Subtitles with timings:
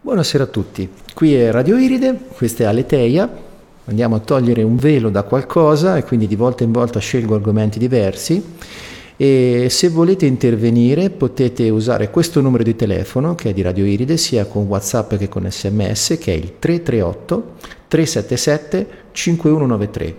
[0.00, 3.28] Buonasera a tutti, qui è Radio Iride, questa è Aleteia,
[3.86, 7.78] andiamo a togliere un velo da qualcosa e quindi di volta in volta scelgo argomenti
[7.78, 8.56] diversi
[9.22, 14.16] e se volete intervenire potete usare questo numero di telefono che è di Radio Iride
[14.16, 17.54] sia con Whatsapp che con SMS che è il 338
[17.86, 20.16] 377 5193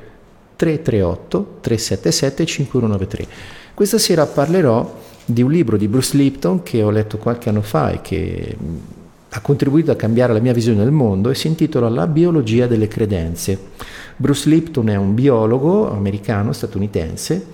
[0.55, 3.27] 338 377 5193.
[3.73, 7.89] Questa sera parlerò di un libro di Bruce Lipton che ho letto qualche anno fa
[7.89, 8.55] e che
[9.27, 12.87] ha contribuito a cambiare la mia visione del mondo e si intitola La biologia delle
[12.87, 13.57] credenze.
[14.15, 17.47] Bruce Lipton è un biologo americano, statunitense,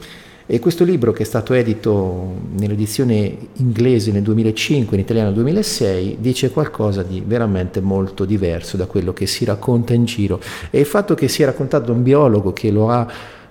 [0.49, 6.17] e questo libro che è stato edito nell'edizione inglese nel 2005, in italiano nel 2006,
[6.21, 10.39] dice qualcosa di veramente molto diverso da quello che si racconta in giro.
[10.69, 13.05] E il fatto che sia raccontato da un biologo che lo ha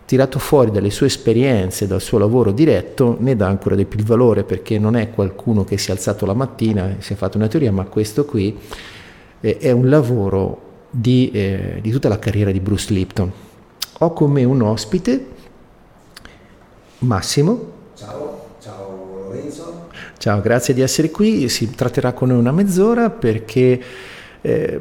[0.06, 4.06] tirato fuori dalle sue esperienze, dal suo lavoro diretto, ne dà ancora di più il
[4.06, 7.36] valore perché non è qualcuno che si è alzato la mattina e si è fatto
[7.36, 8.56] una teoria, ma questo qui
[9.42, 13.30] eh, è un lavoro di, eh, di tutta la carriera di Bruce Lipton.
[13.98, 15.34] Ho con me un ospite,
[16.98, 17.72] Massimo.
[17.94, 19.88] Ciao, ciao Lorenzo.
[20.18, 21.48] Ciao, grazie di essere qui.
[21.48, 23.80] Si tratterà con noi una mezz'ora perché...
[24.40, 24.80] Eh,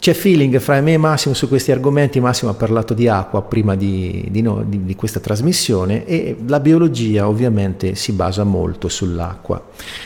[0.00, 3.76] c'è feeling fra me e Massimo su questi argomenti, Massimo ha parlato di acqua prima
[3.76, 9.62] di, di, no, di, di, questa trasmissione e la biologia ovviamente si basa molto sull'acqua.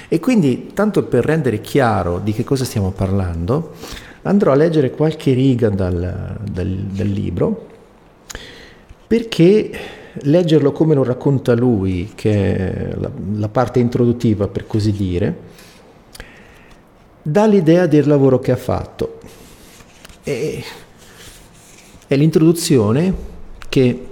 [0.09, 3.75] E quindi, tanto per rendere chiaro di che cosa stiamo parlando,
[4.23, 7.69] andrò a leggere qualche riga dal, dal, dal libro
[9.07, 9.71] perché
[10.23, 15.37] leggerlo come lo racconta lui, che è la, la parte introduttiva per così dire,
[17.23, 19.19] dà l'idea del lavoro che ha fatto.
[20.23, 20.63] E
[22.07, 23.15] è l'introduzione
[23.69, 24.07] che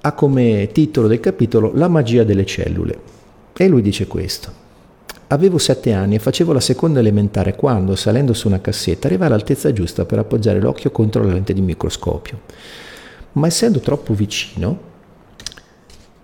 [0.00, 2.98] ha come titolo del capitolo La magia delle cellule.
[3.56, 4.66] E lui dice questo.
[5.28, 9.72] Avevo sette anni e facevo la seconda elementare quando, salendo su una cassetta, arrivai all'altezza
[9.72, 12.40] giusta per appoggiare l'occhio contro la lente di microscopio.
[13.32, 14.78] Ma essendo troppo vicino,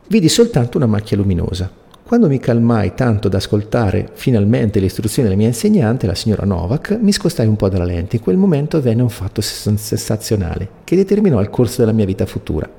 [0.09, 1.83] vidi soltanto una macchia luminosa.
[2.07, 6.99] Quando mi calmai tanto da ascoltare finalmente le istruzioni della mia insegnante, la signora Novak,
[7.01, 8.17] mi scostai un po' dalla lente.
[8.17, 12.71] In quel momento avvenne un fatto sensazionale che determinò il corso della mia vita futura.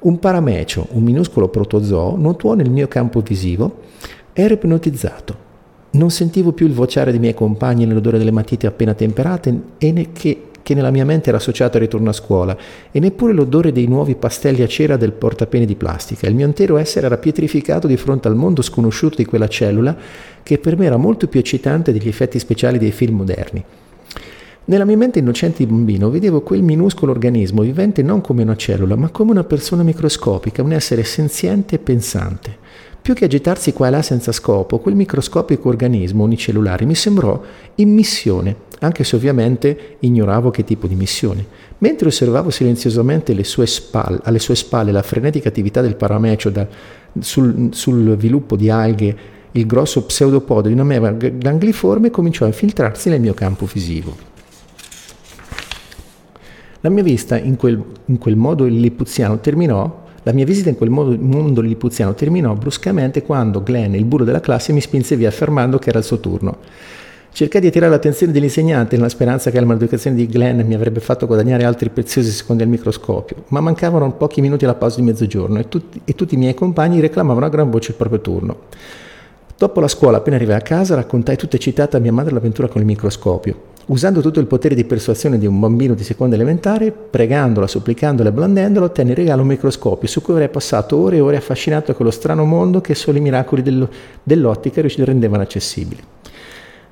[0.00, 3.82] Un paramecio, un minuscolo protozoo, nuotò nel mio campo visivo.
[4.32, 5.44] Ero ipnotizzato.
[5.92, 10.10] Non sentivo più il vociare dei miei compagni nell'odore delle matite appena temperate e ne
[10.10, 12.56] che che nella mia mente era associato al ritorno a scuola,
[12.90, 16.26] e neppure l'odore dei nuovi pastelli a cera del portapene di plastica.
[16.26, 19.96] Il mio intero essere era pietrificato di fronte al mondo sconosciuto di quella cellula,
[20.42, 23.64] che per me era molto più eccitante degli effetti speciali dei film moderni.
[24.64, 28.96] Nella mia mente innocente di bambino vedevo quel minuscolo organismo vivente non come una cellula,
[28.96, 32.56] ma come una persona microscopica, un essere senziente e pensante.
[33.00, 37.40] Più che agitarsi qua e là senza scopo, quel microscopico organismo unicellulare mi sembrò
[37.76, 41.44] in missione, anche se ovviamente ignoravo che tipo di missione.
[41.78, 46.66] Mentre osservavo silenziosamente sue spalle, alle sue spalle la frenetica attività del paramecio da,
[47.18, 49.16] sul, sul sviluppo di alghe,
[49.52, 54.16] il grosso pseudopodo di una meva gangliforme cominciò a infiltrarsi nel mio campo visivo.
[56.80, 60.90] La mia vista in quel, in quel modo lillipuziano terminò la mia visita in quel
[60.90, 65.78] modo, mondo lillipuziano terminò bruscamente quando Glenn, il burro della classe, mi spinse via affermando
[65.78, 66.58] che era il suo turno.
[67.36, 71.26] Cercai di attirare l'attenzione dell'insegnante nella speranza che la maleducazione di Glenn mi avrebbe fatto
[71.26, 75.68] guadagnare altri preziosi secondi al microscopio, ma mancavano pochi minuti alla pausa di mezzogiorno e
[75.68, 78.56] tutti, e tutti i miei compagni reclamavano a gran voce il proprio turno.
[79.54, 82.80] Dopo la scuola, appena arrivai a casa, raccontai tutta eccitata a mia madre l'avventura con
[82.80, 83.64] il microscopio.
[83.88, 88.32] Usando tutto il potere di persuasione di un bambino di seconda elementare, pregandola, supplicandola e
[88.32, 91.94] blandendolo, ottenne in regalo un microscopio su cui avrei passato ore e ore affascinato da
[91.94, 93.90] quello strano mondo che solo i miracoli dello,
[94.22, 96.02] dell'ottica rendevano accessibili.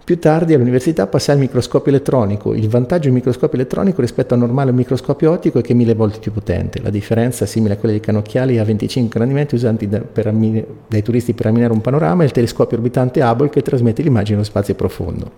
[0.05, 2.53] Più tardi all'università passai al microscopio elettronico.
[2.53, 6.19] Il vantaggio del microscopio elettronico rispetto al normale microscopio ottico è che è mille volte
[6.19, 6.83] più potente.
[6.83, 11.33] La differenza, simile a quella dei canocchiali a 25 grandimenti usati da, ammine, dai turisti
[11.33, 15.33] per ammirare un panorama, è il telescopio orbitante Hubble che trasmette l'immagine nello spazio profondo.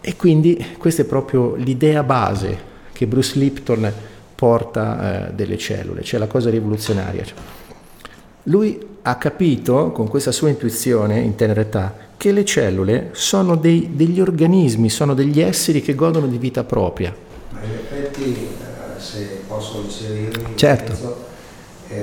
[0.00, 3.92] E quindi questa è proprio l'idea base che Bruce Lipton
[4.34, 7.24] porta eh, delle cellule, cioè la cosa rivoluzionaria.
[8.46, 13.90] Lui ha capito con questa sua intuizione in tenera età che le cellule sono dei,
[13.94, 17.14] degli organismi, sono degli esseri che godono di vita propria.
[17.50, 20.90] Ma in effetti, eh, se posso inserirmi, certo.
[20.90, 21.24] Mezzo,
[21.88, 21.94] eh,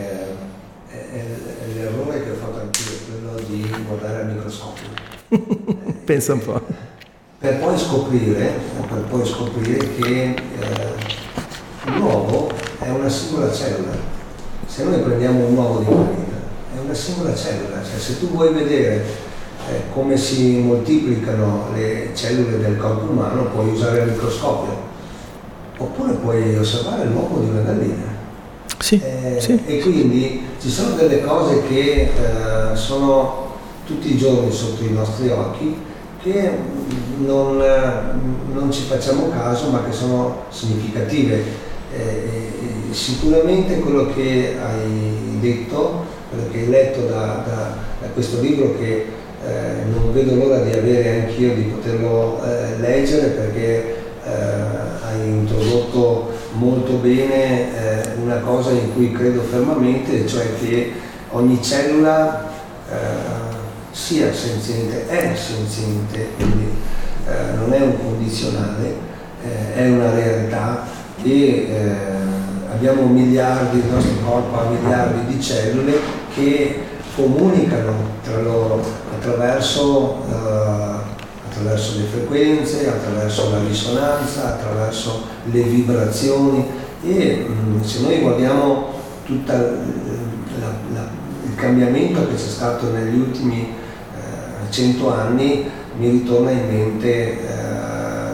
[0.87, 4.87] è, è, è l'errore che ho fatto anch'io, quello di guardare al microscopio.
[6.05, 6.61] Pensa un po'.
[7.37, 8.53] per poi scoprire,
[8.87, 12.49] per poi scoprire che eh, l'uovo
[12.79, 14.18] è una singola cellula.
[14.79, 16.37] Se noi prendiamo un uovo di gallina,
[16.73, 19.03] è una singola cellula, cioè se tu vuoi vedere
[19.67, 24.73] eh, come si moltiplicano le cellule del corpo umano puoi usare il microscopio,
[25.79, 28.05] oppure puoi osservare l'uovo di una gallina.
[28.79, 29.61] Sì, Eh, sì.
[29.65, 33.55] E quindi ci sono delle cose che eh, sono
[33.85, 35.75] tutti i giorni sotto i nostri occhi
[36.23, 36.51] che
[37.17, 41.67] non, eh, non ci facciamo caso ma che sono significative.
[41.99, 48.39] Eh, eh, sicuramente quello che hai detto, quello che hai letto da, da- da questo
[48.39, 49.05] libro che
[49.45, 54.31] eh, non vedo l'ora di avere anch'io di poterlo eh, leggere perché eh,
[55.05, 60.93] hai introdotto molto bene eh, una cosa in cui credo fermamente, cioè che
[61.31, 62.47] ogni cellula
[63.91, 66.69] sia senziente, è senziente, quindi
[67.55, 68.95] non è un condizionale,
[69.75, 70.87] è una realtà
[71.23, 71.95] e eh,
[72.71, 75.99] abbiamo miliardi, il nostro corpo ha miliardi di cellule
[76.33, 76.83] che
[77.15, 77.93] comunicano
[78.23, 78.81] tra loro
[79.13, 80.93] attraverso, eh,
[81.49, 86.65] attraverso le frequenze, attraverso la risonanza, attraverso le vibrazioni.
[87.03, 88.93] E mh, se noi guardiamo
[89.25, 93.73] tutto il cambiamento che c'è stato negli ultimi
[94.15, 97.37] eh, cento anni, mi ritorna in mente eh,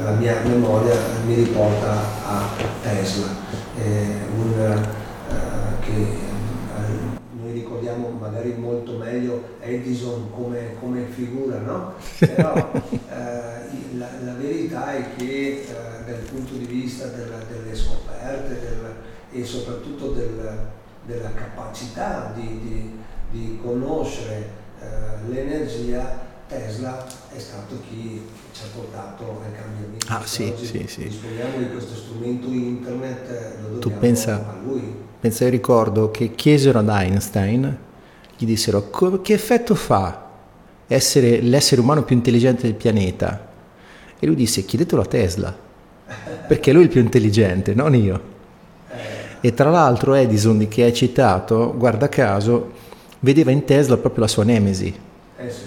[0.03, 0.93] la mia memoria,
[1.25, 2.03] mi riporta
[2.89, 3.25] Tesla,
[3.77, 11.93] eh, un, eh, che eh, noi ricordiamo magari molto meglio Edison come, come figura, no?
[12.19, 18.59] Però eh, la, la verità è che eh, dal punto di vista della- delle scoperte
[18.59, 18.93] del-
[19.31, 20.59] e soprattutto del-
[21.07, 22.99] della capacità di, di-
[23.31, 24.63] di conoscere
[25.27, 27.05] l'energia, Tesla
[27.35, 28.21] è stato chi
[28.53, 30.05] ci ha portato ai cambiamenti.
[30.09, 31.03] Ah, sì, sì, sì.
[31.07, 34.93] Disponiamo di questo strumento internet, lo Tu pensa- a lui.
[35.19, 37.77] Pensa, io ricordo che chiesero ad Einstein,
[38.37, 40.23] gli dissero "Co- che effetto fa
[40.87, 43.47] essere l'essere umano più intelligente del pianeta?
[44.19, 45.55] E lui disse chiedetelo a Tesla,
[46.47, 48.33] perché lui è il più intelligente, non io.
[49.41, 52.71] E tra l'altro Edison, di che hai citato, guarda caso,
[53.21, 54.93] vedeva in Tesla proprio la sua nemesi,
[55.37, 55.61] Eh sì.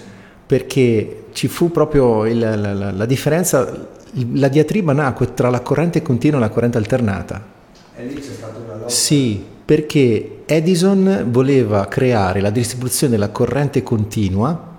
[0.49, 3.87] Perché ci fu proprio il- la, la- la differenza,
[4.33, 7.39] la diatriba nacque tra la corrente continua e la corrente alternata.
[7.95, 8.89] E lì c'è stata una lotta.
[8.89, 14.77] Sì, perché Edison voleva creare la distribuzione della corrente continua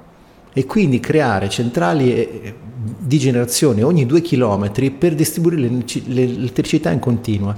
[0.53, 2.55] e quindi creare centrali eh,
[2.99, 5.71] di generazione ogni due chilometri per distribuire
[6.07, 7.55] l'elettricità in continua.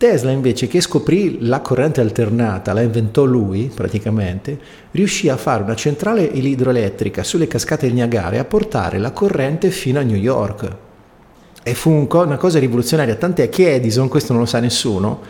[0.00, 4.58] Tesla invece che scoprì la corrente alternata, la inventò lui praticamente,
[4.92, 9.68] riuscì a fare una centrale idroelettrica sulle cascate del Niagara e a portare la corrente
[9.68, 10.76] fino a New York.
[11.62, 15.20] E fu una cosa rivoluzionaria, tant'è che Edison, questo non lo sa nessuno,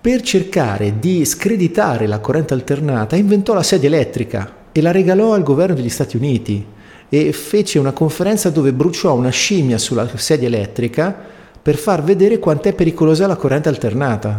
[0.00, 5.42] per cercare di screditare la corrente alternata inventò la sedia elettrica e la regalò al
[5.42, 6.64] governo degli Stati Uniti
[7.10, 11.33] e fece una conferenza dove bruciò una scimmia sulla sedia elettrica
[11.64, 14.38] per far vedere quant'è pericolosa la corrente alternata.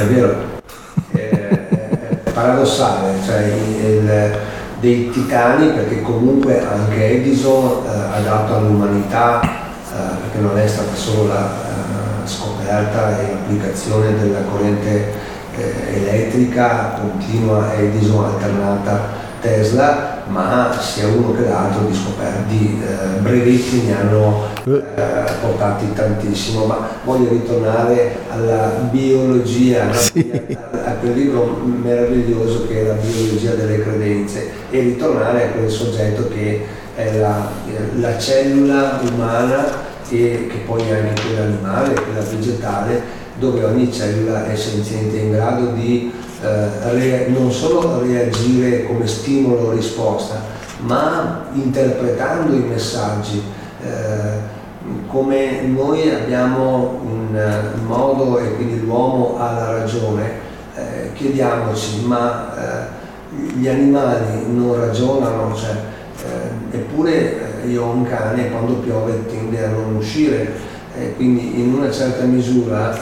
[0.00, 0.36] È vero,
[1.12, 4.36] è, è paradossale, cioè il-
[4.80, 10.94] dei titani, perché comunque anche Edison eh, ha dato all'umanità, eh, perché non è stata
[10.94, 15.12] solo la eh, scoperta e l'applicazione della corrente
[15.58, 19.00] eh, elettrica continua Edison alternata
[19.42, 24.82] Tesla, ma sia uno che l'altro di scoperte, di eh, brevetti ne hanno eh,
[25.40, 29.92] portati tantissimo, ma voglio ritornare alla biologia, no?
[29.92, 35.70] a, a quel libro meraviglioso che è la biologia delle credenze e ritornare a quel
[35.70, 37.48] soggetto che è la,
[37.96, 43.02] la cellula umana e che poi è anche quella animale, quella vegetale,
[43.38, 49.72] dove ogni cellula è senziente in grado di eh, non solo reagire come stimolo o
[49.72, 50.40] risposta,
[50.80, 53.42] ma interpretando i messaggi.
[53.82, 54.56] eh,
[55.06, 60.30] come noi abbiamo un eh, modo e quindi l'uomo ha la ragione,
[60.74, 65.74] eh, chiediamoci, ma eh, gli animali non ragionano, cioè,
[66.24, 70.76] eh, eppure io ho un cane e quando piove tende a non uscire,
[71.16, 72.96] quindi in una certa misura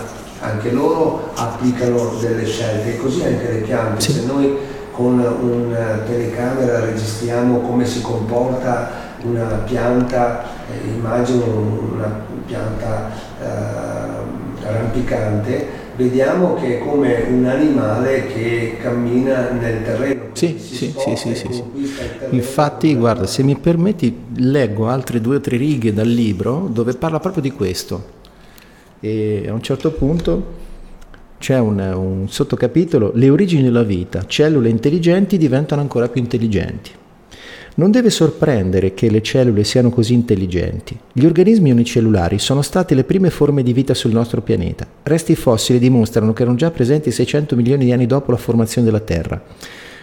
[0.46, 4.00] anche loro applicano delle scelte e così anche le piante.
[4.00, 4.12] Sì.
[4.12, 4.56] Se noi
[4.92, 11.44] con una telecamera registriamo come si comporta una pianta, eh, immagino
[11.92, 13.10] una pianta
[13.42, 21.16] eh, rampicante, vediamo che è come un animale che cammina nel terreno, Sì, sì, sì,
[21.16, 21.62] sì, sì, sì.
[22.30, 27.18] Infatti, guarda, se mi permetti, leggo altre due o tre righe dal libro dove parla
[27.20, 28.14] proprio di questo.
[29.00, 30.64] E a un certo punto
[31.38, 36.90] c'è un, un sottocapitolo, le origini della vita, cellule intelligenti diventano ancora più intelligenti.
[37.78, 40.98] Non deve sorprendere che le cellule siano così intelligenti.
[41.12, 44.86] Gli organismi unicellulari sono state le prime forme di vita sul nostro pianeta.
[45.02, 49.00] Resti fossili dimostrano che erano già presenti 600 milioni di anni dopo la formazione della
[49.00, 49.42] Terra.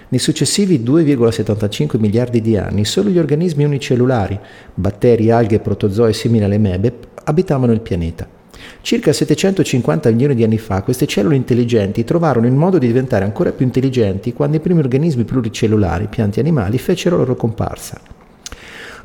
[0.10, 4.40] Nei successivi 2,75 miliardi di anni, solo gli organismi unicellulari,
[4.76, 8.33] batteri, alghe, protozoi simili alle mebe, abitavano il pianeta.
[8.82, 13.52] Circa 750 milioni di anni fa queste cellule intelligenti trovarono il modo di diventare ancora
[13.52, 18.02] più intelligenti quando i primi organismi pluricellulari, pianti e animali, fecero la loro comparsa.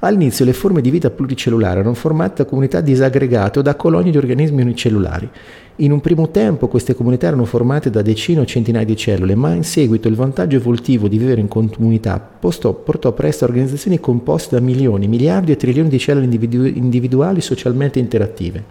[0.00, 4.16] All'inizio le forme di vita pluricellulari erano formate da comunità disaggregate o da colonie di
[4.16, 5.28] organismi unicellulari.
[5.76, 9.54] In un primo tempo queste comunità erano formate da decine o centinaia di cellule, ma
[9.54, 14.54] in seguito il vantaggio evolutivo di vivere in comunità portò, portò presto a organizzazioni composte
[14.54, 18.64] da milioni, miliardi e trilioni di cellule individu- individuali socialmente interattive.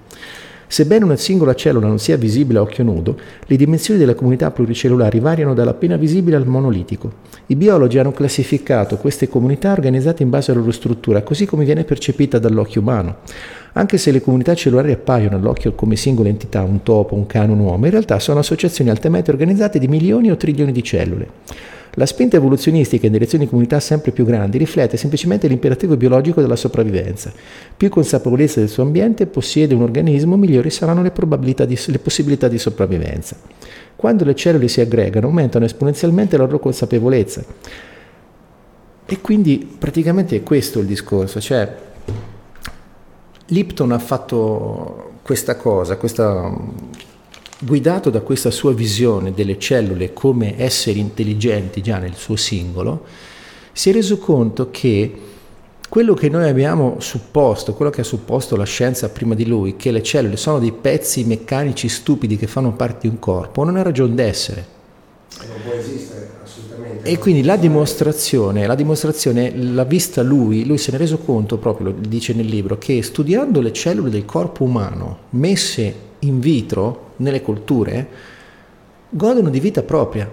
[0.69, 5.19] Sebbene una singola cellula non sia visibile a occhio nudo, le dimensioni delle comunità pluricellulari
[5.21, 7.09] variano dall'appena visibile al monolitico.
[7.45, 11.86] I biologi hanno classificato queste comunità organizzate in base alla loro struttura, così come viene
[11.86, 13.19] percepita dall'occhio umano.
[13.74, 17.59] Anche se le comunità cellulari appaiono all'occhio come singole entità, un topo, un cane, un
[17.59, 21.29] uomo, in realtà sono associazioni altamente organizzate di milioni o trilioni di cellule.
[22.00, 26.56] La spinta evoluzionistica in direzione di comunità sempre più grandi riflette semplicemente l'imperativo biologico della
[26.56, 27.34] sopravvivenza.
[27.75, 31.12] Più consapevolezza del suo ambiente possiede un organismo, migliori saranno le,
[31.66, 33.36] di, le possibilità di sopravvivenza.
[33.96, 37.44] Quando le cellule si aggregano, aumentano esponenzialmente la loro consapevolezza.
[39.04, 41.75] E quindi praticamente è questo il discorso, cioè
[43.48, 46.56] Lipton ha fatto questa cosa, questa
[47.59, 53.05] guidato da questa sua visione delle cellule come esseri intelligenti già nel suo singolo,
[53.71, 55.13] si è reso conto che
[55.89, 59.91] quello che noi abbiamo supposto, quello che ha supposto la scienza prima di lui, che
[59.91, 63.83] le cellule sono dei pezzi meccanici stupidi che fanno parte di un corpo, non ha
[63.83, 64.65] ragione d'essere.
[65.47, 67.09] Non può esistere assolutamente.
[67.09, 71.57] E quindi la dimostrazione, la dimostrazione l'ha vista lui, lui se ne è reso conto
[71.57, 77.12] proprio, lo dice nel libro, che studiando le cellule del corpo umano messe in vitro,
[77.17, 78.07] nelle colture,
[79.09, 80.29] godono di vita propria.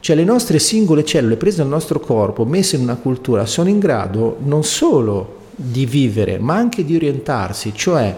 [0.00, 3.78] Cioè le nostre singole cellule prese dal nostro corpo, messe in una cultura, sono in
[3.78, 8.16] grado non solo di vivere, ma anche di orientarsi, cioè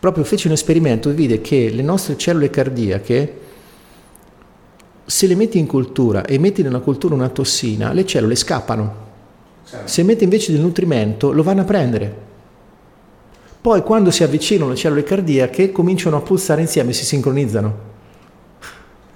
[0.00, 3.38] proprio fece un esperimento e vide che le nostre cellule cardiache,
[5.04, 9.08] se le metti in cultura e metti nella cultura una tossina, le cellule scappano.
[9.64, 9.86] Certo.
[9.86, 12.28] Se metti invece del nutrimento, lo vanno a prendere.
[13.60, 17.88] Poi quando si avvicinano le cellule cardiache cominciano a pulsare insieme, si sincronizzano.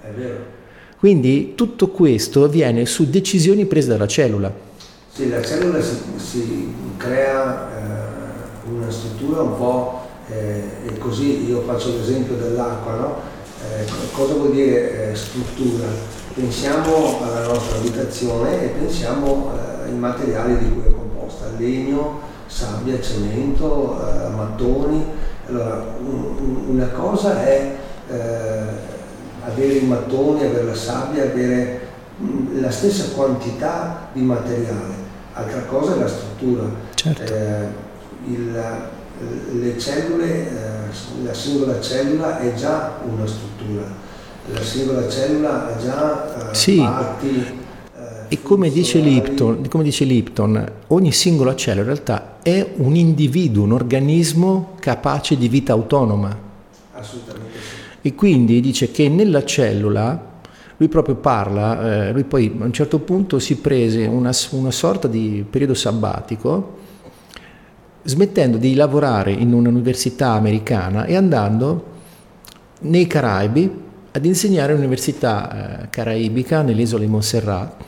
[0.01, 0.53] È vero.
[0.99, 4.53] Quindi tutto questo avviene su decisioni prese dalla cellula.
[5.11, 11.61] Sì, la cellula si, si crea eh, una struttura un po' eh, e così io
[11.61, 13.21] faccio l'esempio dell'acqua, no?
[13.63, 15.87] eh, cosa vuol dire eh, struttura?
[16.33, 19.51] Pensiamo alla nostra abitazione e pensiamo
[19.83, 22.24] ai eh, materiali di cui è composta, legno,
[22.55, 25.05] sabbia, cemento, eh, mattoni.
[25.47, 27.75] Allora, un, una cosa è
[28.09, 28.63] eh,
[29.45, 31.81] avere i mattoni, avere la sabbia, avere
[32.17, 34.93] mh, la stessa quantità di materiale,
[35.33, 36.63] altra cosa è la struttura.
[36.93, 37.33] Certo.
[37.33, 37.67] Eh,
[38.27, 38.63] il,
[39.51, 43.83] le cellule, eh, la singola cellula è già una struttura,
[44.51, 46.77] la singola cellula ha già eh, sì.
[46.77, 47.63] parti
[48.27, 53.63] e come dice, Lipton, come dice Lipton, ogni singola cellula in realtà è un individuo,
[53.63, 56.37] un organismo capace di vita autonoma.
[56.93, 57.57] Assolutamente
[58.01, 60.33] E quindi dice che nella cellula,
[60.77, 65.07] lui proprio parla, eh, lui poi a un certo punto si prese una, una sorta
[65.07, 66.77] di periodo sabbatico,
[68.03, 71.93] smettendo di lavorare in un'università americana e andando
[72.81, 77.83] nei Caraibi ad insegnare all'università eh, caraibica nell'isola di Montserrat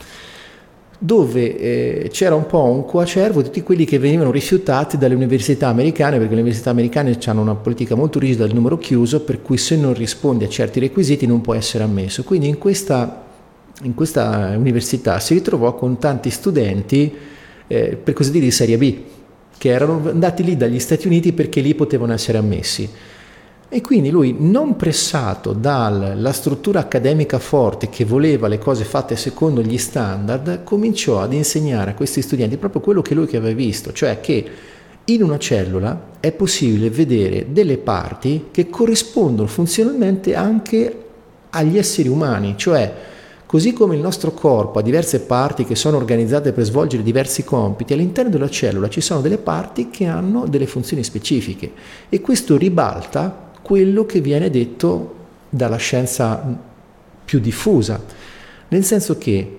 [1.00, 5.68] dove eh, c'era un po' un coacervo di tutti quelli che venivano rifiutati dalle università
[5.68, 9.58] americane, perché le università americane hanno una politica molto rigida del numero chiuso, per cui
[9.58, 12.24] se non rispondi a certi requisiti non può essere ammesso.
[12.24, 13.26] Quindi in questa,
[13.84, 17.14] in questa università si ritrovò con tanti studenti,
[17.68, 18.96] eh, per così dire, di serie B,
[19.58, 22.90] che erano andati lì dagli Stati Uniti perché lì potevano essere ammessi.
[23.70, 29.62] E quindi lui, non pressato dalla struttura accademica forte che voleva le cose fatte secondo
[29.62, 34.22] gli standard, cominciò ad insegnare a questi studenti proprio quello che lui aveva visto, cioè
[34.22, 34.46] che
[35.04, 41.04] in una cellula è possibile vedere delle parti che corrispondono funzionalmente anche
[41.50, 42.94] agli esseri umani, cioè
[43.48, 47.94] Così come il nostro corpo ha diverse parti che sono organizzate per svolgere diversi compiti,
[47.94, 51.72] all'interno della cellula ci sono delle parti che hanno delle funzioni specifiche
[52.10, 55.16] e questo ribalta quello che viene detto
[55.50, 56.42] dalla scienza
[57.26, 58.02] più diffusa,
[58.70, 59.58] nel senso che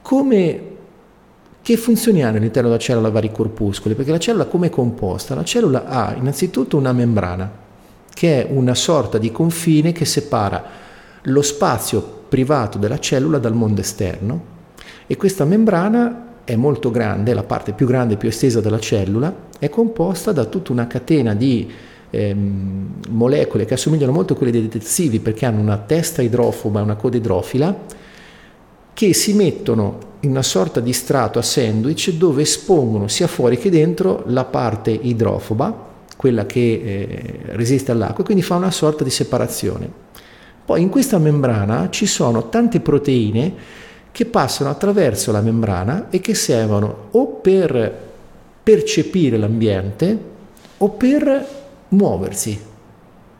[0.00, 0.62] come
[1.60, 3.96] che funzioni hanno all'interno della cellula vari corpuscoli?
[3.96, 5.34] Perché la cellula come è composta?
[5.34, 7.50] La cellula ha innanzitutto una membrana,
[8.14, 10.64] che è una sorta di confine che separa
[11.22, 14.40] lo spazio privato della cellula dal mondo esterno
[15.08, 19.34] e questa membrana è molto grande, la parte più grande e più estesa della cellula,
[19.58, 21.68] è composta da tutta una catena di
[22.10, 26.82] ehm, molecole che assomigliano molto a quelle dei detersivi perché hanno una testa idrofoba e
[26.82, 27.76] una coda idrofila
[28.98, 33.70] che si mettono in una sorta di strato a sandwich dove espongono sia fuori che
[33.70, 35.86] dentro la parte idrofoba,
[36.16, 39.88] quella che eh, resiste all'acqua, e quindi fa una sorta di separazione.
[40.64, 43.54] Poi in questa membrana ci sono tante proteine
[44.10, 48.06] che passano attraverso la membrana e che servono o per
[48.64, 50.18] percepire l'ambiente
[50.78, 51.57] o per
[51.90, 52.58] muoversi.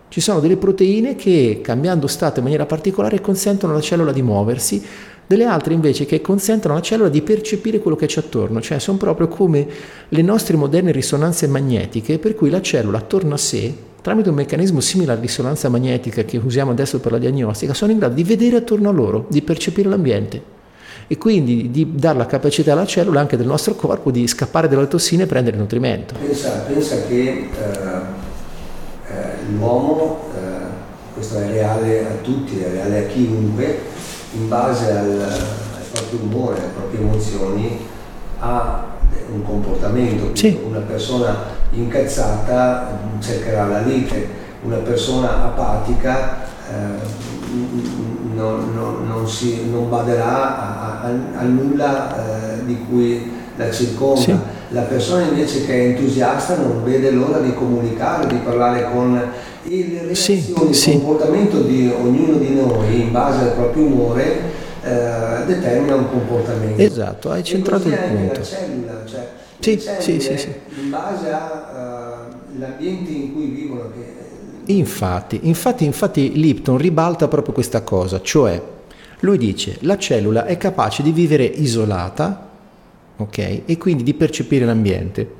[0.08, 4.82] Ci sono delle proteine che cambiando stato in maniera particolare consentono alla cellula di muoversi,
[5.26, 8.96] delle altre invece che consentono alla cellula di percepire quello che c'è attorno, cioè sono
[8.96, 9.66] proprio come
[10.08, 14.80] le nostre moderne risonanze magnetiche per cui la cellula attorno a sé tramite un meccanismo
[14.80, 18.56] simile alla risonanza magnetica che usiamo adesso per la diagnostica, sono in grado di vedere
[18.56, 20.56] attorno a loro, di percepire l'ambiente
[21.06, 24.88] e quindi di dare la capacità alla cellula anche del nostro corpo di scappare dalle
[24.88, 26.14] tossine e prendere nutrimento.
[26.18, 27.97] Pensa, pensa che eh,
[29.50, 30.66] l'uomo, eh,
[31.14, 33.80] questo è reale a tutti, è reale a chiunque,
[34.32, 37.86] in base al, al proprio umore, alle proprie emozioni,
[38.38, 38.84] ha
[39.32, 40.34] un comportamento.
[40.34, 40.58] Sì.
[40.64, 41.36] Una persona
[41.70, 44.28] incazzata cercherà la lite,
[44.62, 47.26] una persona apatica eh,
[48.34, 54.20] non, non, non, si, non, baderà a, a, a nulla eh, di cui la circonda.
[54.20, 54.34] Sì.
[54.70, 59.18] La persona invece che è entusiasta non vede l'ora di comunicare, di parlare con
[59.70, 60.92] e le reazioni, sì, il sì.
[60.92, 64.40] comportamento di ognuno di noi in base al proprio umore
[64.82, 66.80] eh, determina un comportamento.
[66.80, 68.40] Esatto, hai centrato il punto.
[68.40, 73.90] La cellula, cioè sì, sì, sì, sì, in base all'ambiente uh, in cui vivono.
[73.90, 74.72] Che...
[74.72, 78.62] Infatti, infatti, infatti Lipton ribalta proprio questa cosa, cioè
[79.20, 82.47] lui dice la cellula è capace di vivere isolata,
[83.18, 85.30] ok, e quindi di percepire l'ambiente.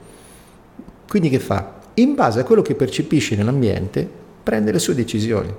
[1.08, 1.80] Quindi che fa?
[1.94, 4.08] In base a quello che percepisce nell'ambiente,
[4.42, 5.52] prende le sue decisioni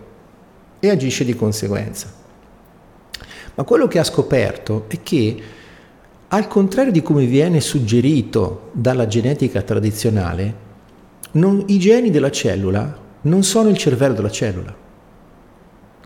[0.80, 2.14] e agisce di conseguenza.
[3.56, 5.38] Ma quello che ha scoperto è che,
[6.28, 10.68] al contrario di come viene suggerito dalla genetica tradizionale,
[11.32, 14.74] non, i geni della cellula non sono il cervello della cellula.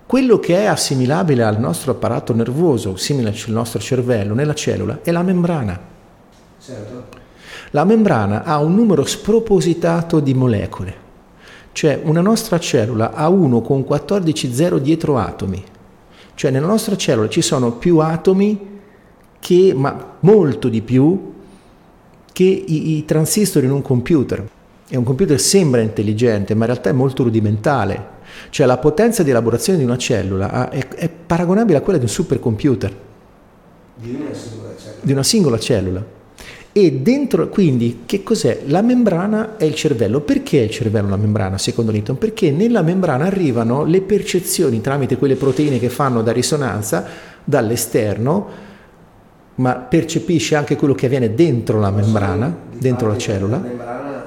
[0.06, 5.12] Quello che è assimilabile al nostro apparato nervoso, simile al nostro cervello, nella cellula, è
[5.12, 5.92] la membrana.
[6.66, 7.22] Certo.
[7.72, 10.96] La membrana ha un numero spropositato di molecole,
[11.74, 15.62] cioè una nostra cellula ha uno con 14 zero dietro atomi.
[16.36, 18.80] Cioè nella nostra cellula ci sono più atomi
[19.40, 21.34] che, ma molto di più,
[22.32, 24.50] che i, i transistor in un computer.
[24.88, 28.12] E un computer sembra intelligente, ma in realtà è molto rudimentale.
[28.50, 32.12] Cioè la potenza di elaborazione di una cellula è, è paragonabile a quella di un
[32.12, 32.98] supercomputer.
[33.96, 35.02] Di una singola cellula.
[35.02, 36.22] Di una singola cellula.
[36.76, 38.62] E dentro, quindi, che cos'è?
[38.66, 40.22] La membrana è il cervello.
[40.22, 42.18] Perché è il cervello la membrana, secondo Newton?
[42.18, 47.06] Perché nella membrana arrivano le percezioni tramite quelle proteine che fanno da risonanza
[47.44, 48.48] dall'esterno,
[49.56, 53.58] ma percepisce anche quello che avviene dentro la membrana, dentro la cellula.
[53.58, 54.26] La membrana,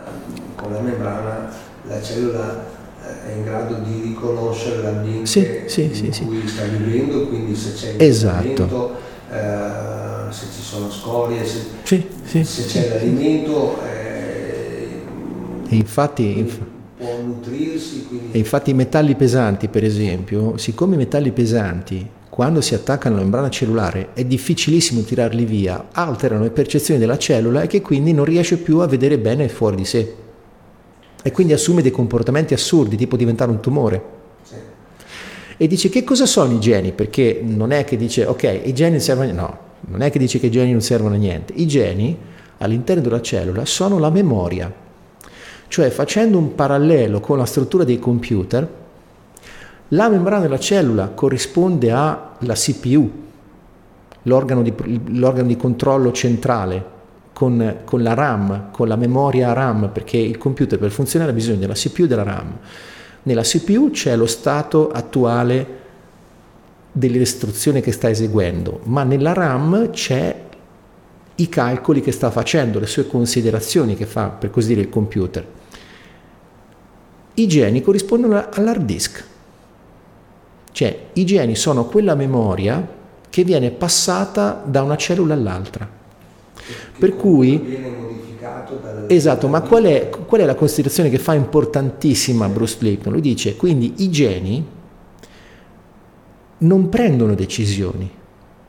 [0.54, 1.50] con la membrana
[1.88, 2.64] la cellula
[3.02, 7.54] eh, è in grado di riconoscere l'ambiente sì, sì, in sì, cui sta vivendo, quindi
[7.54, 8.96] se c'è esatto.
[9.30, 15.00] eh, se ci sono scorie, se, sì, se c'è l'alimento, eh,
[15.68, 16.60] infatti, inf-
[16.98, 18.06] può nutrirsi.
[18.06, 18.32] Quindi...
[18.32, 23.22] E infatti i metalli pesanti, per esempio, siccome i metalli pesanti quando si attaccano alla
[23.22, 28.26] membrana cellulare è difficilissimo tirarli via, alterano le percezioni della cellula e che quindi non
[28.26, 30.14] riesce più a vedere bene fuori di sé.
[31.22, 34.02] E quindi assume dei comportamenti assurdi, tipo diventare un tumore.
[34.42, 34.54] Sì.
[35.56, 36.92] E dice che cosa sono i geni?
[36.92, 39.32] Perché non è che dice ok, i geni servono...
[39.32, 41.52] No, non è che dice che i geni non servono a niente.
[41.54, 42.16] I geni
[42.58, 44.72] all'interno della cellula sono la memoria.
[45.68, 48.68] Cioè facendo un parallelo con la struttura dei computer,
[49.88, 53.10] la membrana della cellula corrisponde alla CPU,
[54.22, 54.72] l'organo di,
[55.10, 56.94] l'organo di controllo centrale,
[57.32, 61.58] con, con, la RAM, con la memoria RAM, perché il computer per funzionare ha bisogno
[61.58, 62.56] della CPU e della RAM.
[63.24, 65.84] Nella CPU c'è lo stato attuale
[66.96, 70.44] dell'istruzione che sta eseguendo, ma nella RAM c'è
[71.34, 75.46] i calcoli che sta facendo, le sue considerazioni che fa, per così dire, il computer.
[77.34, 79.24] I geni corrispondono all'hard disk,
[80.72, 82.94] cioè i geni sono quella memoria
[83.28, 85.86] che viene passata da una cellula all'altra.
[86.98, 88.04] Per cui...
[89.08, 93.12] Esatto, ma qual è, qual è la considerazione che fa importantissima Bruce Lipton?
[93.12, 94.64] Lui dice, quindi i geni
[96.58, 98.10] non prendono decisioni,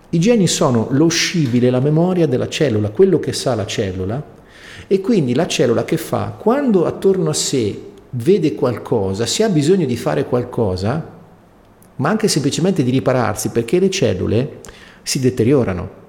[0.09, 4.35] i geni sono lo scibile, la memoria della cellula, quello che sa la cellula,
[4.87, 6.33] e quindi la cellula che fa?
[6.37, 7.77] Quando attorno a sé
[8.11, 11.15] vede qualcosa, se ha bisogno di fare qualcosa,
[11.97, 14.59] ma anche semplicemente di ripararsi, perché le cellule
[15.03, 16.05] si deteriorano.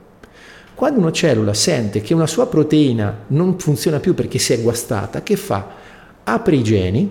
[0.77, 5.25] Quando una cellula sente che una sua proteina non funziona più perché si è guastata,
[5.25, 5.75] che fa?
[6.23, 7.11] Apre i geni,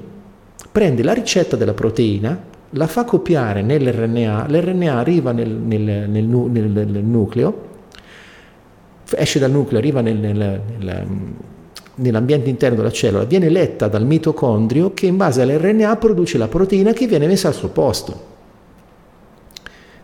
[0.72, 7.04] prende la ricetta della proteina, la fa copiare nell'RNA, l'RNA arriva nel, nel, nel, nel,
[7.04, 7.66] nucleo,
[9.16, 15.42] esce dal nucleo, arriva nell'ambiente interno della cellula, viene letta dal mitocondrio che in base
[15.42, 18.36] all'RNA produce la proteina che viene messa al suo posto.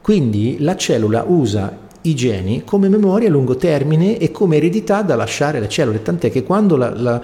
[0.02, 5.16] Quindi la cellula usa i geni come memoria a lungo termine e come eredità da
[5.16, 7.22] lasciare alle cellule, tant'è che quando la, la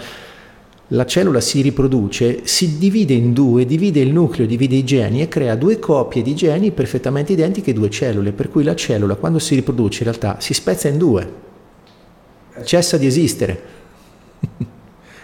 [0.91, 5.27] la cellula si riproduce, si divide in due, divide il nucleo, divide i geni e
[5.27, 9.53] crea due copie di geni perfettamente identiche due cellule, per cui la cellula quando si
[9.53, 11.31] riproduce in realtà si spezza in due,
[12.63, 13.61] cessa di esistere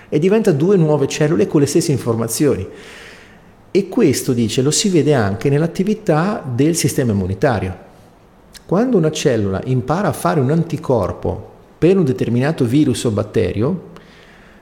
[0.08, 2.68] e diventa due nuove cellule con le stesse informazioni.
[3.72, 7.76] E questo, dice, lo si vede anche nell'attività del sistema immunitario.
[8.68, 13.94] Quando una cellula impara a fare un anticorpo per un determinato virus o batterio,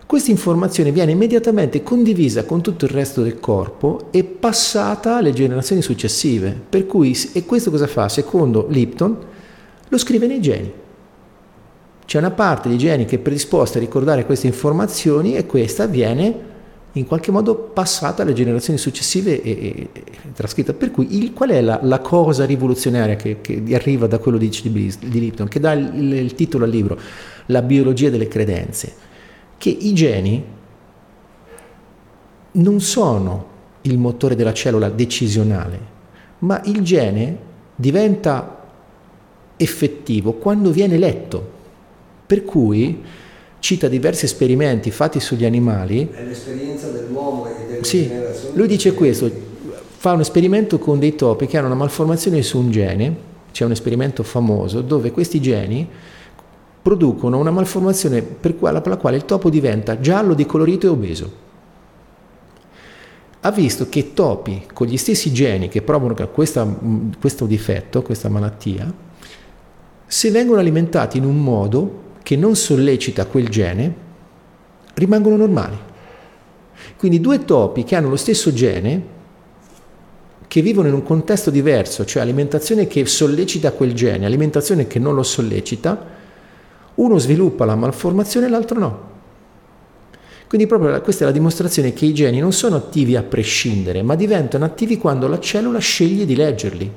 [0.05, 5.81] questa informazione viene immediatamente condivisa con tutto il resto del corpo e passata alle generazioni
[5.81, 6.59] successive.
[6.69, 8.09] Per cui, e questo cosa fa?
[8.09, 9.17] Secondo Lipton,
[9.87, 10.71] lo scrive nei geni.
[12.05, 16.51] C'è una parte di geni che è predisposta a ricordare queste informazioni e questa viene
[16.95, 20.01] in qualche modo passata alle generazioni successive e, e, e
[20.33, 20.73] trascritta.
[20.73, 24.49] Per cui il, qual è la, la cosa rivoluzionaria che, che, arriva da quello di,
[24.49, 26.99] di, di Lipton, che dà il, il titolo al libro,
[27.47, 29.11] La biologia delle credenze?
[29.57, 30.43] Che i geni
[32.51, 35.79] non sono il motore della cellula decisionale,
[36.39, 37.37] ma il gene
[37.75, 38.61] diventa
[39.57, 41.51] effettivo quando viene letto.
[42.25, 43.01] Per cui
[43.59, 46.09] cita diversi esperimenti fatti sugli animali.
[46.11, 48.11] È l'esperienza dell'uomo e delle sì,
[48.53, 49.31] Lui dice questo,
[49.97, 53.15] fa un esperimento con dei topi che hanno una malformazione su un gene,
[53.53, 55.87] c'è un esperimento famoso dove questi geni
[56.83, 61.41] producono una malformazione per, la quale il topo diventa giallo di colorito e obeso.
[63.39, 66.67] Ha visto che topi con gli stessi geni che provocano questa,
[67.19, 68.93] questo difetto, questa malattia,
[70.05, 73.95] se vengono alimentati in un modo che non sollecita quel gene,
[74.95, 75.77] rimangono normali.
[76.97, 79.11] Quindi due topi che hanno lo stesso gene,
[80.47, 85.15] che vivono in un contesto diverso, cioè alimentazione che sollecita quel gene, alimentazione che non
[85.15, 86.21] lo sollecita,
[86.95, 89.11] uno sviluppa la malformazione e l'altro no.
[90.47, 94.13] Quindi proprio questa è la dimostrazione che i geni non sono attivi a prescindere, ma
[94.13, 96.91] diventano attivi quando la cellula sceglie di leggerli.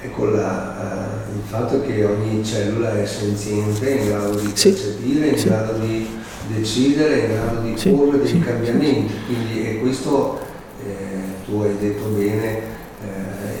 [0.00, 4.70] Ecco la, uh, il fatto che ogni cellula è senziente, in grado di sì.
[4.70, 5.46] percepire, in sì.
[5.48, 6.06] grado di
[6.46, 7.90] decidere, in grado di sì.
[7.90, 9.12] porre dei cambiamenti.
[9.26, 10.38] Quindi e questo
[10.86, 12.62] eh, tu hai detto bene,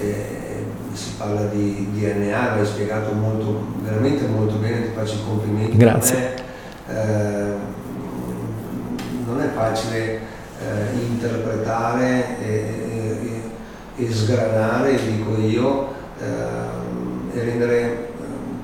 [0.00, 0.37] eh,
[0.98, 5.76] si parla di DNA, l'hai spiegato molto, veramente molto bene, ti faccio i complimenti.
[5.76, 6.34] Grazie.
[6.86, 7.54] Non è, eh,
[9.24, 13.42] non è facile eh, interpretare e,
[13.96, 17.96] e, e, sgranare, dico io, eh, e rendere eh,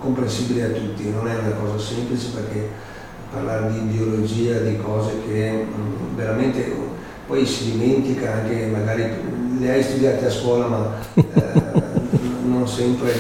[0.01, 1.09] comprensibile a tutti.
[1.11, 2.69] Non è una cosa semplice perché
[3.31, 6.73] parlare di biologia, di cose che mh, mm, veramente
[7.27, 9.05] poi si dimentica anche, magari
[9.59, 11.93] le hai studiate a scuola ma eh,
[12.55, 13.13] non sempre,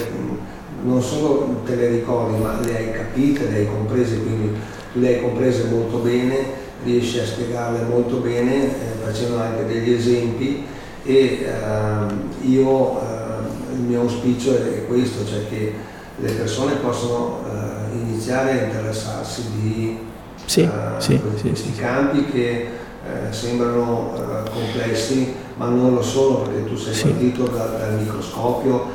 [0.83, 4.57] non solo te le ricordi, ma le hai capite, le hai comprese, quindi
[4.92, 10.64] le hai comprese molto bene, riesci a spiegarle molto bene, eh, facendo anche degli esempi
[11.05, 15.73] e eh, io eh, il mio auspicio è questo, cioè che
[16.16, 19.99] le persone possano eh, iniziare a interessarsi di
[20.44, 22.68] sì, eh, sì, questi sì, campi che
[23.05, 24.12] eh, sembrano
[24.53, 28.94] complessi ma non lo sono perché tu sei partito da, dal microscopio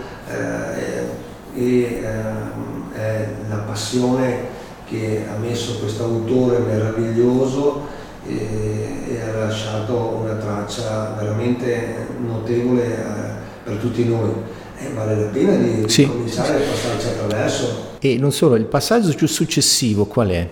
[1.55, 7.87] e ehm, è la passione che ha messo questo autore meraviglioso
[8.27, 13.31] e, e, ha lasciato una traccia veramente notevole eh,
[13.63, 14.31] per tutti noi.
[14.77, 16.07] eh, vale la pena di, sì.
[16.07, 17.87] cominciare a passarci attraverso.
[17.99, 20.47] E non solo, il passaggio successivo qual è?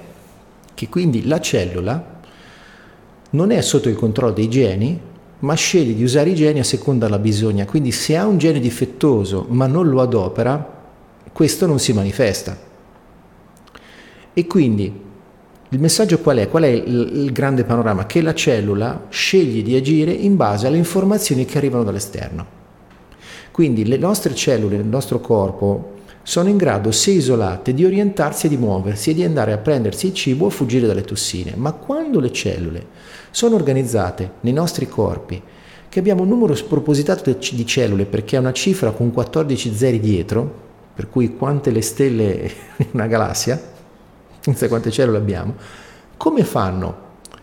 [0.74, 2.16] Che quindi la cellula
[3.32, 5.00] non è sotto il controllo dei geni,
[5.40, 7.66] ma sceglie di usare i geni a seconda della bisogna.
[7.66, 10.76] Quindi se ha un gene difettoso ma non lo adopera,
[11.32, 12.58] questo non si manifesta.
[14.34, 15.06] E quindi
[15.70, 16.48] il messaggio qual è?
[16.48, 18.06] Qual è il, il, grande panorama?
[18.06, 22.56] Che la cellula sceglie di agire in base alle informazioni che arrivano dall'esterno.
[23.52, 28.50] Quindi le nostre cellule, il nostro corpo, sono in grado, se isolate, di orientarsi e
[28.50, 31.54] di muoversi e di andare a prendersi il cibo o fuggire dalle tossine.
[31.56, 32.86] Ma quando le cellule
[33.38, 35.40] sono organizzate nei nostri corpi,
[35.90, 40.52] che abbiamo un numero spropositato di cellule perché è una cifra con 14 zeri dietro,
[40.96, 43.62] per cui quante le stelle in una galassia,
[44.40, 45.54] sai quante cellule abbiamo,
[46.18, 46.96] come fanno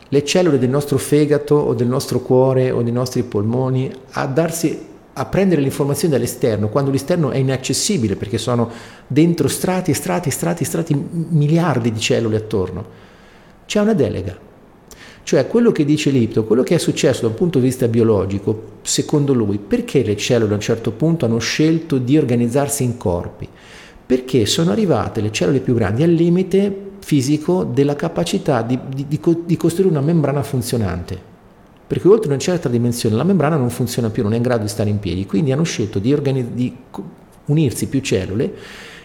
[0.09, 4.87] le cellule del nostro fegato o del nostro cuore o dei nostri polmoni a darsi
[5.13, 8.69] a prendere le informazioni dall'esterno quando l'esterno è inaccessibile perché sono
[9.07, 12.85] dentro strati e strati e strati e strati miliardi di cellule attorno.
[13.65, 14.54] C'è una delega.
[15.25, 18.73] Cioè quello che dice Lipto, quello che è successo da un punto di vista biologico,
[18.83, 23.49] secondo lui, perché le cellule a un certo punto hanno scelto di organizzarsi in corpi?
[24.07, 29.57] Perché sono arrivate le cellule più grandi al limite fisico della capacità di, di, di
[29.57, 31.33] costruire una membrana funzionante
[31.87, 34.69] perché oltre una certa dimensione la membrana non funziona più, non è in grado di
[34.69, 36.75] stare in piedi, quindi hanno scelto di, organi- di
[37.47, 38.55] unirsi più cellule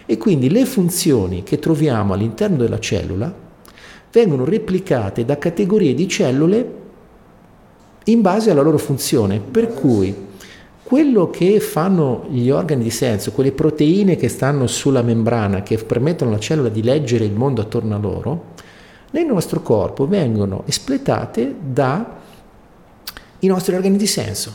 [0.06, 3.32] e quindi le funzioni che troviamo all'interno della cellula
[4.12, 6.78] vengono replicate da categorie di cellule
[8.04, 10.28] in base alla loro funzione, per cui
[10.82, 16.30] quello che fanno gli organi di senso, quelle proteine che stanno sulla membrana, che permettono
[16.30, 18.44] alla cellula di leggere il mondo attorno a loro,
[19.12, 22.18] nel nostro corpo vengono espletate da
[23.38, 24.52] i nostri organi di senso,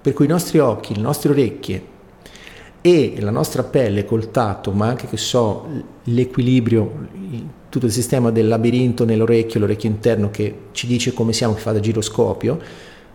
[0.00, 1.90] per cui i nostri occhi, le nostre orecchie
[2.80, 5.66] e la nostra pelle col tatto, ma anche che so,
[6.02, 7.08] l'equilibrio,
[7.72, 11.72] tutto il sistema del labirinto nell'orecchio, l'orecchio interno che ci dice come siamo, che fa
[11.72, 12.60] da giroscopio,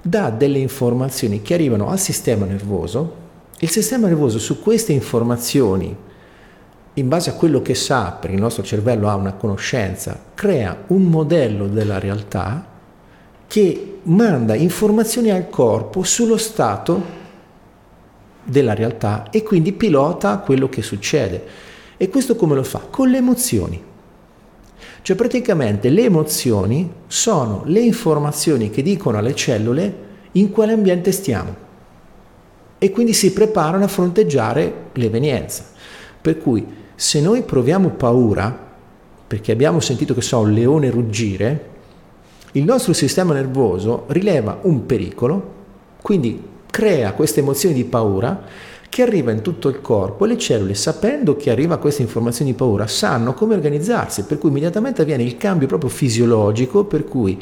[0.02, 3.26] dà delle informazioni che arrivano al sistema nervoso.
[3.60, 5.96] Il sistema nervoso su queste informazioni,
[6.92, 11.04] in base a quello che sa, perché il nostro cervello ha una conoscenza, crea un
[11.04, 12.68] modello della realtà
[13.46, 17.16] che manda informazioni al corpo sullo stato
[18.44, 21.46] della realtà e quindi pilota quello che succede.
[21.96, 22.80] E questo come lo fa?
[22.90, 23.87] Con le emozioni.
[25.08, 29.96] Cioè praticamente le emozioni sono le informazioni che dicono alle cellule
[30.34, 31.56] in quale ambiente stiamo
[32.78, 35.64] e quindi si preparano a fronteggiare l'evenienza.
[36.20, 38.54] Per cui se noi proviamo paura,
[39.26, 41.70] perché abbiamo sentito che so un leone ruggire,
[42.52, 45.54] il nostro sistema nervoso rileva un pericolo,
[46.02, 46.38] quindi
[46.70, 48.44] crea queste emozioni di paura
[48.90, 52.58] che arriva in tutto il corpo e le cellule, sapendo che arriva questa informazione di
[52.58, 57.40] paura, sanno come organizzarsi, per cui immediatamente avviene il cambio proprio fisiologico, per cui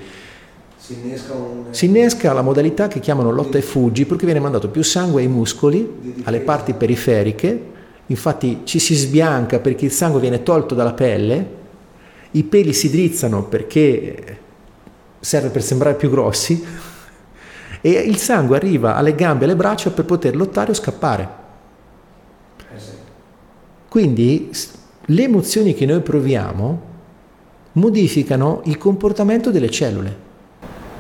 [0.78, 1.66] si innesca, un...
[1.70, 5.28] si innesca la modalità che chiamano lotta e fuggi, perché viene mandato più sangue ai
[5.28, 7.74] muscoli, alle parti periferiche,
[8.08, 11.64] infatti ci si sbianca perché il sangue viene tolto dalla pelle,
[12.32, 14.38] i peli si drizzano perché
[15.20, 16.64] serve per sembrare più grossi
[17.86, 21.30] e il sangue arriva alle gambe e alle braccia per poter lottare o scappare.
[22.58, 22.80] Eh
[23.88, 24.50] Quindi
[25.06, 26.82] le emozioni che noi proviamo
[27.74, 30.24] modificano il comportamento delle cellule.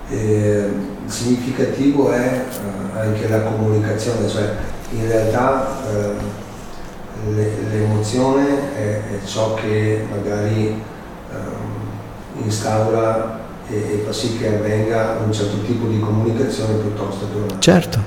[0.09, 0.67] Eh,
[1.07, 4.53] significativo è eh, anche la comunicazione, cioè
[4.91, 13.44] in realtà eh, le, l'emozione è, è, ciò che magari ehm, instaura
[13.75, 17.59] e, fa sì che avvenga un certo tipo di comunicazione piuttosto che un'altra.
[17.59, 17.99] Certo.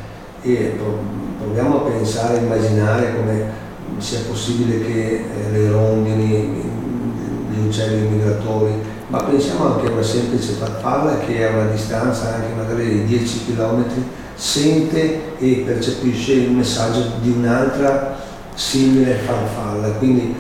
[0.43, 0.79] E
[1.39, 3.67] proviamo a pensare, a immaginare come
[3.99, 6.63] sia possibile che eh, le rondini,
[7.51, 8.73] gli uccelli migratori,
[9.09, 13.47] ma pensiamo anche a una semplice farfalla che a una distanza anche magari di 10
[13.47, 13.85] km
[14.35, 18.17] sente e percepisce il messaggio di un'altra
[18.55, 19.89] simile farfalla.
[19.93, 20.35] Quindi,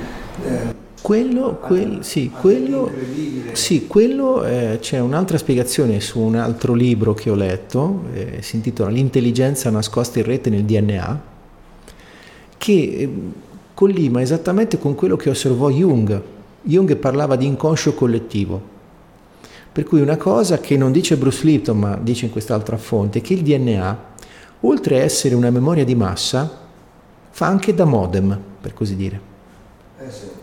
[0.44, 2.90] eh, quello, quel, sì, quello,
[3.52, 8.56] sì, quello eh, c'è un'altra spiegazione su un altro libro che ho letto, eh, si
[8.56, 11.22] intitola L'intelligenza nascosta in rete nel DNA,
[12.58, 13.10] che eh,
[13.74, 16.20] collima esattamente con quello che osservò Jung.
[16.62, 18.60] Jung parlava di inconscio collettivo,
[19.70, 23.22] per cui una cosa che non dice Bruce Lipton, ma dice in quest'altra fonte, è
[23.22, 24.04] che il DNA,
[24.60, 26.66] oltre a essere una memoria di massa,
[27.30, 29.20] fa anche da modem, per così dire.
[30.00, 30.37] Eh sì.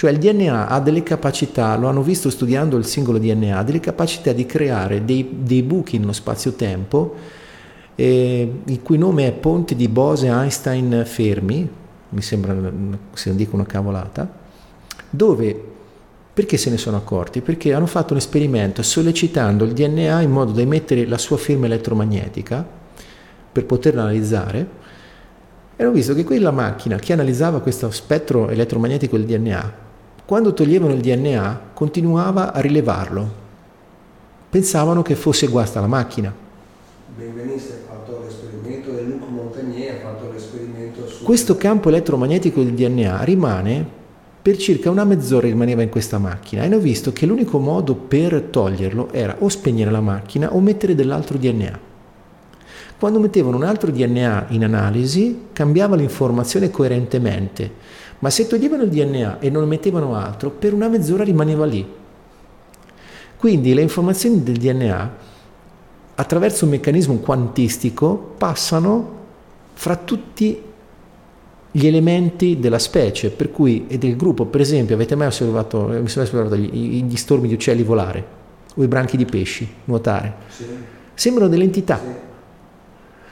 [0.00, 4.32] Cioè il DNA ha delle capacità, lo hanno visto studiando il singolo DNA, delle capacità
[4.32, 7.14] di creare dei, dei buchi nello spazio-tempo
[7.96, 11.70] eh, il cui nome è Ponte di Bose-Einstein-Fermi,
[12.08, 12.56] mi sembra
[13.12, 14.26] se non dico una cavolata,
[15.10, 15.64] dove
[16.32, 17.42] perché se ne sono accorti?
[17.42, 21.66] Perché hanno fatto un esperimento sollecitando il DNA in modo da emettere la sua firma
[21.66, 22.66] elettromagnetica
[23.52, 24.66] per poterla analizzare
[25.76, 29.88] e hanno visto che quella macchina che analizzava questo spettro elettromagnetico del DNA,
[30.30, 33.28] quando toglievano il DNA continuava a rilevarlo.
[34.48, 36.32] Pensavano che fosse guasta la macchina.
[37.16, 41.24] Benveniste ha fatto l'esperimento e Luc Montagnier ha fatto l'esperimento su...
[41.24, 43.84] Questo campo elettromagnetico del DNA rimane
[44.40, 48.40] per circa una mezz'ora rimaneva in questa macchina e hanno visto che l'unico modo per
[48.40, 51.88] toglierlo era o spegnere la macchina o mettere dell'altro DNA.
[53.00, 57.72] Quando mettevano un altro DNA in analisi, cambiava l'informazione coerentemente,
[58.20, 61.86] ma se toglievano il DNA e non mettevano altro, per una mezz'ora rimaneva lì.
[63.36, 65.16] Quindi le informazioni del DNA,
[66.14, 69.18] attraverso un meccanismo quantistico, passano
[69.72, 70.62] fra tutti
[71.72, 76.08] gli elementi della specie, per cui, e del gruppo, per esempio, avete mai osservato, mi
[76.08, 78.38] sono osservato gli, gli stormi di uccelli volare
[78.74, 80.34] o i branchi di pesci nuotare?
[80.48, 80.64] Sì.
[81.14, 81.98] Sembrano delle entità.
[81.98, 82.28] Sì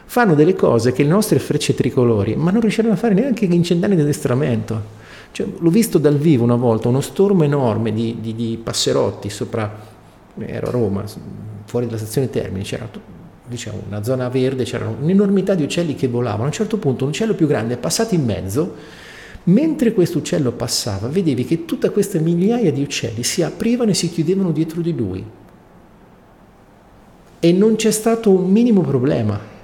[0.08, 3.62] fanno delle cose che le nostre frecce tricolori, ma non riusciranno a fare neanche in
[3.62, 4.96] cent'anni di addestramento.
[5.32, 9.70] Cioè, l'ho visto dal vivo una volta, uno stormo enorme di, di, di passerotti sopra,
[10.38, 11.04] ero a Roma,
[11.66, 12.88] fuori dalla stazione Termini, c'era
[13.46, 16.44] diciamo, una zona verde, c'era un'enormità di uccelli che volavano.
[16.44, 18.76] A un certo punto un uccello più grande è passato in mezzo,
[19.44, 24.08] mentre questo uccello passava, vedevi che tutte queste migliaia di uccelli si aprivano e si
[24.08, 25.22] chiudevano dietro di lui.
[27.40, 29.56] E non c'è stato un minimo problema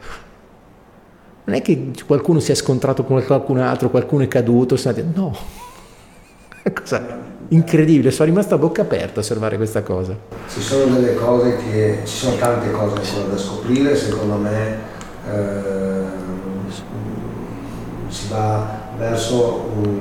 [1.44, 4.76] non è che qualcuno si è scontrato con qualcun altro, qualcuno è caduto,
[5.14, 5.36] no,
[6.62, 10.16] è cosa incredibile, sono rimasto a bocca aperta a osservare questa cosa.
[10.48, 14.76] Ci sono delle cose che, ci sono tante cose ancora da scoprire, secondo me
[15.30, 16.02] eh,
[18.08, 20.00] si va verso un,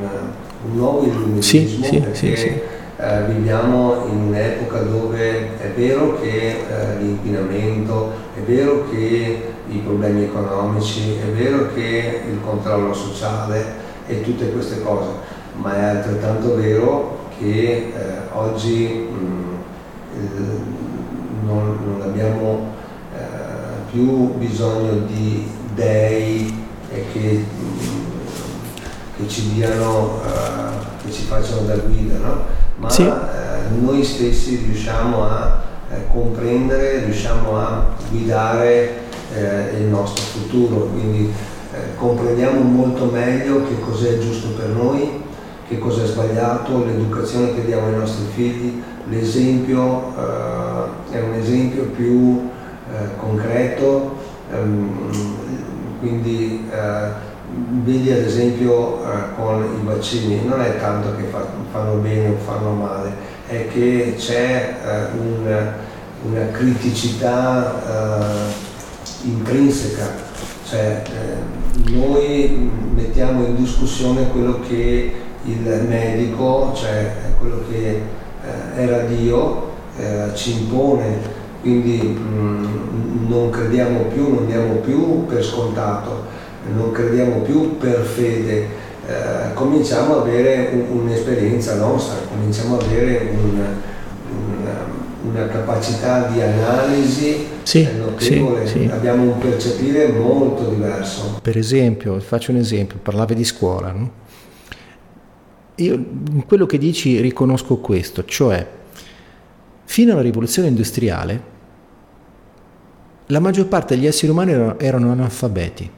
[0.66, 2.60] un nuovo illuminismo sì, sì, perché sì,
[2.98, 10.24] eh, viviamo in un'epoca dove è vero che eh, l'inquinamento, è vero che i problemi
[10.24, 15.10] economici, è vero che il controllo sociale e tutte queste cose,
[15.56, 17.94] ma è altrettanto vero che eh,
[18.34, 19.54] oggi mh,
[21.46, 22.68] non, non, abbiamo
[23.16, 26.62] eh, più bisogno di dei
[27.12, 27.80] che, mh,
[29.18, 32.46] che ci diano, uh, che ci facciano da guida, no?
[32.78, 33.02] ma sì.
[33.02, 39.02] uh, noi stessi riusciamo a uh, comprendere, riusciamo a guidare
[39.36, 41.32] eh, il nostro futuro, quindi
[41.74, 45.24] eh, comprendiamo molto meglio che cos'è giusto per noi,
[45.68, 52.48] che cos'è sbagliato, l'educazione che diamo ai nostri figli, l'esempio eh, è un esempio più
[52.92, 54.18] eh, concreto,
[54.52, 55.12] ehm,
[56.00, 57.32] quindi eh,
[57.84, 62.38] vedi ad esempio eh, con i vaccini, non è tanto che fa, fanno bene o
[62.38, 63.12] fanno male,
[63.48, 64.76] è che c'è
[65.18, 65.72] un,
[66.24, 68.72] una criticità
[69.24, 70.12] intrinseca,
[70.68, 75.14] cioè eh, noi mettiamo in discussione quello che
[75.46, 78.02] il medico, cioè quello che
[78.44, 81.18] eh, era Dio, eh, ci impone,
[81.62, 86.26] quindi mh, mm, non crediamo più, non diamo più per scontato,
[86.76, 88.68] non crediamo più per fede,
[89.06, 93.62] eh, cominciamo ad avere un, un'esperienza nostra, cominciamo ad avere un,
[94.30, 98.90] un, una capacità di analisi sì, notevole, sì, sì.
[98.92, 101.40] abbiamo un percepire molto diverso.
[101.42, 104.22] Per esempio, faccio un esempio, parlavi di scuola, no?
[105.76, 108.66] io in quello che dici riconosco questo, cioè
[109.86, 111.52] fino alla rivoluzione industriale
[113.28, 115.90] la maggior parte degli esseri umani erano, erano analfabeti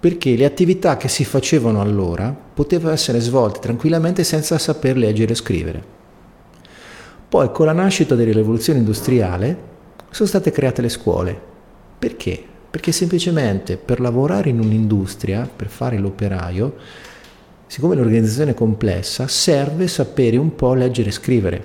[0.00, 5.36] perché le attività che si facevano allora potevano essere svolte tranquillamente senza saper leggere e
[5.36, 5.96] scrivere.
[7.28, 9.56] Poi con la nascita della rivoluzione industriale
[10.10, 11.38] sono state create le scuole.
[11.98, 12.42] Perché?
[12.70, 16.76] Perché semplicemente per lavorare in un'industria, per fare l'operaio,
[17.66, 21.64] siccome l'organizzazione è complessa, serve sapere un po' leggere e scrivere.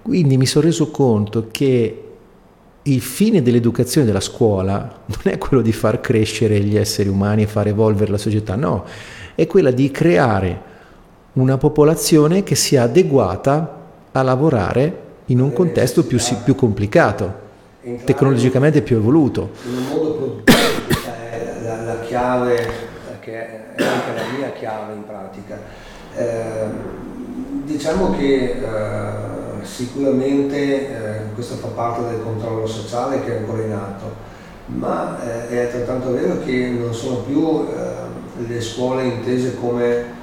[0.00, 2.02] Quindi mi sono reso conto che
[2.80, 7.46] il fine dell'educazione della scuola non è quello di far crescere gli esseri umani e
[7.46, 8.84] far evolvere la società, no,
[9.34, 10.74] è quella di creare
[11.34, 13.75] una popolazione che sia adeguata
[14.18, 17.44] a lavorare in un contesto più, più complicato,
[18.04, 19.50] tecnologicamente più evoluto.
[19.66, 20.58] In un modo produttivo
[21.30, 22.68] è la, la, chiave,
[23.20, 25.58] che è anche la mia chiave in pratica.
[26.14, 27.04] Eh,
[27.64, 33.72] diciamo che eh, sicuramente eh, questo fa parte del controllo sociale che è ancora in
[33.72, 34.14] atto,
[34.66, 40.14] ma eh, è altrettanto vero che non sono più eh, le scuole intese come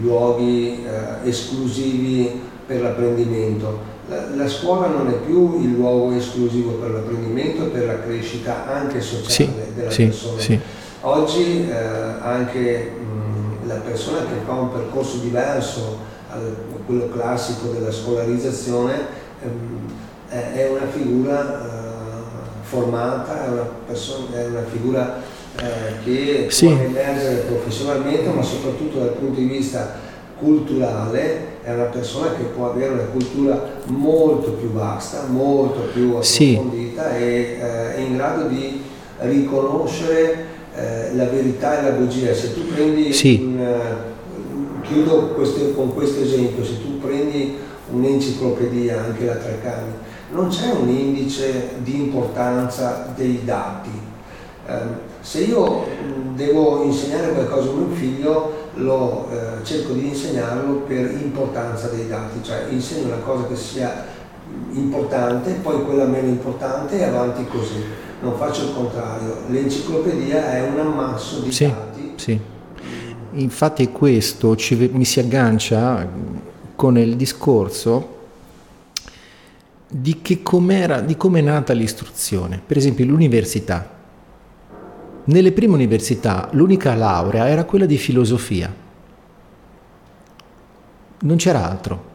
[0.00, 3.94] luoghi eh, esclusivi per l'apprendimento.
[4.08, 8.66] La, la, scuola non è più il luogo esclusivo per l'apprendimento e per la crescita
[8.66, 10.40] anche sociale sì, della sì, persona.
[10.40, 10.60] Sì.
[11.00, 15.98] Oggi eh, anche mh, la persona che fa un percorso diverso
[16.30, 16.36] a
[16.84, 19.06] quello classico della scolarizzazione
[19.42, 19.90] ehm,
[20.28, 21.76] è una figura eh,
[22.62, 25.20] formata, è una, persona, è una figura
[25.58, 26.66] eh, che sì.
[26.66, 30.04] può emergere professionalmente, ma soprattutto dal punto di vista
[30.38, 37.10] culturale è una persona che può avere una cultura molto più vasta, molto più approfondita
[37.10, 37.16] sì.
[37.16, 38.82] e eh, è in grado di
[39.18, 40.44] riconoscere
[40.74, 42.34] eh, la verità e la bugia.
[42.34, 43.40] Se tu prendi sì.
[43.42, 47.56] un, uh, chiudo questo, con questo esempio, se tu prendi
[47.90, 49.92] un'enciclopedia, anche la Treccani,
[50.32, 54.05] non c'è un indice di importanza dei dati.
[54.68, 55.86] Eh, se io
[56.34, 62.42] devo insegnare qualcosa a mio figlio, lo eh, cerco di insegnarlo per importanza dei dati,
[62.42, 64.04] cioè insegno una cosa che sia
[64.72, 67.82] importante, poi quella meno importante e avanti così.
[68.20, 72.12] Non faccio il contrario, l'enciclopedia è un ammasso di sì, dati.
[72.16, 72.40] Sì.
[73.32, 76.08] Infatti questo ci, mi si aggancia
[76.74, 78.14] con il discorso
[79.88, 82.60] di, che com'era, di come è nata l'istruzione.
[82.64, 83.94] Per esempio l'università
[85.26, 88.72] nelle prime università l'unica laurea era quella di filosofia,
[91.20, 92.14] non c'era altro.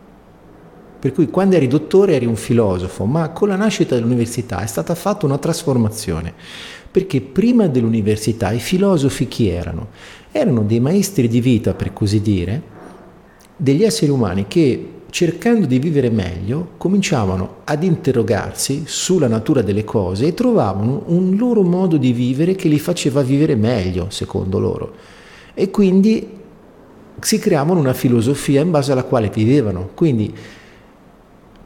[1.00, 4.94] Per cui quando eri dottore eri un filosofo, ma con la nascita dell'università è stata
[4.94, 6.32] fatta una trasformazione,
[6.92, 9.88] perché prima dell'università i filosofi chi erano?
[10.32, 12.62] Erano dei maestri di vita, per così dire,
[13.58, 20.28] degli esseri umani che cercando di vivere meglio, cominciavano ad interrogarsi sulla natura delle cose
[20.28, 24.96] e trovavano un loro modo di vivere che li faceva vivere meglio, secondo loro.
[25.54, 26.28] E quindi
[27.20, 29.90] si creavano una filosofia in base alla quale vivevano.
[29.94, 30.34] Quindi,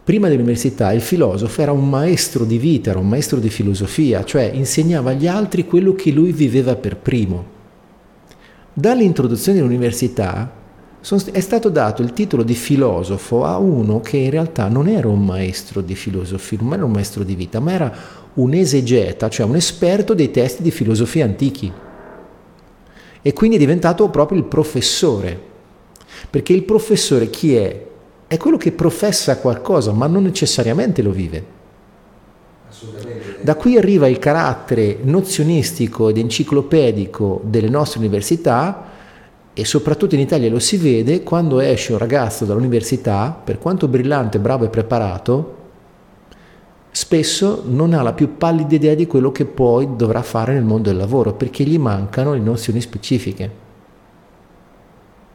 [0.04, 4.50] prima dell'università, il filosofo era un maestro di vita, era un maestro di filosofia, cioè
[4.54, 7.54] insegnava agli altri quello che lui viveva per primo.
[8.74, 10.64] Dall'introduzione dell'università
[11.32, 15.24] è stato dato il titolo di filosofo a uno che in realtà non era un
[15.24, 17.96] maestro di filosofia, non era un maestro di vita, ma era
[18.34, 21.72] un esegeta, cioè un esperto dei testi di filosofia antichi.
[23.22, 25.40] E quindi è diventato proprio il professore.
[26.28, 27.86] Perché il professore chi è?
[28.26, 31.54] È quello che professa qualcosa, ma non necessariamente lo vive.
[33.42, 38.94] Da qui arriva il carattere nozionistico ed enciclopedico delle nostre università,
[39.58, 44.38] e soprattutto in Italia lo si vede quando esce un ragazzo dall'università, per quanto brillante,
[44.38, 45.56] bravo e preparato,
[46.92, 50.90] spesso non ha la più pallida idea di quello che poi dovrà fare nel mondo
[50.90, 53.64] del lavoro, perché gli mancano le nozioni specifiche.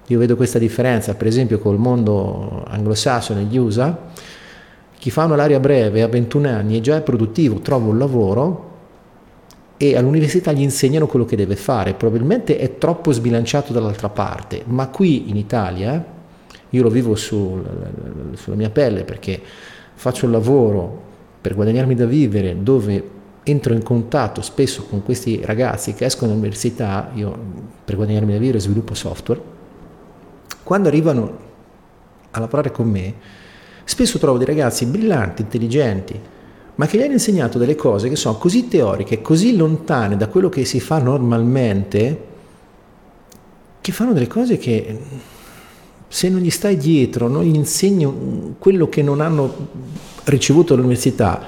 [0.09, 3.99] Io vedo questa differenza, per esempio, col mondo anglosassone, gli USA,
[4.99, 8.70] chi fa una laurea breve a 21 anni e già è produttivo, trova un lavoro,
[9.83, 14.89] e all'università gli insegnano quello che deve fare, probabilmente è troppo sbilanciato dall'altra parte, ma
[14.89, 16.05] qui in Italia,
[16.69, 17.65] io lo vivo sul,
[18.35, 19.41] sulla mia pelle perché
[19.95, 21.03] faccio il lavoro
[21.41, 23.09] per guadagnarmi da vivere dove
[23.43, 27.35] entro in contatto spesso con questi ragazzi che escono dall'università, io
[27.83, 29.41] per guadagnarmi da vivere sviluppo software,
[30.63, 31.39] quando arrivano
[32.33, 33.15] a lavorare con me,
[33.85, 36.21] spesso trovo dei ragazzi brillanti, intelligenti,
[36.81, 40.49] ma che gli hanno insegnato delle cose che sono così teoriche, così lontane da quello
[40.49, 42.21] che si fa normalmente,
[43.83, 44.99] che fanno delle cose che
[46.09, 49.55] se non gli stai dietro, non gli insegni quello che non hanno
[50.25, 51.43] ricevuto all'università,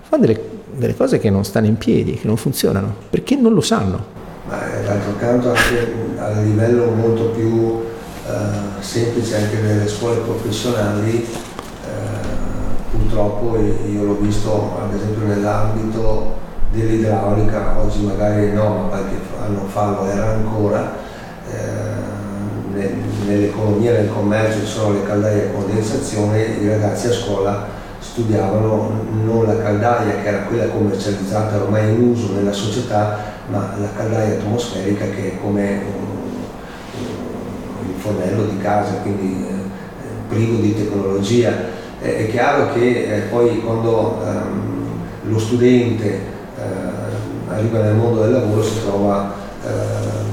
[0.00, 0.40] fanno delle,
[0.76, 4.04] delle cose che non stanno in piedi, che non funzionano, perché non lo sanno.
[4.46, 7.80] Ma d'altro canto anche a livello molto più
[8.28, 11.26] eh, semplice anche nelle scuole professionali
[13.08, 16.36] purtroppo io l'ho visto ad esempio nell'ambito
[16.70, 20.92] dell'idraulica, oggi magari no, ma qualche anno fa lo era ancora,
[21.50, 22.92] eh,
[23.24, 27.66] nell'economia, nel commercio ci sono le caldaie a condensazione, i ragazzi a scuola
[27.98, 33.88] studiavano non la caldaia che era quella commercializzata ormai in uso nella società, ma la
[33.96, 35.80] caldaia atmosferica che è come
[37.86, 39.54] il fornello di casa, quindi eh,
[40.28, 47.94] privo di tecnologia è chiaro che eh, poi quando ehm, lo studente eh, arriva nel
[47.94, 49.32] mondo del lavoro si trova
[49.64, 50.26] ehm,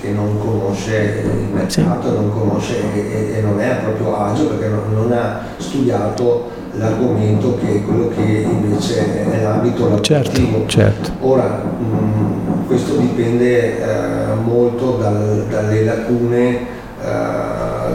[0.00, 4.82] che non conosce il mercato, non conosce e, e, non è proprio agio perché non,
[4.94, 10.64] non ha studiato l'argomento che è quello che invece è l'ambito lavorativo.
[10.66, 11.10] Certo, certo.
[11.20, 16.74] Ora, mh, questo dipende eh, molto dal, dalle lacune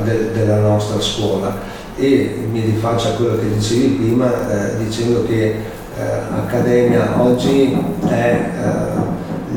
[0.04, 5.46] de, della nostra scuola e mi rifaccio a quello che dicevi prima eh, dicendo che
[5.46, 6.02] eh,
[6.36, 7.78] Accademia oggi
[8.08, 9.56] è eh,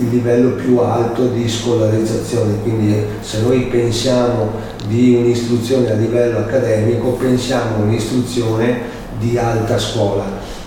[0.00, 4.50] il livello più alto di scolarizzazione, quindi se noi pensiamo
[4.88, 8.80] di un'istruzione a livello accademico, pensiamo a un'istruzione
[9.18, 10.24] di alta scuola,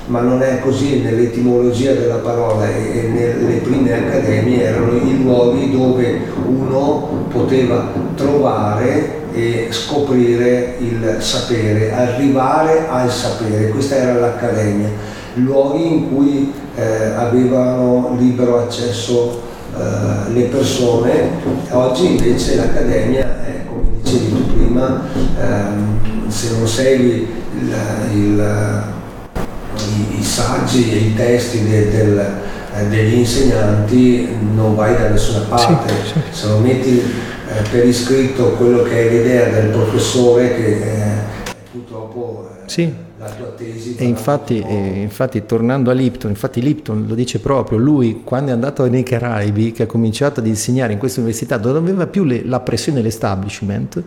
[0.09, 6.19] ma non è così nell'etimologia della parola e nelle prime accademie erano i luoghi dove
[6.47, 14.89] uno poteva trovare e scoprire il sapere, arrivare al sapere, questa era l'accademia.
[15.35, 19.41] Luoghi in cui eh, avevano libero accesso
[19.77, 21.29] eh, le persone,
[21.69, 25.01] oggi invece l'Accademia è, come dicevi tu prima,
[25.39, 27.27] ehm, se non segui
[27.59, 27.75] il,
[28.13, 28.97] il,
[29.99, 32.19] i, i, saggi e i testi de, del,
[32.75, 36.19] eh, degli insegnanti non vai da nessuna parte, sì, sì.
[36.29, 41.13] se non metti eh, per iscritto quello che è l'idea del professore che eh,
[41.71, 43.07] purtroppo eh, sì
[43.97, 48.53] e infatti, e infatti, tornando a Lipton, infatti Lipton lo dice proprio, lui quando è
[48.53, 52.23] andato nei Caraibi, che ha cominciato ad insegnare in questa università, dove non aveva più
[52.23, 54.01] le, la pressione dell'establishment,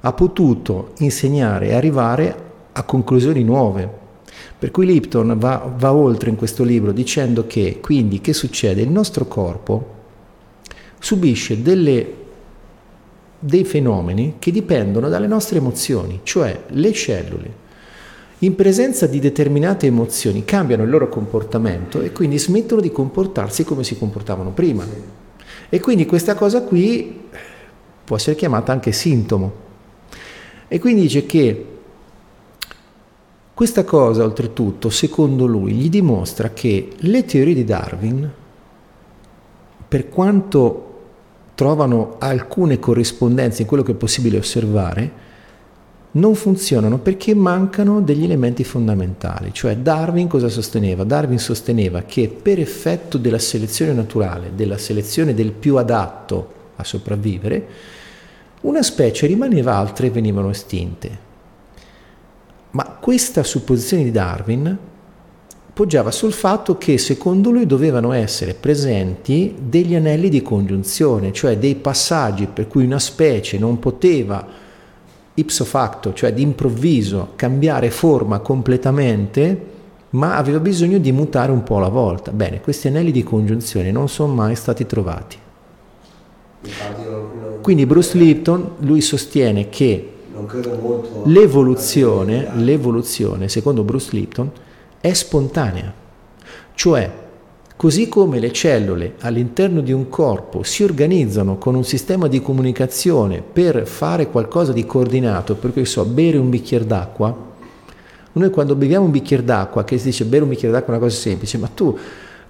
[0.00, 2.36] ha potuto insegnare e arrivare
[2.72, 4.00] a conclusioni nuove.
[4.58, 8.82] Per cui Lipton va, va oltre in questo libro dicendo che quindi che succede?
[8.82, 10.00] Il nostro corpo
[10.98, 12.14] subisce delle,
[13.38, 17.60] dei fenomeni che dipendono dalle nostre emozioni, cioè le cellule
[18.42, 23.84] in presenza di determinate emozioni cambiano il loro comportamento e quindi smettono di comportarsi come
[23.84, 24.84] si comportavano prima.
[25.68, 27.20] E quindi questa cosa qui
[28.04, 29.52] può essere chiamata anche sintomo.
[30.66, 31.66] E quindi dice che
[33.54, 38.30] questa cosa, oltretutto, secondo lui, gli dimostra che le teorie di Darwin,
[39.86, 40.88] per quanto
[41.54, 45.20] trovano alcune corrispondenze in quello che è possibile osservare,
[46.12, 49.52] non funzionano perché mancano degli elementi fondamentali.
[49.52, 51.04] Cioè Darwin cosa sosteneva?
[51.04, 57.66] Darwin sosteneva che per effetto della selezione naturale, della selezione del più adatto a sopravvivere,
[58.62, 61.30] una specie rimaneva, altre venivano estinte.
[62.72, 64.78] Ma questa supposizione di Darwin
[65.72, 71.74] poggiava sul fatto che secondo lui dovevano essere presenti degli anelli di congiunzione, cioè dei
[71.76, 74.46] passaggi per cui una specie non poteva
[75.34, 79.70] ipso facto, cioè d'improvviso cambiare forma completamente,
[80.10, 82.32] ma aveva bisogno di mutare un po' alla volta.
[82.32, 85.38] Bene, questi anelli di congiunzione non sono mai stati trovati.
[87.62, 90.11] Quindi Bruce Lipton, lui sostiene che
[91.24, 94.50] l'evoluzione, l'evoluzione, secondo Bruce Lipton,
[95.00, 95.92] è spontanea.
[96.74, 97.20] Cioè,
[97.82, 103.42] Così come le cellule all'interno di un corpo si organizzano con un sistema di comunicazione
[103.42, 107.36] per fare qualcosa di coordinato, per cui so, bere un bicchiere d'acqua,
[108.34, 111.06] noi quando beviamo un bicchiere d'acqua, che si dice bere un bicchiere d'acqua è una
[111.06, 111.98] cosa semplice, ma tu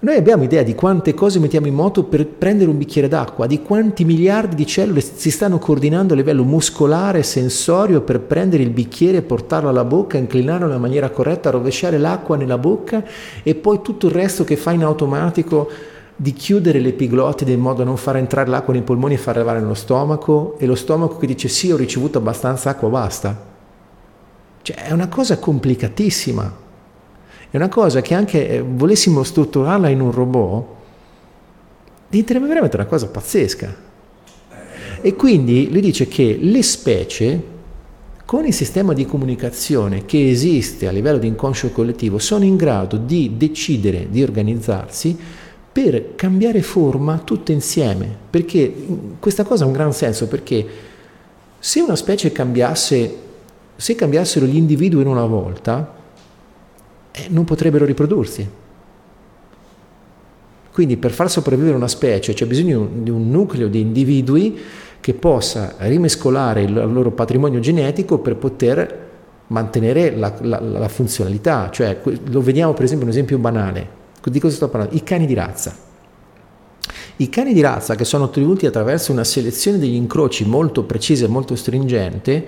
[0.03, 3.61] noi abbiamo idea di quante cose mettiamo in moto per prendere un bicchiere d'acqua, di
[3.61, 8.71] quanti miliardi di cellule si stanno coordinando a livello muscolare e sensorio per prendere il
[8.71, 13.01] bicchiere, portarlo alla bocca, inclinarlo nella maniera corretta, rovesciare l'acqua nella bocca
[13.43, 15.69] e poi tutto il resto che fa in automatico
[16.17, 19.61] di chiudere l'epiglottide in modo da non far entrare l'acqua nei polmoni e far arrivare
[19.61, 23.41] nello stomaco e lo stomaco che dice sì ho ricevuto abbastanza acqua, basta.
[24.63, 26.62] Cioè è una cosa complicatissima.
[27.53, 30.65] È una cosa che anche eh, volessimo strutturarla in un robot,
[32.09, 33.75] diventerebbe veramente una cosa pazzesca.
[34.99, 37.43] E quindi lui dice che le specie,
[38.25, 42.97] con il sistema di comunicazione che esiste a livello di inconscio collettivo, sono in grado
[42.97, 45.15] di decidere di organizzarsi
[45.71, 48.17] per cambiare forma tutte insieme.
[48.31, 48.73] Perché
[49.19, 50.65] questa cosa ha un gran senso, perché
[51.59, 53.15] se una specie cambiasse,
[53.75, 56.01] se cambiassero gli individui in una volta,
[57.13, 58.49] eh, non potrebbero riprodursi.
[60.73, 64.59] Quindi per far sopravvivere una specie c'è bisogno di un nucleo di individui
[64.99, 69.09] che possa rimescolare il loro patrimonio genetico per poter
[69.47, 71.69] mantenere la, la, la funzionalità.
[71.69, 72.01] Cioè,
[72.31, 74.01] lo vediamo per esempio un esempio banale.
[74.23, 74.95] Di cosa sto parlando?
[74.95, 75.75] I cani di razza.
[77.17, 81.27] I cani di razza che sono ottenuti attraverso una selezione degli incroci molto precisa e
[81.27, 82.45] molto stringente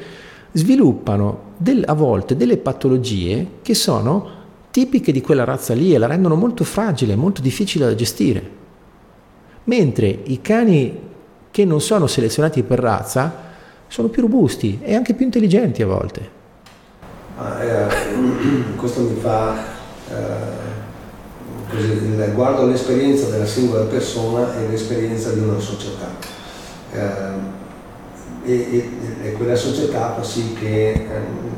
[0.54, 4.44] sviluppano del, a volte delle patologie che sono
[4.76, 8.44] tipiche di quella razza lì e la rendono molto fragile, molto difficile da gestire.
[9.64, 11.00] Mentre i cani
[11.50, 13.34] che non sono selezionati per razza
[13.88, 16.30] sono più robusti e anche più intelligenti a volte.
[17.38, 17.88] Ah, eh,
[18.76, 19.64] questo mi fa
[20.10, 20.74] eh,
[22.34, 26.10] guardo l'esperienza della singola persona e l'esperienza di una società.
[26.92, 27.54] Eh,
[28.44, 28.90] e, e,
[29.24, 31.55] e, quella società fa sì che ehm,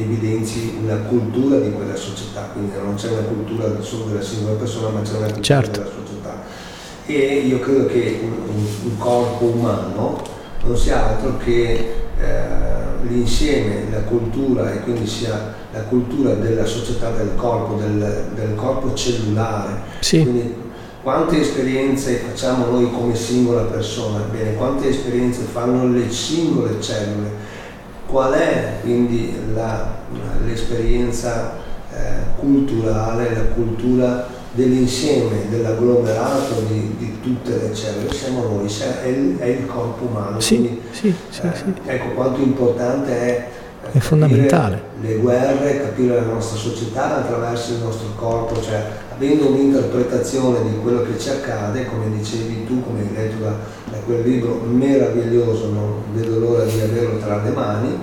[0.00, 4.88] evidenzi una cultura di quella società, quindi non c'è una cultura solo della singola persona,
[4.88, 5.80] ma c'è una cultura certo.
[5.80, 6.42] della società.
[7.06, 10.22] E io credo che un, un, corpo umano
[10.64, 17.10] non sia altro che eh, l'insieme, la cultura e quindi sia la cultura della società
[17.10, 19.80] del corpo, del, del corpo cellulare.
[20.00, 20.22] Sì.
[20.22, 20.66] Quindi,
[21.02, 27.30] quante esperienze facciamo noi come singola persona, bene, quante esperienze fanno le singole cellule,
[28.08, 29.96] qual è quindi la,
[30.44, 31.56] l'esperienza
[31.92, 39.38] eh, culturale, la cultura dell'insieme, dell'agglomerato di, di, tutte le cellule, siamo noi, è il,
[39.38, 40.40] è il corpo umano.
[40.40, 41.74] Sì, Quindi, sì, sì, eh, sì.
[41.84, 43.48] Ecco quanto importante è
[43.92, 44.82] è fondamentale.
[45.00, 48.84] Le guerre, capire la nostra società attraverso il nostro corpo, cioè
[49.18, 53.50] avendo un'interpretazione di quello che ci accade, come dicevi tu, come hai letto da,
[53.90, 57.98] da quel libro meraviglioso, non vedo l'ora di averlo tra le mani,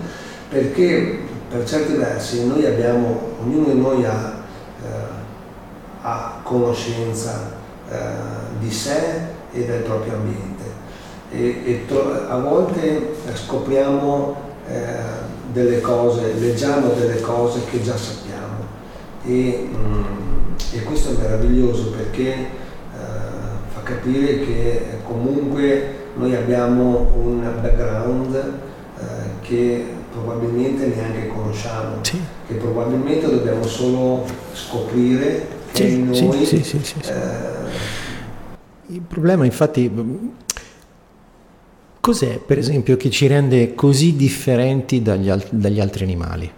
[0.49, 4.43] perché per certi versi noi abbiamo, ognuno di noi ha,
[4.83, 4.87] eh,
[6.01, 7.53] ha conoscenza
[7.89, 7.95] eh,
[8.59, 8.99] di sé
[9.53, 10.63] e del proprio ambiente.
[11.31, 14.35] E, e to- a volte scopriamo
[14.67, 14.83] eh,
[15.53, 18.33] delle cose, leggiamo delle cose che già sappiamo.
[19.23, 20.24] E, mm,
[20.71, 22.47] e questo è meraviglioso perché eh,
[23.67, 29.03] fa capire che comunque noi abbiamo un background eh,
[29.41, 32.19] che probabilmente neanche conosciamo, sì.
[32.47, 36.45] che probabilmente dobbiamo solo scoprire sì, che noi...
[36.45, 39.91] Sì, sì, eh, Il problema infatti
[42.05, 46.51] Cos'è, per esempio, che ci rende così differenti dagli, al- dagli altri animali?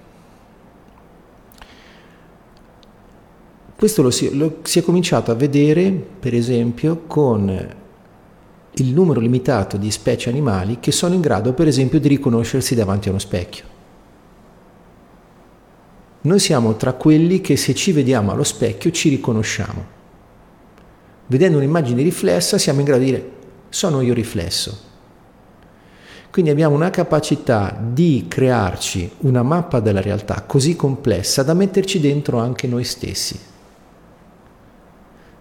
[3.78, 7.76] Questo lo si, lo si, è cominciato a vedere, per esempio, con
[8.74, 13.08] il numero limitato di specie animali che sono in grado, per esempio, di riconoscersi davanti
[13.08, 13.66] a uno specchio.
[16.22, 19.86] Noi siamo tra quelli che se ci vediamo allo specchio ci riconosciamo.
[21.28, 23.32] Vedendo un'immagine riflessa siamo in grado di dire
[23.70, 24.86] sono io riflesso.
[26.32, 32.40] Quindi abbiamo una capacità di crearci una mappa della realtà così complessa da metterci dentro
[32.40, 33.56] anche noi stessi.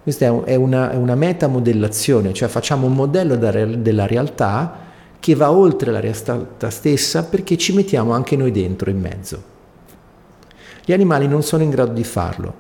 [0.07, 4.79] Questa è una, è una metamodellazione, cioè facciamo un modello della realtà
[5.19, 9.43] che va oltre la realtà stessa perché ci mettiamo anche noi dentro in mezzo.
[10.85, 12.55] Gli animali non sono in grado di farlo.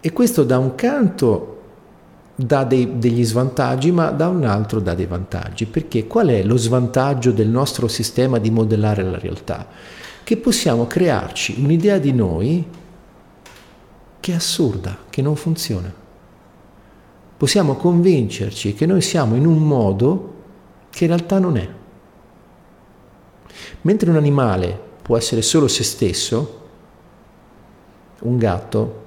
[0.00, 1.62] E questo da un canto
[2.34, 5.64] dà dei, degli svantaggi, ma da un altro dà dei vantaggi.
[5.64, 9.66] Perché qual è lo svantaggio del nostro sistema di modellare la realtà?
[10.22, 12.66] Che possiamo crearci un'idea di noi
[14.20, 15.99] che è assurda, che non funziona.
[17.40, 20.34] Possiamo convincerci che noi siamo in un modo
[20.90, 21.66] che in realtà non è.
[23.80, 26.60] Mentre un animale può essere solo se stesso,
[28.20, 29.04] un gatto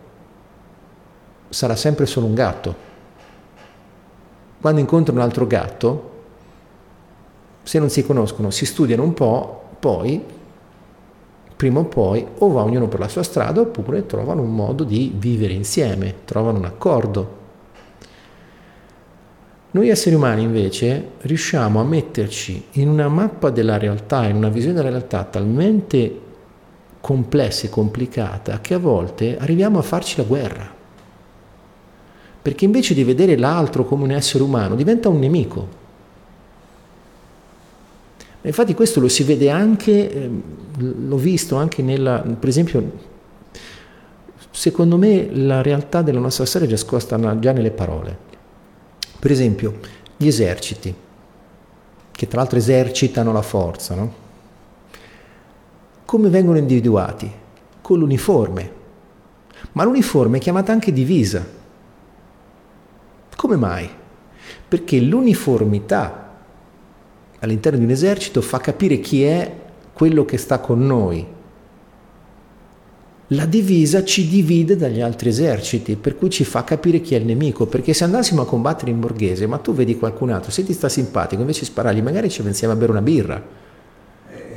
[1.47, 2.75] sarà sempre solo un gatto
[4.59, 6.11] quando incontrano un altro gatto,
[7.61, 10.25] se non si conoscono, si studiano un po', poi,
[11.55, 15.13] prima o poi, o va ognuno per la sua strada oppure trovano un modo di
[15.15, 17.41] vivere insieme, trovano un accordo.
[19.73, 24.75] Noi esseri umani invece riusciamo a metterci in una mappa della realtà, in una visione
[24.75, 26.19] della realtà talmente
[26.99, 30.81] complessa e complicata che a volte arriviamo a farci la guerra
[32.43, 35.81] perché invece di vedere l'altro come un essere umano diventa un nemico.
[38.41, 40.29] Infatti questo lo si vede anche, eh,
[40.77, 42.91] l'ho visto anche nella, per esempio,
[44.51, 48.31] secondo me la realtà della nostra storia è nascosta già nelle parole.
[49.23, 49.79] Per esempio,
[50.17, 50.93] gli eserciti,
[52.11, 54.13] che tra l'altro esercitano la forza, no?
[56.03, 57.31] Come vengono individuati?
[57.79, 58.71] Con l'uniforme.
[59.71, 61.41] Ma l'uniforme è chiamata anche divisa.
[63.33, 63.89] Come mai?
[64.67, 66.31] Perché l'uniformità
[67.39, 69.55] all'interno di un esercito fa capire chi è
[69.93, 71.25] quello che sta con noi.
[73.35, 77.25] La divisa ci divide dagli altri eserciti, per cui ci fa capire chi è il
[77.25, 80.73] nemico, perché se andassimo a combattere in borghese, ma tu vedi qualcun altro, se ti
[80.73, 83.41] sta simpatico, invece sparargli, magari ci pensiamo a bere una birra.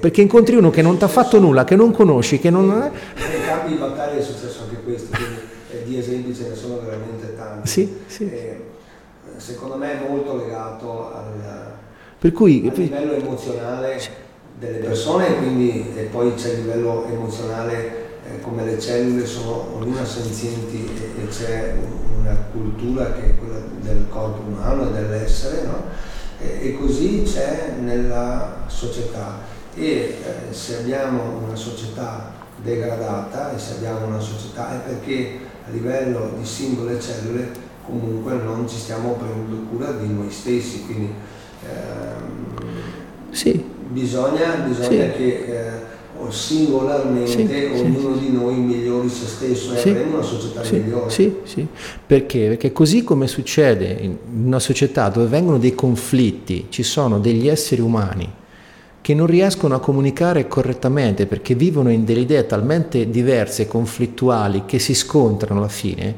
[0.01, 2.68] Perché incontri uno che non ti ha fatto nulla, che non conosci, che non...
[2.68, 6.81] Nei campi di battaglia è successo anche questo, quindi eh, di esempi ce ne sono
[6.81, 7.68] veramente tanti.
[7.68, 8.24] Sì, sì.
[8.24, 8.61] Eh,
[9.37, 11.72] secondo me è molto legato al,
[12.18, 13.99] Per cui, a livello emozionale
[14.59, 18.05] delle persone, quindi, e poi c'è il livello emozionale
[18.47, 20.88] come le cellule sono ognuna senzienti
[21.18, 21.74] e, c'è
[22.20, 25.82] una cultura che è quella del corpo umano e dell'essere, no?
[26.38, 29.40] e, e, così c'è nella società.
[29.74, 32.32] E eh, se abbiamo una società
[32.62, 37.51] degradata e se abbiamo una società è perché a livello di singole cellule
[37.84, 41.12] comunque non ci stiamo prendendo cura di noi stessi, quindi
[41.64, 43.62] ehm, sì.
[43.88, 45.12] bisogna, bisogna sì.
[45.12, 45.94] che eh,
[46.31, 48.20] singolarmente sì, ognuno sì.
[48.20, 51.11] di noi migliori se stesso e sì, avremo una società migliore.
[51.11, 51.66] Sì, sì,
[52.07, 52.49] perché?
[52.49, 57.81] Perché così come succede in una società dove vengono dei conflitti, ci sono degli esseri
[57.81, 58.33] umani
[59.07, 64.64] che non riescono a comunicare correttamente perché vivono in delle idee talmente diverse e conflittuali
[64.66, 66.14] che si scontrano alla fine,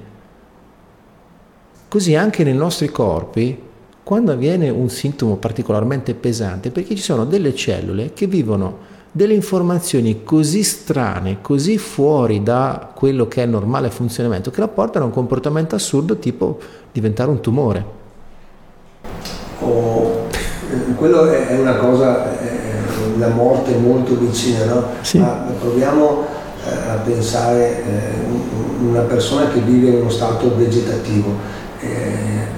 [1.86, 3.66] così anche nei nostri corpi,
[4.02, 8.78] quando avviene un sintomo particolarmente pesante, perché ci sono delle cellule che vivono
[9.10, 14.68] delle informazioni così strane, così fuori da quello che è il normale funzionamento, che la
[14.68, 16.58] portano a un comportamento assurdo tipo
[16.92, 17.96] diventare un tumore.
[19.60, 20.26] Oh,
[20.96, 22.58] quello è una cosa, è
[23.18, 24.84] la morte è molto vicina, no?
[25.00, 25.18] Sì.
[25.18, 26.24] Ma proviamo
[26.64, 31.34] eh, a pensare eh, una persona che vive in uno stato vegetativo
[31.80, 31.88] eh,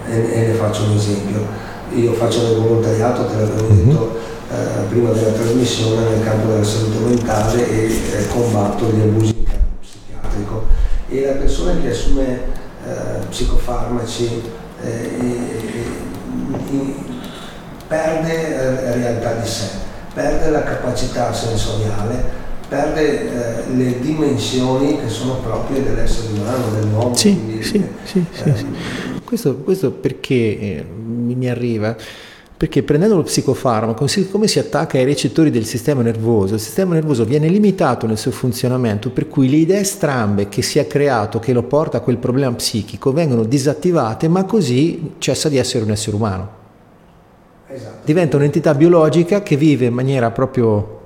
[0.08, 1.68] e, e, ne faccio un esempio.
[1.94, 3.88] Io faccio del volontariato, te l'avevo mm-hmm.
[3.88, 4.18] detto
[4.50, 9.44] eh, prima della trasmissione, nel campo della salute mentale e eh, combatto gli abusi in
[9.44, 10.66] campo psichiatrico.
[11.08, 12.40] E la persona che assume
[12.86, 14.58] eh, psicofarmaci
[17.86, 22.22] perde realtà di sé perde la capacità sensoriale,
[22.68, 27.14] perde eh, le dimensioni che sono proprie dell'essere umano, dell'uomo.
[27.14, 28.66] Sì, quindi, sì, eh, sì, eh, sì,
[29.24, 31.96] Questo, questo, perché eh, mi arriva?
[32.60, 37.24] Perché prendendo lo psicofarmaco, come si attacca ai recettori del sistema nervoso, il sistema nervoso
[37.24, 41.54] viene limitato nel suo funzionamento, per cui le idee strambe che si è creato, che
[41.54, 46.14] lo porta a quel problema psichico, vengono disattivate, ma così cessa di essere un essere
[46.14, 46.50] umano.
[47.66, 48.04] Esatto.
[48.04, 51.00] Diventa un'entità biologica che vive in maniera proprio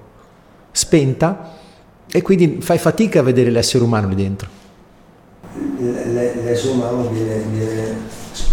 [0.73, 1.53] spenta
[2.11, 4.49] e quindi fai fatica a vedere l'essere umano lì dentro.
[5.79, 8.04] L'essere umano viene, viene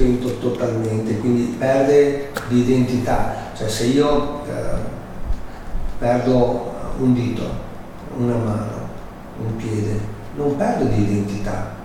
[0.01, 3.35] spento totalmente, quindi perde di identità.
[3.55, 4.79] Cioè se io eh,
[5.99, 7.43] perdo un dito,
[8.17, 8.89] una mano,
[9.37, 9.99] un piede,
[10.35, 11.75] non perdo di identità.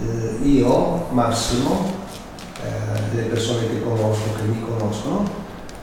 [0.00, 1.90] Eh, io, Massimo,
[2.62, 5.24] eh, le persone che conosco, che mi conoscono,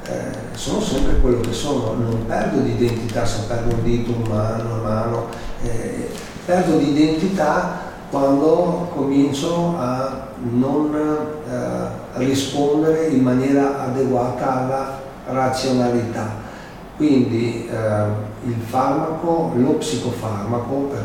[0.03, 4.23] eh, sono sempre quello che sono, non perdo di identità se perdo un dito, un
[4.29, 5.25] mano, una mano,
[5.63, 6.09] eh,
[6.45, 16.45] perdo di identità quando comincio a non eh, rispondere in maniera adeguata alla razionalità.
[16.95, 21.03] Quindi eh, il farmaco, lo psicofarmaco, per,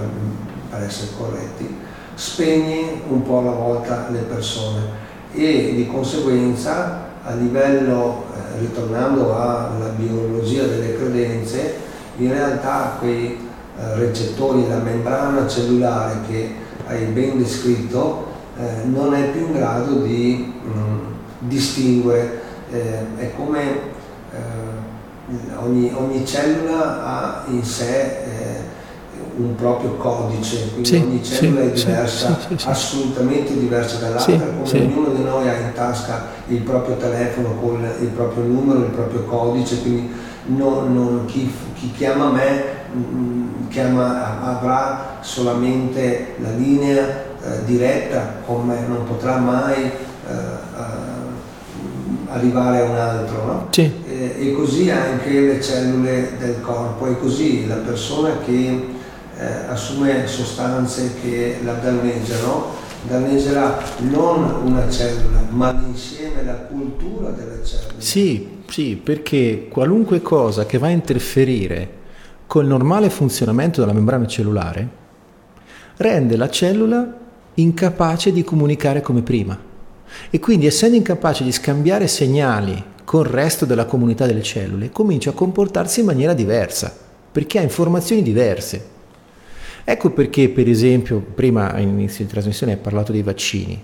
[0.71, 1.77] per essere corretti,
[2.15, 5.01] spegne un po' alla volta le persone
[5.33, 11.77] e di conseguenza a livello, eh, ritornando alla biologia delle credenze,
[12.17, 13.39] in realtà quei
[13.79, 16.55] eh, recettori, la membrana cellulare che
[16.87, 18.27] hai ben descritto,
[18.59, 20.99] eh, non è più in grado di mh, mm,
[21.41, 23.61] distinguere, eh, è come
[24.33, 28.71] eh, ogni, ogni, cellula ha in sé eh,
[29.37, 34.81] un proprio codice, quindi sì, ogni cellula sì, è diversa, sì, assolutamente diversa dall'altra, come
[34.85, 39.25] ognuno di noi ha in tasca il proprio telefono con il proprio numero, il proprio
[39.25, 40.11] codice, quindi
[40.47, 42.81] non, non, chi, chi, chiama me
[43.69, 47.07] chiama, avrà solamente la linea
[47.43, 49.91] eh, diretta con me, non potrà mai eh,
[52.29, 53.45] arrivare a un altro.
[53.45, 53.69] No?
[53.75, 58.87] E, e così anche le cellule del corpo, e così la persona che
[59.39, 67.65] eh, assume sostanze che la danneggiano, danneggerà non una cellula, ma l'insieme, la cultura delle
[67.65, 67.95] cellule.
[67.99, 72.01] Sì, sì, perché qualunque cosa che va a interferire
[72.53, 74.87] col normale funzionamento della membrana cellulare
[75.97, 77.19] rende la cellula
[77.55, 79.59] incapace di comunicare come prima.
[80.29, 85.31] E quindi essendo incapace di scambiare segnali con il resto della comunità delle cellule, comincia
[85.31, 86.95] a comportarsi in maniera diversa,
[87.33, 88.87] perché ha informazioni diverse.
[89.85, 93.83] Ecco perché, per esempio, prima all'inizio di trasmissione hai parlato dei vaccini.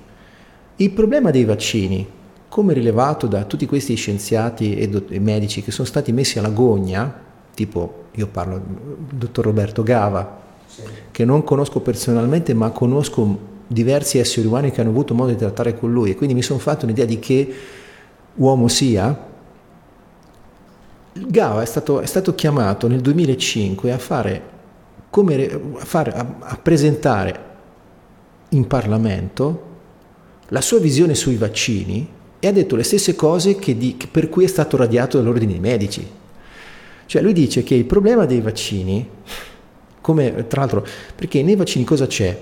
[0.77, 2.07] Il problema dei vaccini,
[2.51, 6.51] come rilevato da tutti questi scienziati e, do- e medici che sono stati messi alla
[6.51, 8.61] gogna, tipo io parlo
[9.09, 10.83] del dottor Roberto Gava, sì.
[11.11, 15.79] che non conosco personalmente ma conosco diversi esseri umani che hanno avuto modo di trattare
[15.79, 17.55] con lui e quindi mi sono fatto un'idea di che
[18.35, 19.27] uomo sia,
[21.13, 24.43] Gao è stato, è stato chiamato nel 2005 a fare,
[25.11, 25.47] come,
[25.79, 27.47] a, fare a, a presentare
[28.51, 29.67] in Parlamento
[30.49, 32.09] la sua visione sui vaccini
[32.41, 36.07] e ha detto le stesse cose di, per cui è stato radiato dall'ordine dei medici.
[37.09, 39.09] Cioè lui dice che il problema dei vaccini,
[40.03, 40.85] come tra l'altro,
[41.15, 42.39] perché nei vaccini cosa c'è?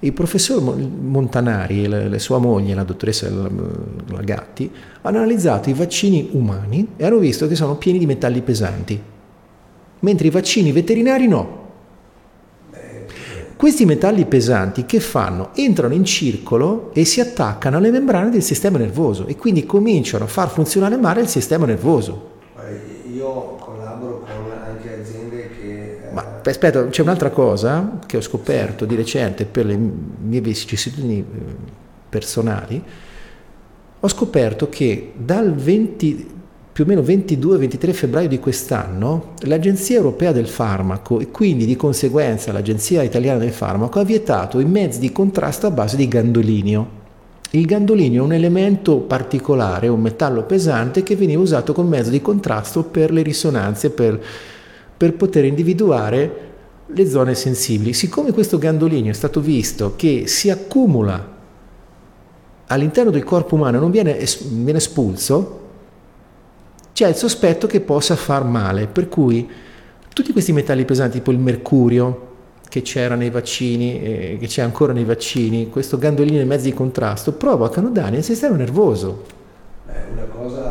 [0.00, 3.30] Il professor Montanari e la, sua moglie, la dottoressa
[4.22, 9.00] Gatti, hanno analizzato i vaccini umani e hanno visto che sono pieni di metalli pesanti,
[10.00, 11.68] mentre i vaccini veterinari no.
[13.56, 15.52] Questi metalli pesanti che fanno?
[15.54, 20.28] Entrano in circolo e si attaccano alle membrane del sistema nervoso e quindi cominciano a
[20.28, 22.28] far funzionare male il sistema nervoso.
[23.12, 25.98] Io collaboro con anche aziende che...
[26.08, 31.18] Eh, Ma aspetta, c'è un'altra cosa che ho scoperto di recente per le mie vicissitudini
[31.18, 31.24] eh,
[32.08, 32.82] personali.
[34.00, 36.30] Ho scoperto che dal 20,
[36.72, 42.52] più o meno 22-23 febbraio di quest'anno l'Agenzia Europea del Farmaco e quindi di conseguenza
[42.52, 46.98] l'Agenzia Italiana del Farmaco ha vietato i mezzi di contrasto a base di gandolinio.
[47.52, 52.22] Il gandolinio è un elemento particolare, un metallo pesante che veniva usato come mezzo di
[52.22, 54.22] contrasto per le risonanze, per,
[55.00, 56.48] per poter individuare
[56.84, 57.94] le zone sensibili.
[57.94, 61.38] Siccome questo gandolinio è stato visto che si accumula
[62.66, 65.58] all'interno del corpo umano e non viene, viene espulso,
[66.92, 69.48] c'è il sospetto che possa far male, per cui
[70.12, 72.28] tutti questi metalli pesanti, tipo il mercurio,
[72.68, 76.74] che c'era nei vaccini, eh, che c'è ancora nei vaccini, questo gandolino e mezzi di
[76.74, 79.24] contrasto, provocano danni al sistema nervoso.
[79.86, 80.70] Beh, una cosa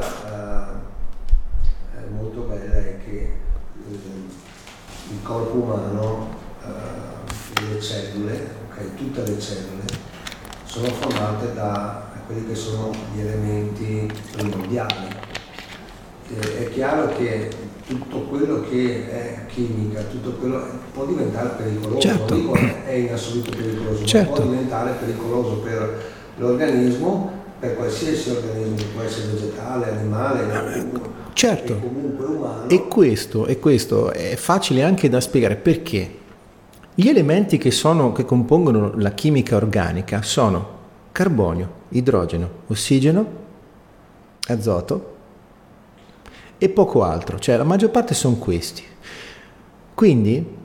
[1.97, 3.32] uh, molto bella è che
[3.88, 3.93] uh,
[5.11, 5.21] il
[5.60, 6.28] corpo umano,
[6.64, 9.84] uh, le cellule, okay, tutte le cellule,
[10.64, 15.28] sono formate da quelli che sono gli elementi primordiali
[16.32, 17.49] eh, è chiaro che
[17.88, 22.36] tutto quello che è chimica, tutto quello può diventare pericoloso, certo.
[22.36, 22.53] non dico
[22.86, 24.34] è in assoluto pericoloso, certo.
[24.34, 26.05] può diventare pericoloso per
[26.38, 30.89] l'organismo, per qualsiasi organismo, può essere vegetale, animale,
[31.34, 31.74] certo.
[31.74, 32.70] e comunque umano.
[32.70, 36.18] E questo, e questo è facile anche da spiegare perché.
[36.95, 40.78] Gli elementi che, sono, che compongono la chimica organica sono
[41.12, 43.26] carbonio, idrogeno, ossigeno,
[44.47, 45.16] azoto,
[46.57, 48.84] e poco altro, cioè la maggior parte sono questi.
[49.93, 50.57] Quindi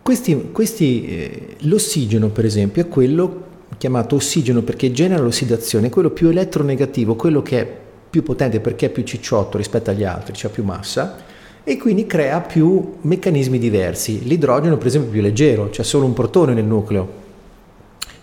[0.00, 6.28] questi, questi, eh, l'ossigeno per esempio è quello chiamato ossigeno perché genera l'ossidazione, quello più
[6.28, 7.78] elettronegativo, quello che è
[8.10, 11.16] più potente perché è più cicciotto rispetto agli altri, ha più massa
[11.64, 14.24] e quindi crea più meccanismi diversi.
[14.24, 17.22] L'idrogeno per esempio è più leggero, c'è solo un protone nel nucleo,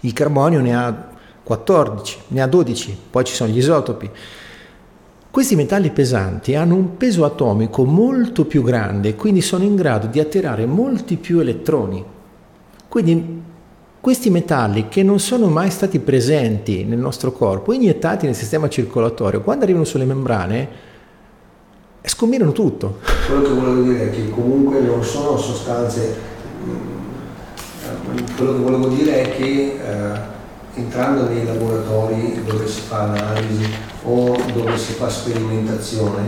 [0.02, 1.10] il carbonio ne ha
[1.44, 4.10] 14, ne ha 12, poi ci sono gli isotopi.
[5.30, 10.20] Questi metalli pesanti hanno un peso atomico molto più grande, quindi sono in grado di
[10.20, 12.04] attirare molti più elettroni.
[12.88, 13.42] Quindi
[14.02, 19.42] questi metalli che non sono mai stati presenti nel nostro corpo, iniettati nel sistema circolatorio,
[19.42, 20.68] quando arrivano sulle membrane,
[22.02, 22.98] scombinano tutto.
[23.28, 26.16] Quello che volevo dire è che comunque non sono sostanze,
[26.66, 33.70] mm, quello che volevo dire è che eh, entrando nei laboratori dove si fa analisi
[34.04, 36.24] o dove si fa sperimentazione,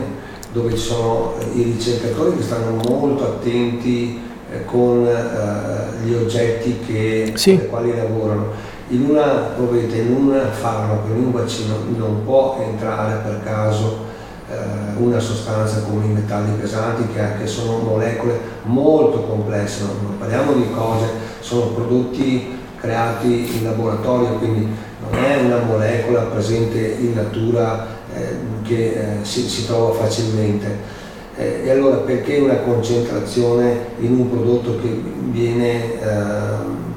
[0.52, 4.32] dove ci sono eh, i ricercatori che stanno molto attenti
[4.66, 7.56] con eh, gli oggetti che, sì.
[7.56, 8.72] con i quali lavorano.
[8.90, 14.12] In, una, in un farmaco, in un vaccino non può entrare per caso
[14.50, 20.18] eh, una sostanza come i metalli pesanti che, che sono molecole molto complesse, non, non
[20.18, 21.08] parliamo di cose,
[21.40, 24.68] sono prodotti creati in laboratorio, quindi
[25.10, 31.02] non è una molecola presente in natura eh, che eh, si, si, trova facilmente.
[31.36, 36.96] Eh, e allora perché una concentrazione in un prodotto che viene ehm,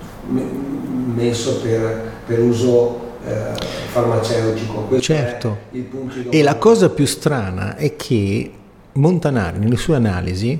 [1.14, 3.55] messo per, per uso eh,
[3.89, 4.80] farmaceutico?
[4.82, 5.57] Questo certo.
[6.28, 8.51] e la cosa più strana è che
[8.93, 10.59] Montanari nelle sue analisi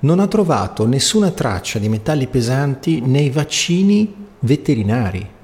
[0.00, 5.34] non ha trovato nessuna traccia di metalli pesanti nei vaccini veterinari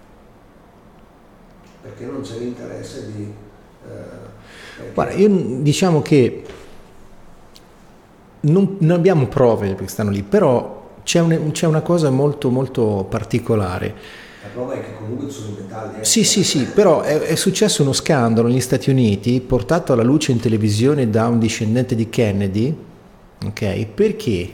[2.02, 3.32] perché non c'è l'interesse di...
[3.88, 5.28] Eh, Guarda, io
[5.60, 6.42] diciamo che
[8.42, 13.06] non, non, abbiamo prove perché stanno lì, però c'è, un, c'è, una cosa molto molto
[13.08, 13.94] particolare.
[14.42, 16.00] La prova è che comunque sono metalli.
[16.00, 16.04] Eh.
[16.04, 20.32] Sì, sì, sì, però è, è, successo uno scandalo negli Stati Uniti portato alla luce
[20.32, 22.76] in televisione da un discendente di Kennedy,
[23.46, 23.86] ok?
[23.86, 24.52] Perché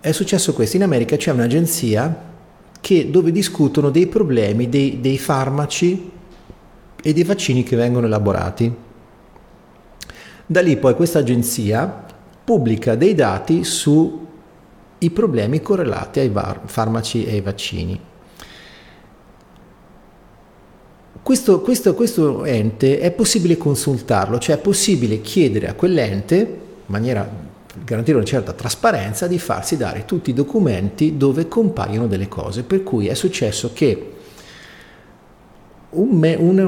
[0.00, 2.24] è successo questo, in America c'è un'agenzia
[2.80, 6.10] che, dove discutono dei problemi dei, dei farmaci
[7.02, 8.74] e dei vaccini che vengono elaborati.
[10.48, 12.05] Da lì poi questa agenzia
[12.46, 18.00] pubblica dei dati sui problemi correlati ai var- farmaci e ai vaccini.
[21.20, 26.54] Questo, questo, questo, ente è possibile consultarlo, cioè è possibile chiedere a quell'ente, in
[26.86, 27.28] maniera
[27.84, 32.62] garantire una certa trasparenza, di farsi dare tutti i documenti dove compaiono delle cose.
[32.62, 34.12] Per cui è successo che
[35.90, 36.58] un, un,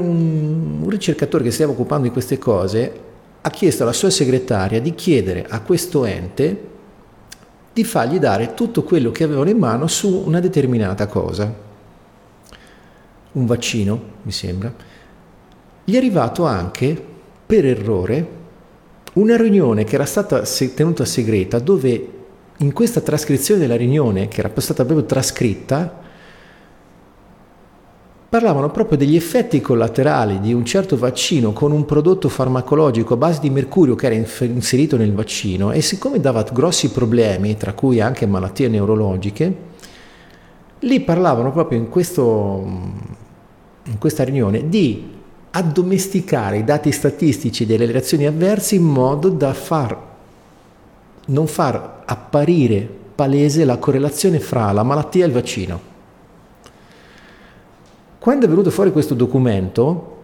[0.82, 3.06] un ricercatore che si stava occupando di queste cose
[3.40, 6.66] ha chiesto alla sua segretaria di chiedere a questo ente
[7.72, 11.66] di fargli dare tutto quello che avevano in mano su una determinata cosa.
[13.32, 14.74] Un vaccino, mi sembra.
[15.84, 17.00] Gli è arrivato anche,
[17.46, 18.36] per errore,
[19.14, 20.42] una riunione che era stata
[20.74, 22.08] tenuta segreta dove
[22.56, 26.00] in questa trascrizione della riunione, che era stata proprio trascritta,
[28.28, 33.40] parlavano proprio degli effetti collaterali di un certo vaccino con un prodotto farmacologico a base
[33.40, 38.26] di mercurio che era inserito nel vaccino e siccome dava grossi problemi, tra cui anche
[38.26, 39.56] malattie neurologiche,
[40.80, 42.62] lì parlavano proprio in, questo,
[43.84, 45.16] in questa riunione di
[45.50, 49.98] addomesticare i dati statistici delle reazioni avverse in modo da far,
[51.28, 55.87] non far apparire palese la correlazione fra la malattia e il vaccino.
[58.28, 60.16] Quando è venuto fuori questo documento,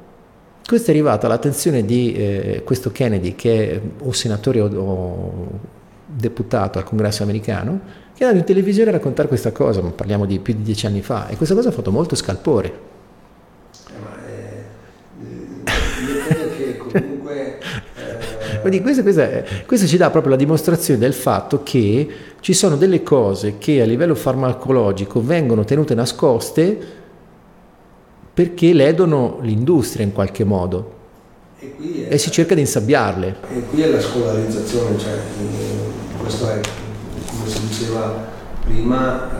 [0.66, 5.60] questo è arrivato all'attenzione di eh, questo Kennedy, che è o senatore o, o
[6.04, 7.80] deputato al congresso americano,
[8.12, 11.00] che è andato in televisione a raccontare questa cosa, parliamo di più di dieci anni
[11.00, 12.78] fa, e questa cosa ha fatto molto scalpore.
[18.60, 19.26] Quindi questo, questo,
[19.64, 22.08] questo, ci dà proprio la dimostrazione del fatto che
[22.40, 27.02] ci sono delle cose che a livello farmacologico vengono tenute nascoste
[28.34, 30.92] perché ledono l'industria in qualche modo
[31.60, 33.36] e, e si cerca di insabbiarle.
[33.54, 35.18] E qui è la scolarizzazione, cioè,
[36.18, 36.60] questo è,
[37.30, 38.32] come si diceva
[38.64, 39.30] prima,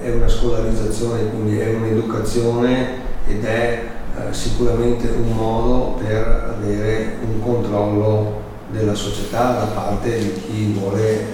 [0.00, 3.84] eh, è una scolarizzazione, quindi è un'educazione ed è
[4.16, 8.40] eh, sicuramente un modo per avere un controllo
[8.70, 11.24] della società da parte di chi vuole eh,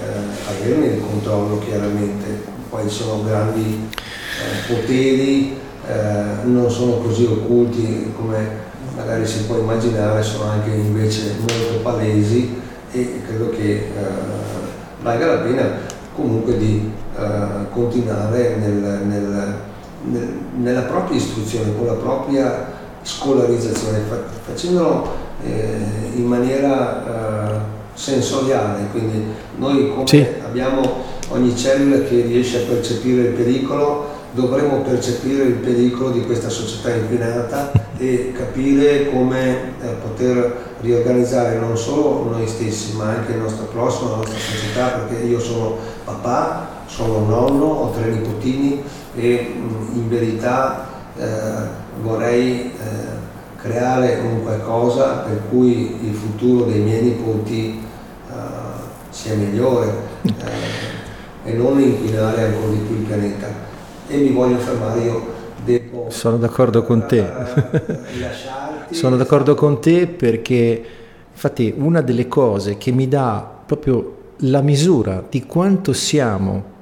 [0.45, 2.57] averne il controllo chiaramente.
[2.69, 5.57] Poi ci sono grandi eh, poteri
[5.89, 12.61] eh, non sono così occulti come magari si può immaginare, sono anche invece molto palesi
[12.91, 13.87] e credo che eh,
[15.01, 15.63] valga la pena
[16.15, 19.55] comunque di eh, continuare nel, nel,
[20.03, 22.67] nel, nella propria istruzione, con la propria
[23.01, 24.01] scolarizzazione,
[24.45, 25.07] facendolo
[25.43, 27.59] eh, in maniera eh,
[27.93, 29.25] sensoriale, quindi
[29.57, 30.25] noi come sì.
[30.45, 30.81] abbiamo
[31.29, 36.93] ogni cellula che riesce a percepire il pericolo, dovremmo percepire il pericolo di questa società
[36.93, 43.65] inquinata e capire come eh, poter riorganizzare non solo noi stessi ma anche il nostro
[43.65, 48.83] prossimo, la nostra società perché io sono papà, sono nonno, ho tre nipotini
[49.15, 51.27] e mh, in verità eh,
[52.01, 53.17] vorrei eh,
[53.57, 57.83] creare un qualcosa per cui il futuro dei miei nipoti
[58.29, 58.33] eh,
[59.09, 59.91] sia migliore
[60.23, 63.68] eh, e non inquinare ancora di più il pianeta
[64.09, 65.37] e mi voglio fermare io.
[65.63, 67.25] Devo Sono d'accordo con te.
[68.89, 70.83] Sono d'accordo con te perché
[71.31, 76.77] infatti una delle cose che mi dà proprio la misura di quanto siamo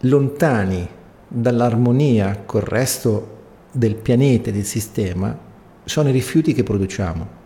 [0.00, 0.88] lontani
[1.28, 3.36] dall'armonia col resto
[3.72, 5.36] del pianeta e del sistema
[5.84, 7.36] sono i rifiuti che produciamo.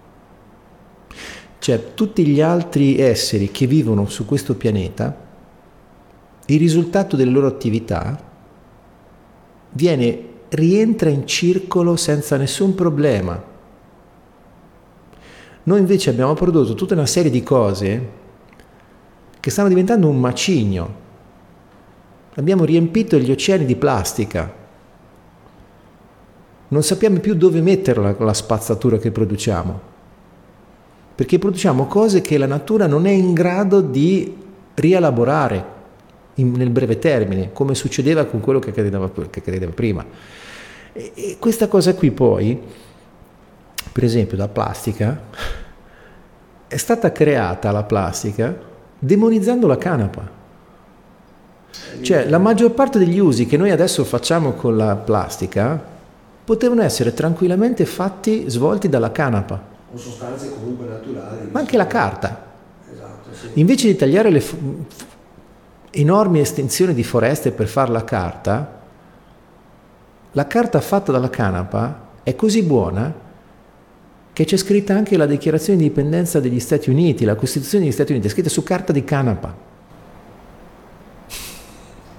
[1.58, 5.16] Cioè tutti gli altri esseri che vivono su questo pianeta,
[6.46, 8.30] il risultato delle loro attività
[9.72, 13.50] viene, rientra in circolo senza nessun problema.
[15.64, 18.08] Noi invece abbiamo prodotto tutta una serie di cose
[19.38, 21.00] che stanno diventando un macigno.
[22.34, 24.60] Abbiamo riempito gli oceani di plastica.
[26.68, 29.90] Non sappiamo più dove metterla la spazzatura che produciamo.
[31.14, 34.36] Perché produciamo cose che la natura non è in grado di
[34.74, 35.71] rielaborare
[36.34, 40.04] in, nel breve termine, come succedeva con quello che accadeva, che accadeva prima.
[40.92, 42.60] E, e questa cosa qui poi,
[43.92, 45.20] per esempio la plastica,
[46.66, 48.56] è stata creata la plastica
[48.98, 50.40] demonizzando la canapa.
[52.00, 55.90] Cioè la maggior parte degli usi che noi adesso facciamo con la plastica
[56.44, 59.70] potevano essere tranquillamente fatti, svolti dalla canapa.
[59.92, 61.48] O sostanze comunque naturali.
[61.50, 62.50] Ma anche la carta.
[62.90, 63.50] Esatto, sì.
[63.54, 64.42] Invece di tagliare le,
[65.92, 68.80] enormi estensioni di foreste per fare la carta,
[70.32, 73.12] la carta fatta dalla canapa è così buona
[74.32, 78.12] che c'è scritta anche la dichiarazione di indipendenza degli Stati Uniti, la Costituzione degli Stati
[78.12, 79.54] Uniti, è scritta su carta di canapa.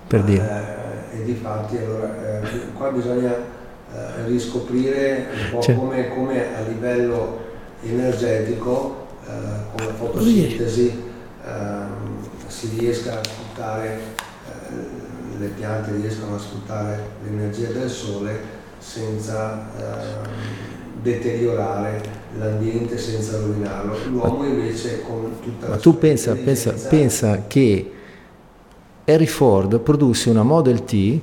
[0.07, 0.79] Per dire.
[1.11, 5.75] Eh, e di fatti allora eh, qua bisogna eh, riscoprire un po' cioè.
[5.75, 7.39] come, come, a livello
[7.81, 9.29] energetico, eh,
[9.75, 11.03] con la fotosintesi,
[11.45, 11.87] ehm,
[12.45, 13.21] si riesca a
[13.63, 13.99] sfruttare,
[14.47, 22.01] eh, le piante riescono a sfruttare l'energia del sole senza ehm, deteriorare
[22.37, 23.95] l'ambiente senza rovinarlo.
[24.09, 27.91] L'uomo invece con tutta la Ma tu pensa, pensa, pensa che
[29.05, 31.19] Harry Ford produsse una Model T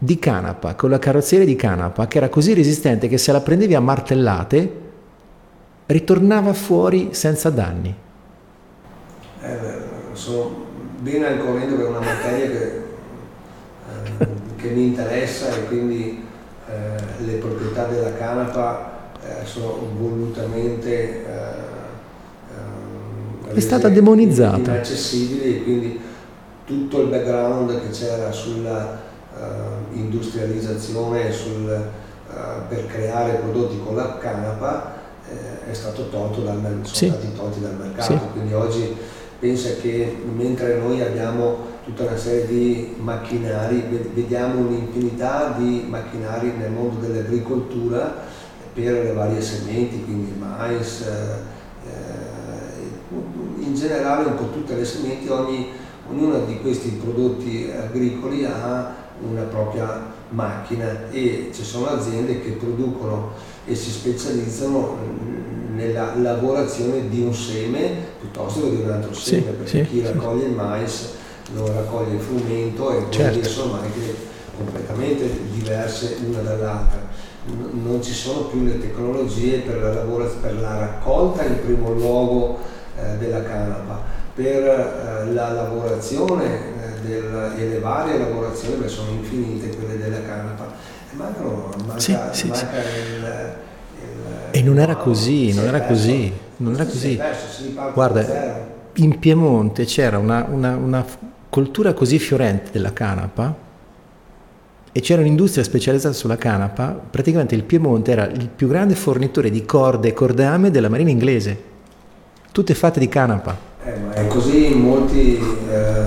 [0.00, 3.74] di canapa, con la carrozzeria di canapa, che era così resistente che se la prendevi
[3.74, 4.86] a martellate
[5.86, 7.94] ritornava fuori senza danni.
[9.40, 9.58] Eh,
[10.12, 10.67] sono
[11.08, 12.82] bene al corrente per una materia che,
[14.18, 16.22] eh, che mi interessa e quindi
[16.68, 21.66] eh, le proprietà della canapa eh, sono volutamente eh,
[23.50, 25.98] è stata demonizzata inaccessibili e quindi
[26.66, 29.06] tutto il background che c'era sulla
[29.92, 31.82] industrializzazione sul,
[32.68, 34.94] per creare prodotti con la canapa
[35.70, 37.06] è stato tolto dal, sono sì.
[37.06, 38.20] stati tolti dal mercato sì.
[38.32, 38.96] quindi oggi
[39.38, 46.70] pensa che mentre noi abbiamo tutta una serie di macchinari, vediamo un'infinità di macchinari nel
[46.70, 48.26] mondo dell'agricoltura
[48.74, 51.56] per le varie sementi, quindi mais, eh,
[53.60, 60.16] in generale un po' tutte le sementi, ognuno di questi prodotti agricoli ha una propria
[60.30, 63.32] macchina e ci sono aziende che producono
[63.64, 64.96] e si specializzano
[65.74, 70.02] nella lavorazione di un seme piuttosto che di un altro seme, sì, perché sì, chi
[70.02, 71.10] raccoglie il mais
[71.54, 73.48] lo raccoglie il frumento e certo.
[73.48, 74.12] sono macchine
[74.56, 77.06] completamente diverse una dall'altra.
[77.46, 82.58] Non ci sono più le tecnologie per la, per la raccolta in primo luogo
[82.96, 84.02] eh, della canapa,
[84.34, 86.76] per eh, la lavorazione
[87.08, 90.74] del, e le varie lavorazioni, beh, sono infinite quelle della canapa,
[91.10, 92.98] e mancano, manca, sì, sì, manca sì.
[92.98, 97.20] il, il, E non era così, non era così, non era così.
[97.92, 101.04] Guarda, in Piemonte c'era una, una, una
[101.48, 103.66] cultura così fiorente della canapa
[104.90, 109.64] e c'era un'industria specializzata sulla canapa, praticamente il Piemonte era il più grande fornitore di
[109.64, 111.62] corde e cordame della marina inglese,
[112.50, 113.56] tutte fatte di canapa.
[113.84, 115.38] Eh, ma è così in molti,
[115.70, 116.04] eh,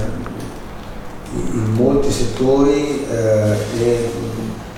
[1.34, 4.12] in molti settori eh, e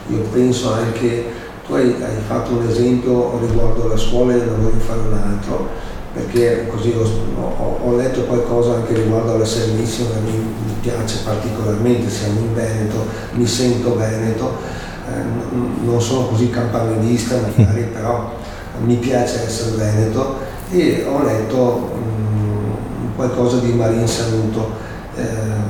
[0.07, 1.25] io penso anche,
[1.65, 5.91] tu hai, hai fatto un esempio riguardo la scuola e ne voglio fare un altro
[6.13, 12.07] perché così ho, ho, letto qualcosa anche riguardo alla Serenissima che mi, mi, piace particolarmente,
[12.09, 14.57] siamo in Veneto, mi sento Veneto,
[15.09, 18.31] eh, non sono così campanilista magari, però
[18.83, 20.37] mi piace essere Veneto
[20.69, 24.71] e ho letto mh, mm, qualcosa di Marin Sanuto,
[25.15, 25.23] eh,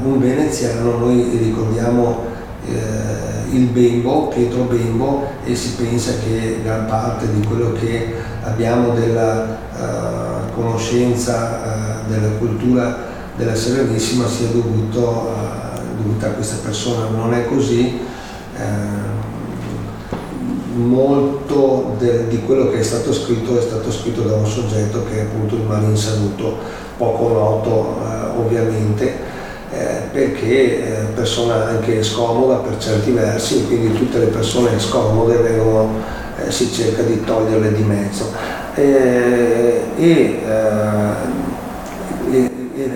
[0.10, 2.26] un veneziano, noi ricordiamo
[2.68, 8.94] eh, il Bembo, Pietro Bembo e si pensa che gran parte di quello che abbiamo
[8.94, 17.08] della uh, conoscenza uh, della cultura della Serenissima sia dovuto, uh, dovuta a questa persona,
[17.10, 18.12] non è così.
[20.76, 25.20] molto de, di quello che è stato scritto è stato scritto da un soggetto che
[25.20, 26.58] è appunto il Marin Saluto,
[26.98, 27.98] poco noto
[28.40, 29.33] ovviamente,
[29.74, 35.38] eh, perché è persona anche scomoda per certi versi e quindi tutte le persone scomode
[35.38, 35.90] vengono
[36.38, 38.32] eh, si cerca di toglierle di mezzo.
[38.76, 41.42] Eh, e, eh,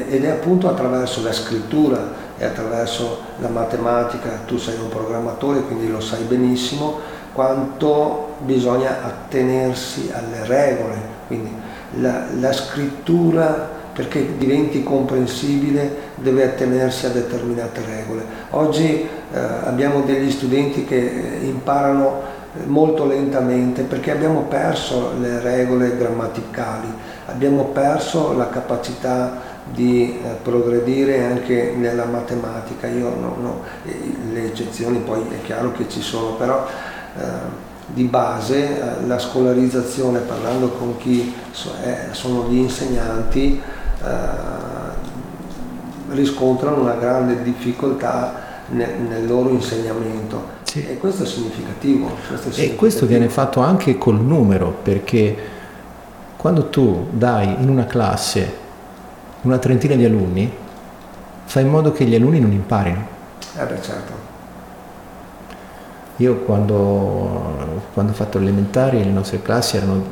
[0.09, 5.89] ed è appunto attraverso la scrittura e attraverso la matematica, tu sei un programmatore quindi
[5.89, 6.99] lo sai benissimo,
[7.33, 10.95] quanto bisogna attenersi alle regole,
[11.27, 11.53] quindi
[11.99, 18.21] la, la scrittura perché diventi comprensibile deve attenersi a determinate regole.
[18.51, 22.21] Oggi eh, abbiamo degli studenti che imparano
[22.65, 26.93] molto lentamente perché abbiamo perso le regole grammaticali,
[27.25, 29.41] abbiamo perso la capacità
[29.73, 32.85] di eh, progredire anche nella matematica.
[32.85, 33.61] Io no, no,
[34.31, 36.67] le eccezioni poi è chiaro che ci sono, però
[37.17, 41.33] eh, di base eh, la scolarizzazione, parlando con chi
[42.11, 43.59] sono gli insegnanti,
[44.03, 44.09] eh,
[46.09, 50.85] riscontrano una grande difficoltà nel, nel loro insegnamento sì.
[50.85, 52.07] E questo è significativo.
[52.07, 52.73] Questo è significativo.
[52.73, 55.35] E questo viene fatto anche col numero, perché
[56.35, 58.65] quando tu dai in una classe
[59.41, 60.51] una trentina di alunni,
[61.45, 63.05] fai in modo che gli alunni non imparino.
[63.57, 64.25] Eh beh, certo.
[66.17, 70.03] Io quando, quando ho fatto elementari le nostre classi erano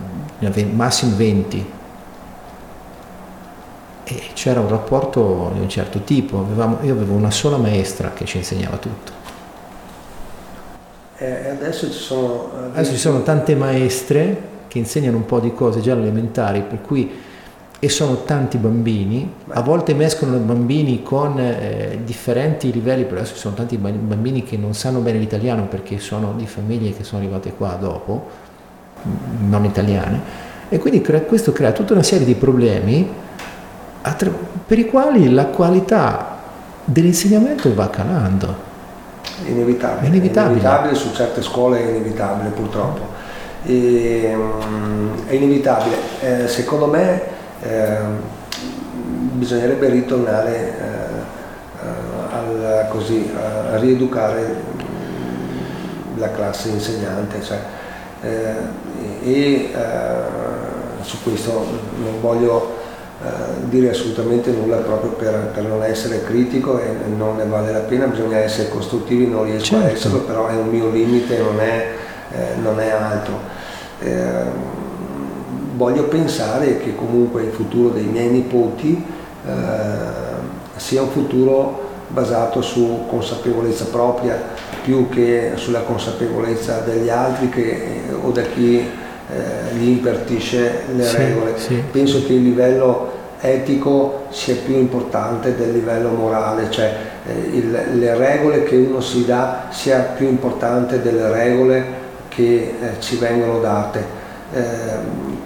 [0.72, 1.74] massimo 20.
[4.08, 8.26] E c'era un rapporto di un certo tipo, Avevamo, io avevo una sola maestra che
[8.26, 9.12] ci insegnava tutto.
[11.18, 12.52] E adesso ci sono...
[12.72, 17.12] Adesso ci sono tante maestre che insegnano un po' di cose già elementari, per cui
[17.80, 23.40] e sono tanti bambini, a volte mescolano bambini con eh, differenti livelli, però adesso ci
[23.42, 27.54] sono tanti bambini che non sanno bene l'italiano perché sono di famiglie che sono arrivate
[27.54, 28.28] qua dopo,
[29.48, 30.20] non italiane,
[30.70, 33.08] e quindi crea, questo crea tutta una serie di problemi
[34.66, 36.38] per i quali la qualità
[36.84, 38.74] dell'insegnamento va calando.
[39.46, 40.06] Inevitabile.
[40.06, 40.60] È inevitabile.
[40.60, 43.14] inevitabile su certe scuole è inevitabile purtroppo.
[43.64, 45.96] E, um, è inevitabile.
[46.22, 47.22] Eh, secondo me
[47.62, 47.98] eh,
[49.34, 54.74] bisognerebbe ritornare eh, eh, al, così, a rieducare
[56.18, 57.60] la classe insegnante cioè,
[58.22, 58.84] eh,
[59.22, 59.74] e
[61.02, 61.66] su questo
[62.02, 62.75] non voglio
[63.70, 68.06] dire assolutamente nulla proprio per, per, non essere critico e non ne vale la pena,
[68.06, 69.86] bisogna essere costruttivi, non riesco certo.
[69.86, 71.94] a esserlo, però è un mio limite, non è,
[72.32, 73.40] eh, non è altro.
[74.02, 74.44] Eh,
[75.76, 79.04] voglio pensare che comunque il futuro dei miei nipoti
[79.46, 79.52] eh,
[80.76, 84.40] sia un futuro basato su consapevolezza propria
[84.84, 88.88] più che sulla consapevolezza degli altri che, o da chi
[89.32, 91.54] eh, gli impartisce le sì, regole.
[91.58, 91.84] Sì.
[91.92, 96.96] Penso che il livello etico sia più importante del livello morale, cioè
[97.26, 103.00] eh, il, le regole che uno si dà sia più importante delle regole che eh,
[103.00, 104.24] ci vengono date.
[104.54, 104.64] Eh,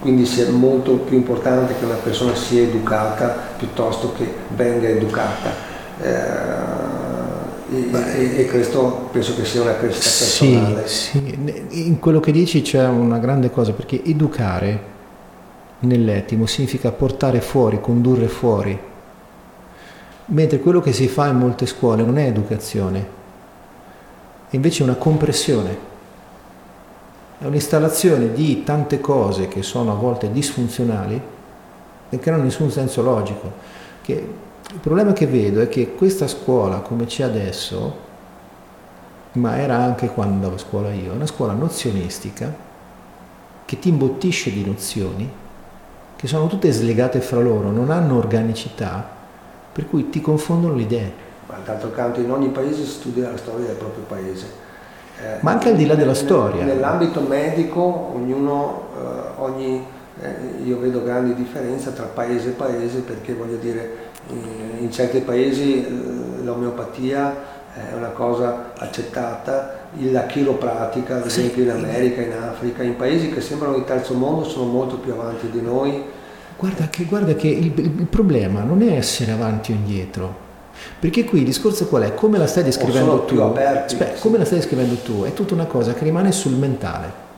[0.00, 5.68] quindi sia molto più importante che una persona sia educata piuttosto che venga educata.
[7.72, 10.88] E, questo penso che sia una crescita personale.
[10.88, 11.22] Sì,
[11.68, 14.88] sì, in quello che dici c'è una grande cosa, perché educare
[15.80, 18.78] nell'etimo significa portare fuori, condurre fuori,
[20.26, 23.06] mentre quello che si fa in molte scuole non è educazione,
[24.50, 25.88] è invece una compressione
[27.40, 31.18] è un'installazione di tante cose che sono a volte disfunzionali
[32.10, 33.50] e che non hanno nessun senso logico.
[34.02, 34.28] Che
[34.72, 38.08] il problema che vedo è che questa scuola come c'è adesso,
[39.32, 42.52] ma era anche quando andavo a scuola io, è una scuola nozionistica
[43.64, 45.30] che ti imbottisce di nozioni
[46.16, 49.08] che sono tutte slegate fra loro, non hanno organicità,
[49.72, 51.12] per cui ti confondono le idee.
[51.46, 54.68] Ma d'altro canto in ogni paese si studia la storia del proprio paese
[55.22, 56.64] eh, Ma anche al di là della storia.
[56.64, 57.80] Nell'ambito medico
[58.14, 59.84] ognuno, eh, ogni,
[60.20, 65.86] eh, io vedo grandi differenze tra paese e paese perché voglio dire in certi paesi
[66.42, 73.30] l'omeopatia è una cosa accettata, la chiropratica ad esempio in America, in Africa, in paesi
[73.30, 76.02] che sembrano di terzo mondo sono molto più avanti di noi.
[76.56, 80.48] Guarda che, guarda che il, il problema non è essere avanti o indietro,
[80.98, 82.14] perché qui il discorso qual è?
[82.14, 83.38] Come la stai descrivendo tu?
[83.38, 84.22] Aperti, Aspetta, sì.
[84.22, 85.22] come la stai descrivendo tu?
[85.24, 87.28] È tutta una cosa che rimane sul mentale.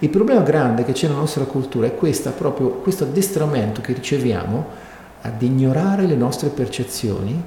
[0.00, 4.84] Il problema grande che c'è nella nostra cultura è questa, proprio questo addestramento che riceviamo
[5.26, 7.42] ad ignorare le nostre percezioni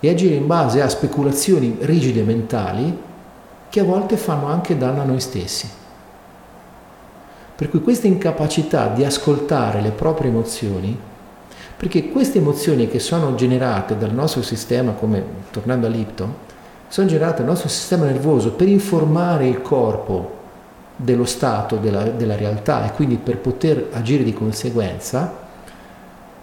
[0.00, 2.96] e agire in base a speculazioni rigide mentali
[3.68, 5.68] che a volte fanno anche danno a noi stessi.
[7.56, 11.12] Per cui questa incapacità di ascoltare le proprie emozioni
[11.76, 15.90] perché queste emozioni che sono generate dal nostro sistema, come tornando a
[16.88, 20.42] sono generate dal nostro sistema nervoso per informare il corpo
[20.96, 25.42] dello stato della, della realtà e quindi per poter agire di conseguenza,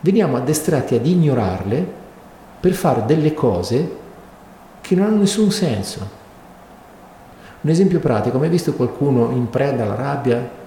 [0.02, 2.00] veniamo addestrati ad ignorarle
[2.60, 3.98] per fare delle cose
[4.82, 6.20] che non hanno nessun senso.
[7.62, 10.60] Un esempio pratico, mai visto qualcuno in preda alla rabbia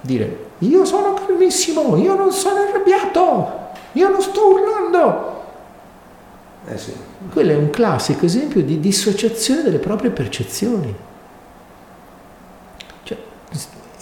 [0.00, 3.50] dire io sono calmissimo, io non sono arrabbiato,
[3.92, 5.34] io non sto urlando.
[6.68, 6.94] Eh sì.
[7.30, 10.94] Quello è un classico esempio di dissociazione delle proprie percezioni.
[13.02, 13.16] Cioè,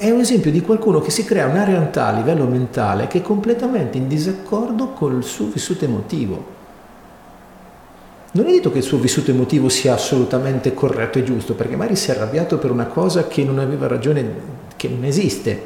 [0.04, 3.22] è un esempio di qualcuno che si crea una realtà a livello mentale che è
[3.22, 6.52] completamente in disaccordo col suo vissuto emotivo.
[8.32, 11.96] Non è detto che il suo vissuto emotivo sia assolutamente corretto e giusto, perché magari
[11.96, 14.30] si è arrabbiato per una cosa che non aveva ragione,
[14.76, 15.58] che non esiste.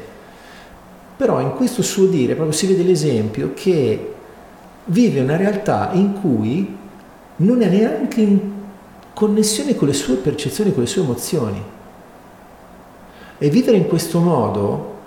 [1.17, 4.13] Però in questo suo dire proprio si vede l'esempio che
[4.85, 6.77] vive una realtà in cui
[7.37, 8.39] non è neanche in
[9.13, 11.77] connessione con le sue percezioni, con le sue emozioni.
[13.41, 14.97] E vivere in questo modo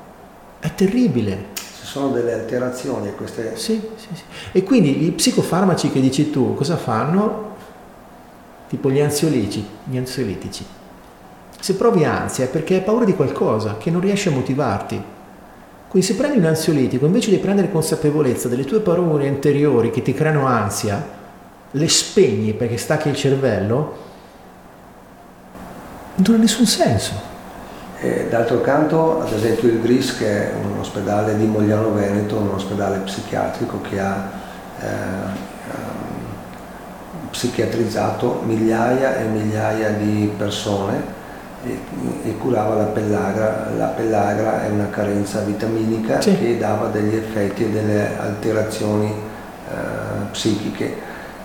[0.59, 1.51] è terribile.
[1.55, 3.53] Ci sono delle alterazioni queste...
[3.57, 4.23] Sì, sì, sì.
[4.53, 7.51] E quindi i psicofarmaci che dici tu cosa fanno?
[8.69, 9.67] Tipo gli ansiolitici.
[9.85, 10.65] Gli ansiolitici.
[11.61, 15.01] Se provi ansia è perché hai paura di qualcosa che non riesce a motivarti
[15.89, 20.15] Quindi se prendi un ansiolitico, invece di prendere consapevolezza delle tue parole interiori che ti
[20.15, 21.07] creano ansia,
[21.71, 23.97] le spegni perché stacchi il cervello,
[26.15, 27.32] non ha nessun senso.
[28.05, 32.51] E d'altro canto, ad esempio il GRIS, che è un ospedale di Mogliano Veneto, un
[32.53, 34.29] ospedale psichiatrico che ha
[34.81, 35.51] eh,
[37.31, 41.01] psichiatrizzato migliaia e migliaia di persone
[41.65, 41.79] e,
[42.25, 43.71] e curava la pellagra.
[43.77, 46.37] La pellagra è una carenza vitaminica sì.
[46.37, 50.97] che dava degli effetti e delle alterazioni eh, psichiche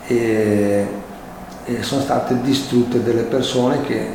[0.07, 0.87] e,
[1.65, 4.09] e, sono state distrutte delle persone che eh,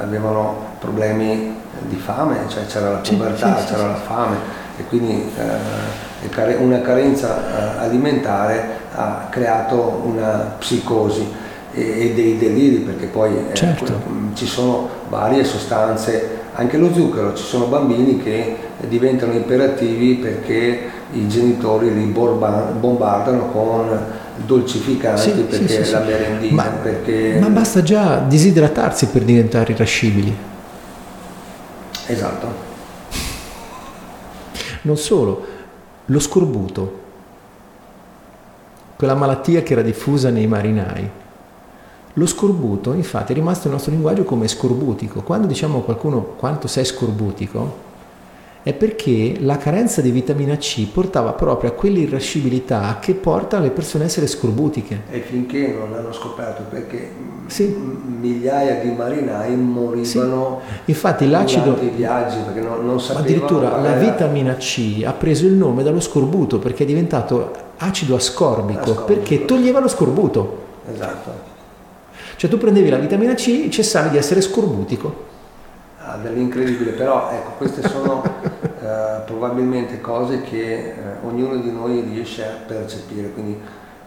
[0.00, 4.36] avevano problemi di fame, cioè c'era la povertà, sì, sì, c'era la fame
[4.76, 11.26] e quindi eh, una carenza eh, alimentare ha creato una psicosi
[11.72, 13.92] e, dei deliri perché poi eh, certo.
[13.92, 18.56] eh, ci sono varie sostanze, anche lo zucchero, ci sono bambini che
[18.88, 23.98] diventano imperativi perché i genitori li bombardano con
[24.46, 27.36] dolcificanti sì, perché sì, la merendina, ma, perché...
[27.40, 30.48] ma basta già disidratarsi per diventare irascibili.
[32.10, 32.68] Esatto.
[34.82, 35.46] Non solo,
[36.06, 36.98] lo scorbuto,
[38.96, 41.10] quella malattia che era diffusa nei marinai,
[42.14, 45.22] lo scorbuto, infatti, è rimasto nel nostro linguaggio come scorbutico.
[45.22, 47.88] Quando diciamo a qualcuno quanto sei scorbutico,
[48.62, 54.04] è perché la carenza di vitamina C portava proprio a quell'irascibilità che porta le persone
[54.04, 55.02] a essere scorbutiche.
[55.10, 57.10] E finché non l'hanno scoperto, perché
[57.46, 57.74] sì.
[57.74, 60.90] migliaia di marinai morivano sì.
[60.90, 63.00] Infatti l'acido, i viaggi perché non, non.
[63.14, 63.98] Addirittura la era...
[63.98, 69.04] vitamina C ha preso il nome dallo scorbuto perché è diventato acido ascorbico, ascorbico.
[69.04, 70.68] perché toglieva lo scorbuto.
[70.92, 71.48] Esatto.
[72.36, 75.28] Cioè tu prendevi la vitamina C e cessavi di essere scorbutico.
[76.02, 78.22] Ah, dell'incredibile, però ecco, queste sono
[78.90, 83.60] eh, probabilmente cose che eh, ognuno di noi riesce a percepire, quindi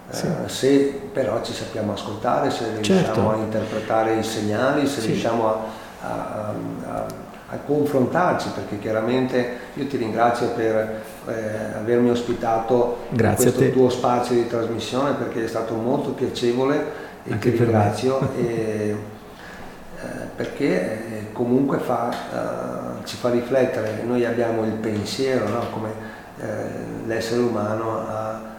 [0.10, 0.27] eh, sì.
[0.47, 3.30] se però ci sappiamo ascoltare, se riusciamo certo.
[3.30, 5.07] a interpretare i segnali, se sì.
[5.07, 5.60] riusciamo a,
[6.01, 6.53] a,
[6.89, 7.05] a,
[7.49, 13.89] a, confrontarci, perché chiaramente io ti ringrazio per eh, avermi ospitato Grazie in questo tuo
[13.89, 18.19] spazio di trasmissione perché è stato molto piacevole e Anche ti ringrazio
[20.35, 25.69] perché eh, comunque fa, uh, ci fa riflettere, noi abbiamo il pensiero, no?
[25.71, 25.89] come
[26.39, 28.51] eh, l'essere umano ha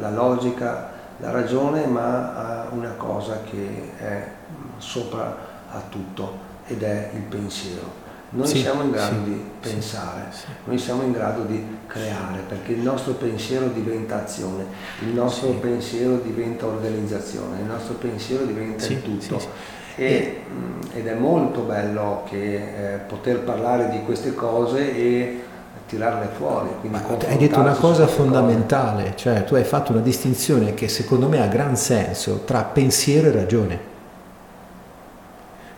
[0.00, 4.30] la logica, la ragione, ma ha una cosa che è
[4.78, 5.36] sopra
[5.70, 8.06] a tutto ed è il pensiero.
[8.30, 12.42] Noi sì, siamo in grado sì, di pensare, sì, noi siamo in grado di creare,
[12.46, 14.66] perché il nostro pensiero diventa azione,
[15.00, 19.77] il nostro pensiero diventa organizzazione, il nostro pensiero diventa il tutto.
[19.98, 20.40] E,
[20.94, 25.42] ed è molto bello che, eh, poter parlare di queste cose e
[25.86, 26.68] tirarle fuori.
[27.26, 29.16] hai detto una cosa fondamentale, cose.
[29.16, 33.32] cioè tu hai fatto una distinzione che secondo me ha gran senso tra pensiero e
[33.32, 33.96] ragione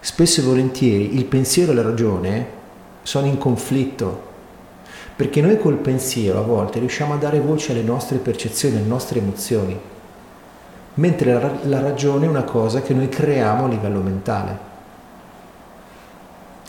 [0.00, 2.58] spesso e volentieri il pensiero e la ragione
[3.02, 4.28] sono in conflitto,
[5.14, 9.18] perché noi col pensiero a volte riusciamo a dare voce alle nostre percezioni, alle nostre
[9.18, 9.78] emozioni,
[10.94, 14.68] mentre la, la ragione è una cosa che noi creiamo a livello mentale.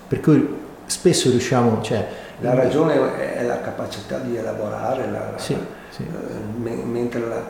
[0.07, 1.81] Per cui spesso riusciamo...
[1.81, 2.07] Cioè,
[2.39, 5.55] la ragione è la capacità di elaborare, la, sì,
[5.89, 6.03] sì.
[6.03, 7.41] Eh, mentre la,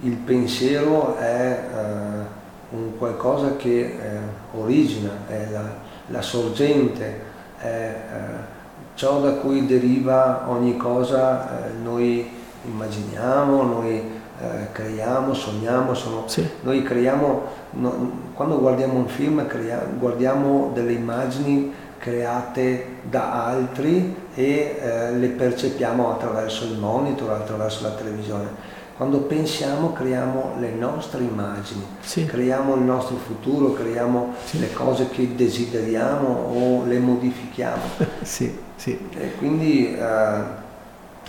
[0.00, 1.58] il pensiero è...
[1.74, 2.38] Eh,
[2.70, 4.18] un qualcosa che eh,
[4.56, 5.64] origina, è la,
[6.06, 7.20] la sorgente,
[7.58, 8.58] è eh,
[8.94, 12.30] ciò da cui deriva ogni cosa, eh, noi
[12.64, 16.48] immaginiamo, noi eh, creiamo, sogniamo, sono, sì.
[16.62, 17.42] noi creiamo,
[17.72, 25.28] no, quando guardiamo un film creiamo, guardiamo delle immagini create da altri e eh, le
[25.28, 32.26] percepiamo attraverso il monitor, attraverso la televisione quando pensiamo creiamo le nostre immagini, sì.
[32.26, 34.58] creiamo il nostro futuro, creiamo sì.
[34.58, 37.82] le cose che desideriamo o le modifichiamo.
[38.20, 38.98] sì, sì.
[39.16, 40.42] E quindi eh,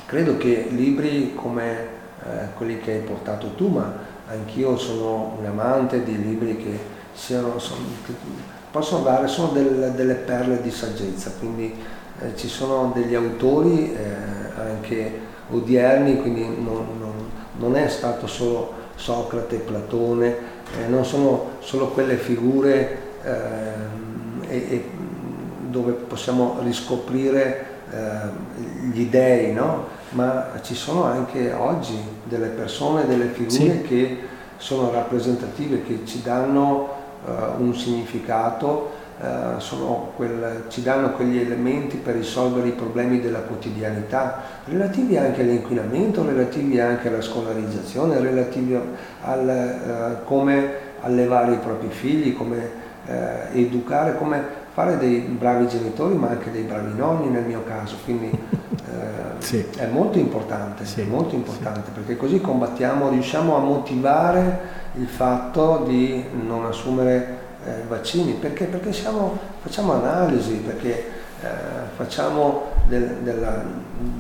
[0.06, 3.93] credo che libri come eh, quelli che hai portato tu, ma
[4.27, 6.80] anch'io sono un amante di libri che,
[7.14, 7.81] siano, sono,
[8.72, 11.73] possono dare, sono del, delle perle di saggezza, quindi
[12.19, 17.22] eh, ci sono degli autori eh, anche odierni, quindi non, non
[17.61, 20.35] non è stato solo Socrate, Platone,
[20.80, 24.89] eh, non sono solo quelle figure eh, e, e
[25.69, 29.99] dove possiamo riscoprire eh, gli dei, no?
[30.12, 33.82] Ma ci sono anche oggi delle persone, delle figure sì.
[33.82, 34.20] che
[34.58, 36.90] sono rappresentative, che ci danno
[37.26, 39.64] uh, un significato eh,
[40.16, 46.80] quel, ci danno quegli elementi per risolvere i problemi della quotidianità, relativi anche all'inquinamento, relativi
[46.80, 48.76] anche alla scolarizzazione, relativi
[49.22, 52.90] al eh, come allevare i propri figli, come
[53.54, 58.30] educare, come fare dei bravi genitori ma anche dei bravi nonni nel mio caso, quindi
[58.31, 59.65] eh, sì.
[59.77, 61.03] è molto importante, sì.
[61.03, 61.91] molto importante sì.
[61.91, 68.91] perché così combattiamo, riusciamo a motivare il fatto di non assumere eh, vaccini, perché, perché
[68.91, 70.89] siamo, facciamo analisi, perché
[71.41, 71.48] eh,
[71.95, 73.64] facciamo del, della,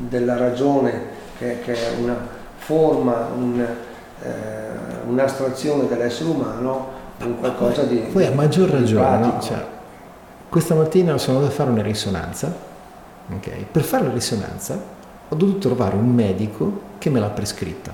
[0.07, 2.17] della, ragione che, che, è una
[2.57, 3.59] forma, un,
[4.21, 4.27] eh,
[5.07, 7.97] un'astrazione dell'essere umano, un qualcosa di...
[8.11, 9.39] Poi a maggior ragione, no?
[9.41, 9.63] cioè,
[10.51, 12.53] questa mattina sono andato a fare una risonanza,
[13.33, 13.65] okay?
[13.71, 14.77] per fare la risonanza
[15.29, 17.93] ho dovuto trovare un medico che me l'ha prescritta.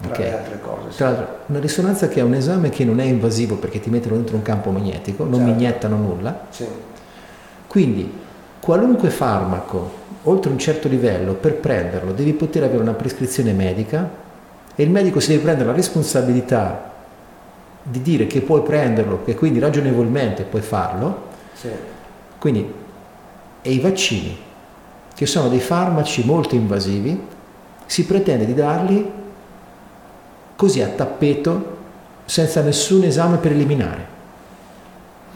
[0.00, 0.24] Tra okay?
[0.24, 0.90] le altre cose.
[0.90, 0.96] Sì.
[0.96, 4.16] Tra l'altro, una risonanza che è un esame che non è invasivo perché ti mettono
[4.16, 5.46] dentro un campo magnetico, non certo.
[5.46, 6.46] mi iniettano nulla.
[6.48, 6.66] Sì.
[7.68, 8.12] Quindi
[8.58, 14.10] qualunque farmaco oltre un certo livello per prenderlo devi poter avere una prescrizione medica
[14.74, 16.89] e il medico si deve prendere la responsabilità
[17.82, 21.68] di dire che puoi prenderlo, che quindi ragionevolmente puoi farlo, sì.
[22.38, 22.78] quindi
[23.62, 24.36] e i vaccini,
[25.14, 27.20] che sono dei farmaci molto invasivi,
[27.86, 29.10] si pretende di darli
[30.56, 31.78] così a tappeto,
[32.24, 34.18] senza nessun esame preliminare.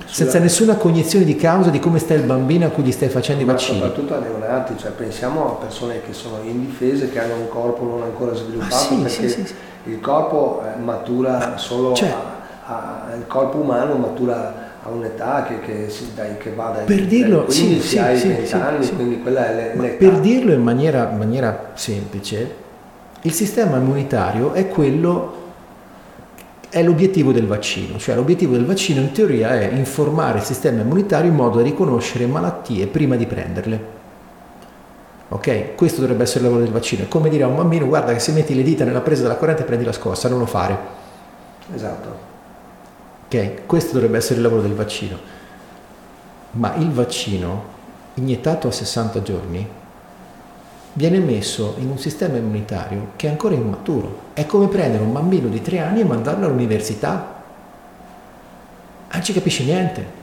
[0.06, 3.42] Senza nessuna cognizione di causa di come sta il bambino a cui gli stai facendo
[3.42, 3.78] i vaccini.
[3.78, 8.02] Soprattutto a neonati, cioè pensiamo a persone che sono indifese, che hanno un corpo non
[8.02, 9.54] ancora sviluppato, ah, sì, perché sì, sì,
[9.84, 12.33] il corpo eh, matura solo cioè, a,
[12.66, 17.44] a, il corpo umano matura a un'età che, che, dai, che va dai, per dirlo,
[17.44, 18.94] 15 sì, ai sì, 20 sì, anni, sì.
[18.94, 19.96] quindi quella è l'età.
[19.96, 22.54] Per dirlo in maniera, maniera semplice,
[23.22, 25.42] il sistema immunitario è quello
[26.68, 31.30] è l'obiettivo del vaccino, cioè l'obiettivo del vaccino in teoria è informare il sistema immunitario
[31.30, 33.92] in modo da riconoscere malattie prima di prenderle.
[35.28, 35.76] Ok?
[35.76, 37.04] Questo dovrebbe essere il lavoro del vaccino.
[37.04, 39.36] È come dire a un bambino, guarda che se metti le dita nella presa della
[39.36, 40.76] corrente prendi la scossa, non lo fare.
[41.72, 42.32] Esatto.
[43.34, 43.66] Ok?
[43.66, 45.18] Questo dovrebbe essere il lavoro del vaccino.
[46.52, 47.72] Ma il vaccino,
[48.14, 49.68] iniettato a 60 giorni,
[50.92, 54.20] viene messo in un sistema immunitario che è ancora immaturo.
[54.34, 57.42] È come prendere un bambino di 3 anni e mandarlo all'università.
[59.12, 60.22] Non ci capisce niente.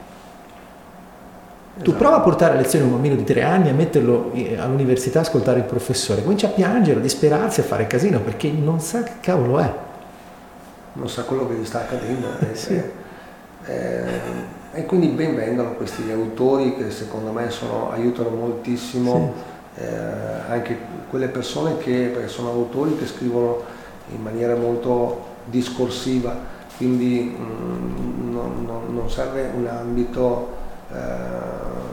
[1.74, 1.98] Tu esatto.
[1.98, 5.60] prova a portare a lezione un bambino di tre anni, a metterlo all'università a ascoltare
[5.60, 9.58] il professore, comincia a piangere, a disperarsi, a fare casino perché non sa che cavolo
[9.58, 9.74] è.
[10.94, 12.28] Non sa quello che gli sta accadendo.
[12.52, 12.82] Eh, sì.
[13.66, 19.34] eh, e quindi ben vengano questi autori che secondo me sono, aiutano moltissimo
[19.76, 19.84] sì.
[19.84, 19.88] eh,
[20.48, 20.78] anche
[21.10, 23.64] quelle persone che sono autori che scrivono
[24.14, 26.38] in maniera molto discorsiva,
[26.78, 30.60] quindi mh, mm, non, non, non serve un ambito
[30.92, 31.92] eh,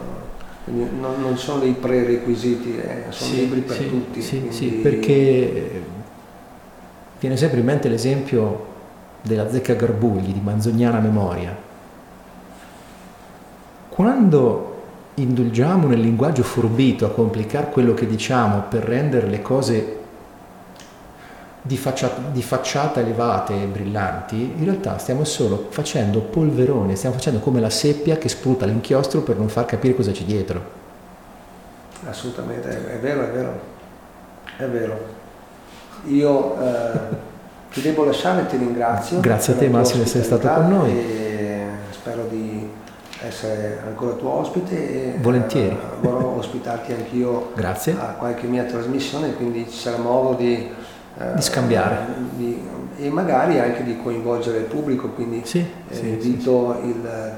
[0.71, 4.21] non, non, sono dei prerequisiti, eh, sono sì, libri per sì, tutti.
[4.21, 4.55] Sì, quindi...
[4.55, 5.83] sì, perché
[7.19, 8.67] viene sempre in mente l'esempio
[9.29, 11.55] della zecca Garbugli di Manzoniana Memoria.
[13.87, 14.81] Quando
[15.13, 19.97] indulgiamo nel linguaggio forbito a complicare quello che diciamo per rendere le cose
[21.61, 27.39] di facciata, di facciata elevate e brillanti, in realtà stiamo solo facendo polverone, stiamo facendo
[27.39, 30.77] come la seppia che sputa l'inchiostro per non far capire cosa c'è dietro.
[32.07, 33.59] Assolutamente, è vero, è vero,
[34.57, 35.17] è vero.
[36.05, 37.27] Io eh,
[37.71, 39.19] ti devo lasciare, ti ringrazio.
[39.19, 40.91] Grazie a te Massimo di essere stato con noi.
[40.91, 42.69] E spero di
[43.27, 47.93] essere ancora tuo ospite e volentieri eh, vorrò ospitarti anch'io Grazie.
[47.99, 50.69] a qualche mia trasmissione, quindi ci sarà modo di
[51.19, 51.97] eh, di scambiare.
[52.35, 52.67] Di,
[52.97, 56.87] e magari anche di coinvolgere il pubblico, quindi sì, eh, sì, invito sì.
[56.87, 57.33] il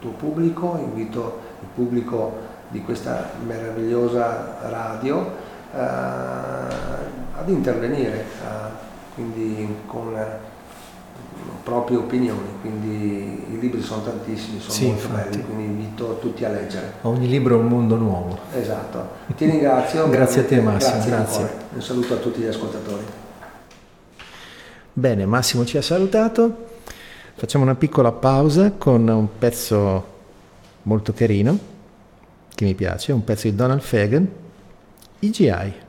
[0.00, 5.30] tuo pubblico, invito il pubblico di questa meravigliosa radio
[5.74, 8.24] eh, ad intervenire,
[9.18, 10.14] quindi con
[11.64, 15.28] proprie opinioni, quindi i libri sono tantissimi, sono sì, molto infatti.
[15.28, 16.92] belli, quindi invito tutti a leggere.
[17.02, 18.38] Ogni libro è un mondo nuovo.
[18.54, 19.08] Esatto.
[19.36, 20.08] Ti ringrazio.
[20.10, 21.10] grazie a te Massimo, grazie.
[21.10, 21.50] grazie.
[21.74, 23.04] Un saluto a tutti gli ascoltatori.
[24.92, 26.66] Bene, Massimo ci ha salutato.
[27.34, 30.16] Facciamo una piccola pausa con un pezzo
[30.82, 31.58] molto carino
[32.54, 34.28] che mi piace, un pezzo di Donald Fagan,
[35.20, 35.86] IGI.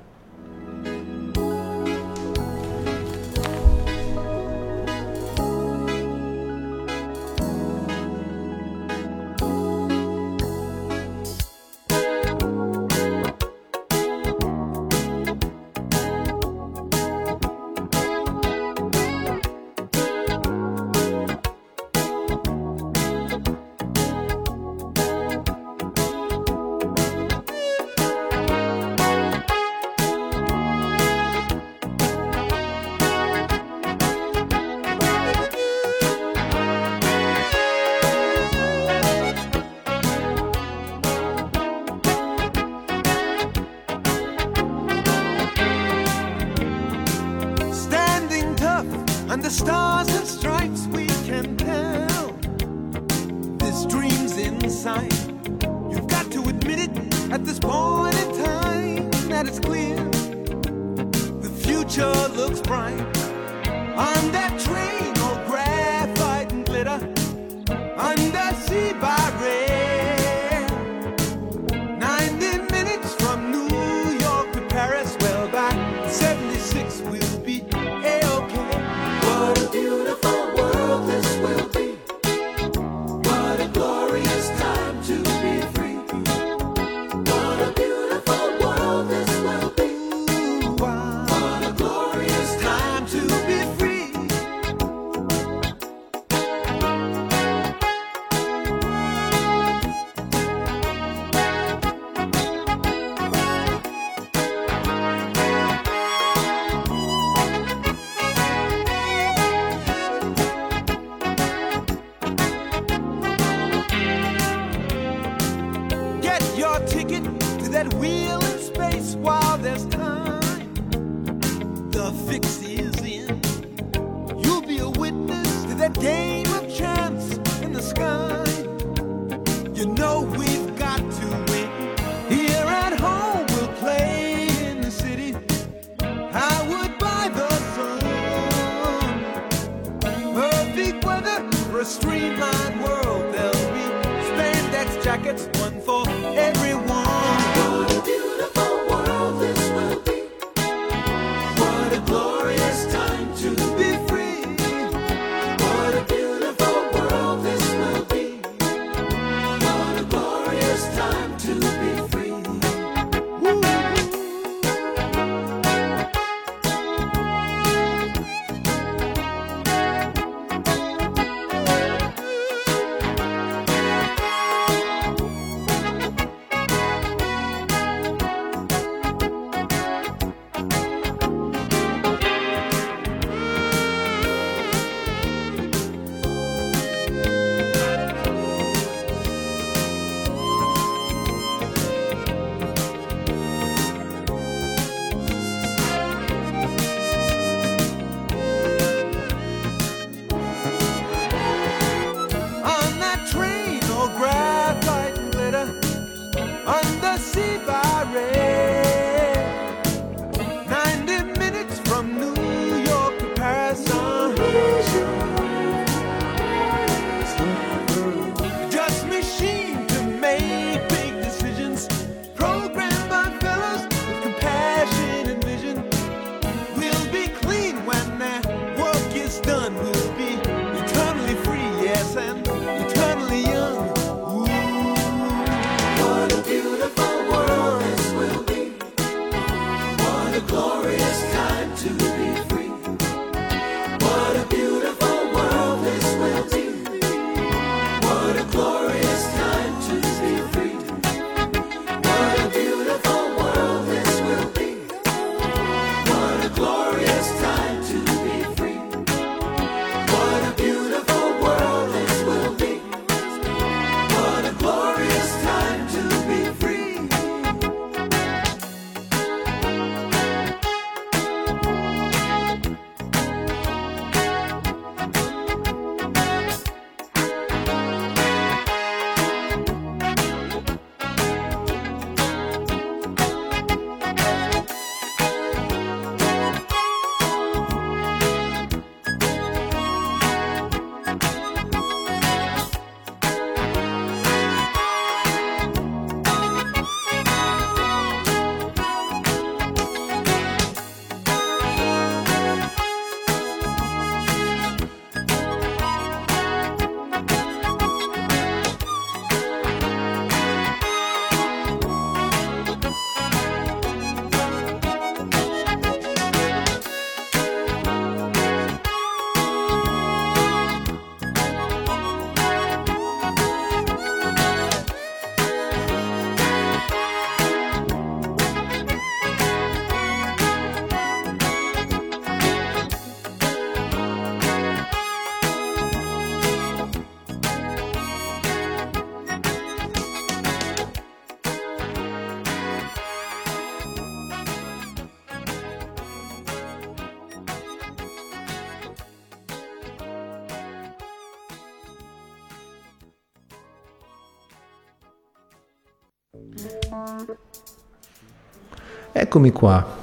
[359.11, 359.97] Eccomi qua.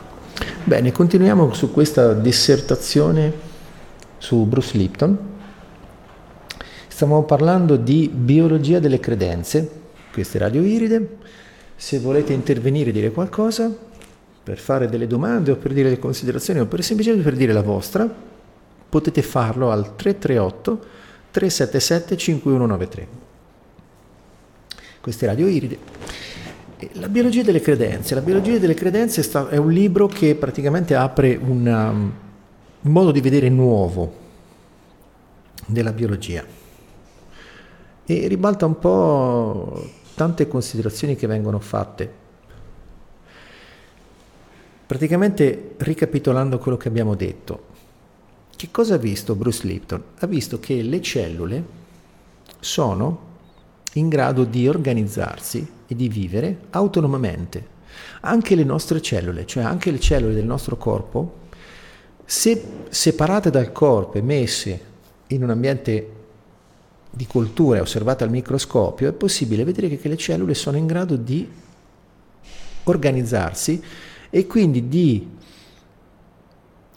[0.65, 3.33] Bene, continuiamo su questa dissertazione
[4.19, 5.19] su Bruce Lipton.
[6.89, 9.85] Stiamo parlando di biologia delle credenze.
[10.13, 11.19] Questa è Radio Iride.
[11.77, 13.75] Se volete intervenire dire qualcosa,
[14.43, 17.63] per fare delle domande o per dire delle considerazioni o per semplicemente per dire la
[17.63, 18.09] vostra,
[18.89, 20.85] potete farlo al 338
[21.31, 23.09] 377 5193.
[25.01, 26.06] Questa è Radio Iride.
[26.93, 28.15] La biologia delle credenze.
[28.15, 32.13] La biologia delle credenze è un libro che praticamente apre una- un
[32.93, 34.25] modo di vedere nuovo
[35.67, 36.45] della biologia
[38.05, 42.25] e ribalta un po' tante considerazioni che vengono fatte.
[44.87, 47.65] Praticamente ricapitolando quello che abbiamo detto,
[48.55, 50.03] che cosa ha visto Bruce Lipton?
[50.21, 51.65] Ha visto che le cellule
[52.61, 53.26] sono
[53.97, 57.75] in grado di organizzarsi e di vivere autonomamente.
[58.23, 61.45] Anche le nostre cellule, cioè anche le cellule del nostro corpo,
[62.25, 64.81] se separate dal corpo e messe
[65.29, 66.11] in un ambiente
[67.11, 71.49] di coltura osservate al microscopio, è possibile vedere che le cellule sono in grado di
[72.85, 73.83] organizzarsi
[74.29, 75.35] e quindi di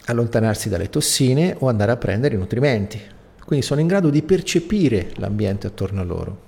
[0.06, 3.00] allontanarsi dalle tossine o andare a prendere i nutrimenti.
[3.46, 6.48] Quindi sono in grado di percepire l'ambiente attorno a loro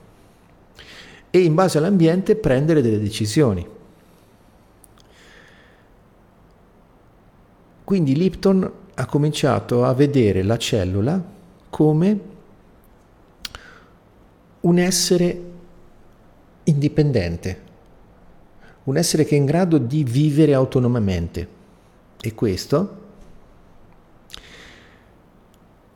[1.31, 3.65] e in base all'ambiente prendere delle decisioni.
[7.83, 11.23] Quindi Lipton ha cominciato a vedere la cellula
[11.69, 12.19] come
[14.61, 15.41] un essere
[16.65, 17.61] indipendente,
[18.83, 21.59] un essere che è in grado di vivere autonomamente.
[22.21, 22.99] E questo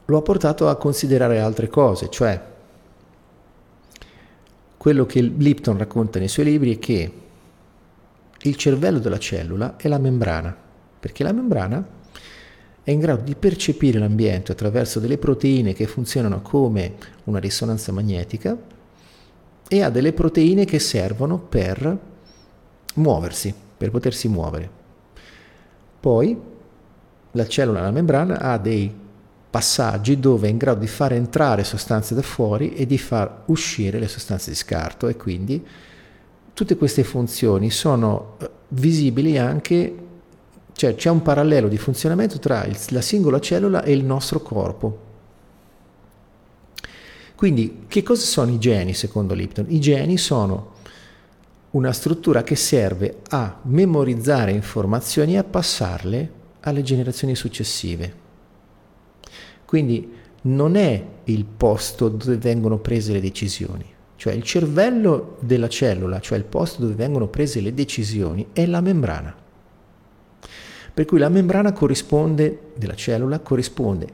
[0.05, 2.53] lo ha portato a considerare altre cose, cioè
[4.85, 7.11] quello che Lipton racconta nei suoi libri è che
[8.39, 10.55] il cervello della cellula è la membrana,
[10.99, 11.83] perché la membrana
[12.83, 18.55] è in grado di percepire l'ambiente attraverso delle proteine che funzionano come una risonanza magnetica
[19.67, 21.99] e ha delle proteine che servono per
[22.93, 24.69] muoversi, per potersi muovere.
[25.99, 26.39] Poi
[27.31, 28.93] la cellula, la membrana, ha dei
[29.55, 33.99] passaggi dove è in grado di far entrare sostanze da fuori e di far uscire
[33.99, 35.65] le sostanze di scarto e quindi
[36.53, 39.95] tutte queste funzioni sono eh, visibili anche,
[40.73, 44.99] cioè c'è un parallelo di funzionamento tra il- la singola cellula e il nostro corpo.
[47.35, 49.67] Quindi che cosa sono i geni secondo Lipton?
[49.69, 50.73] I geni sono
[51.71, 58.24] una struttura che serve a memorizzare informazioni e a passarle alle generazioni successive.
[59.65, 60.13] Quindi
[60.43, 63.85] non è il posto dove vengono prese le decisioni,
[64.15, 68.81] cioè il cervello della cellula, cioè il posto dove vengono prese le decisioni, è la
[68.81, 69.35] membrana.
[70.93, 74.07] Per cui la membrana della cellula, corrisponde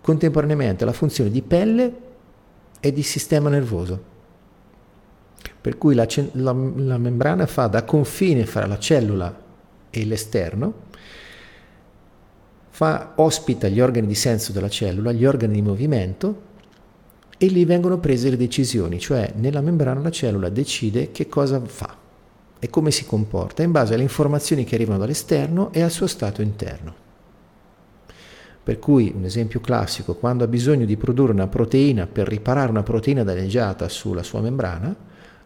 [0.00, 1.94] contemporaneamente alla funzione di pelle
[2.80, 4.08] e di sistema nervoso.
[5.60, 9.42] Per cui la, la- la membrana fa da confine fra la cellula
[9.90, 10.88] e l'esterno,
[12.70, 16.48] fa, ospita gli organi di senso della cellula, gli organi di movimento
[17.36, 21.96] e lì vengono prese le decisioni, cioè nella membrana la cellula decide che cosa fa
[22.58, 26.42] e come si comporta in base alle informazioni che arrivano dall'esterno e al suo stato
[26.42, 26.94] interno.
[28.62, 32.82] Per cui un esempio classico, quando ha bisogno di produrre una proteina per riparare una
[32.82, 34.94] proteina danneggiata sulla sua membrana,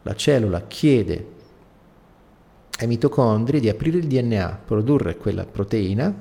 [0.03, 1.27] la cellula chiede
[2.81, 6.13] ai mitocondri di aprire il DNA, produrre quella proteina,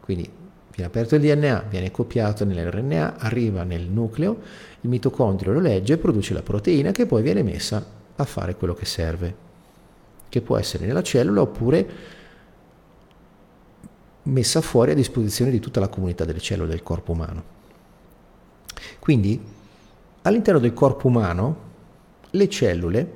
[0.00, 0.28] quindi
[0.74, 4.40] viene aperto il DNA, viene copiato nell'RNA, arriva nel nucleo,
[4.80, 7.84] il mitocondrio lo legge e produce la proteina che poi viene messa
[8.16, 9.34] a fare quello che serve,
[10.28, 11.88] che può essere nella cellula oppure
[14.24, 17.52] messa fuori a disposizione di tutta la comunità delle cellule del corpo umano.
[18.98, 19.40] Quindi
[20.22, 21.72] all'interno del corpo umano
[22.30, 23.12] le cellule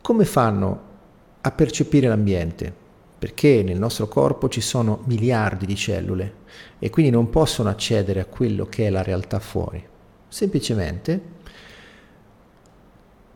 [0.00, 0.92] come fanno
[1.40, 2.82] a percepire l'ambiente?
[3.24, 6.34] Perché nel nostro corpo ci sono miliardi di cellule
[6.78, 9.82] e quindi non possono accedere a quello che è la realtà fuori.
[10.28, 11.22] Semplicemente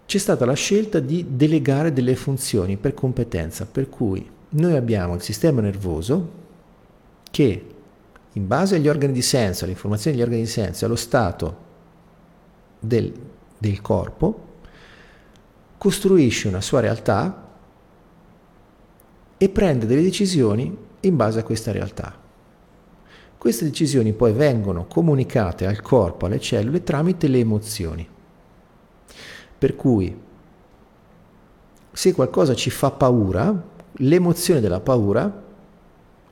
[0.05, 5.23] c'è stata la scelta di delegare delle funzioni per competenza, per cui noi abbiamo il
[5.23, 6.33] sistema nervoso
[7.31, 7.67] che
[8.31, 11.57] in base agli organi di senso, alle informazioni degli organi di senso, allo stato
[12.79, 13.11] del,
[13.57, 14.49] del corpo,
[15.79, 17.48] costruisce una sua realtà
[19.39, 22.27] e prende delle decisioni in base a questa realtà.
[23.39, 28.09] Queste decisioni poi vengono comunicate al corpo, alle cellule, tramite le emozioni.
[29.59, 30.27] Per cui
[31.93, 35.47] se qualcosa ci fa paura, l'emozione della paura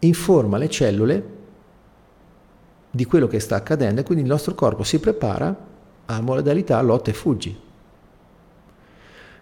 [0.01, 1.35] informa le cellule
[2.91, 5.57] di quello che sta accadendo e quindi il nostro corpo si prepara
[6.07, 7.61] a modalità lotta e fuggi.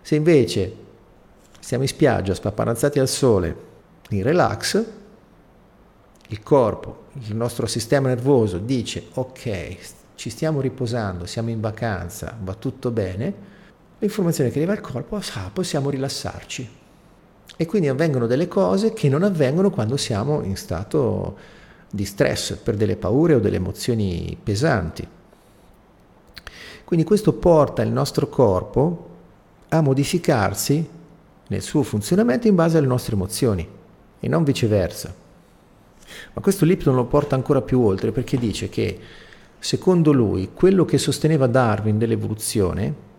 [0.02, 0.76] Se invece
[1.64, 3.56] siamo in spiaggia, spapparanzati al sole,
[4.10, 4.84] in relax,
[6.28, 9.76] il corpo, il nostro sistema nervoso dice ok,
[10.14, 13.32] ci stiamo riposando, siamo in vacanza, va tutto bene,
[13.98, 16.68] l'informazione che arriva al corpo sa, possiamo rilassarci.
[17.56, 21.36] E quindi avvengono delle cose che non avvengono quando siamo in stato
[21.88, 25.08] di stress, per delle paure o delle emozioni pesanti.
[26.84, 29.08] Quindi questo porta il nostro corpo
[29.70, 30.93] a modificarsi
[31.48, 33.66] nel suo funzionamento in base alle nostre emozioni
[34.20, 35.14] e non viceversa.
[36.32, 38.98] Ma questo Lipton lo porta ancora più oltre perché dice che
[39.58, 43.12] secondo lui quello che sosteneva Darwin dell'evoluzione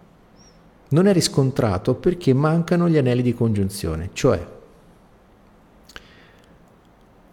[0.90, 4.54] non è riscontrato perché mancano gli anelli di congiunzione, cioè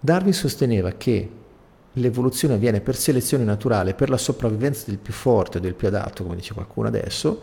[0.01, 1.31] Darwin sosteneva che
[1.93, 6.37] l'evoluzione avviene per selezione naturale, per la sopravvivenza del più forte del più adatto, come
[6.37, 7.43] dice qualcuno adesso,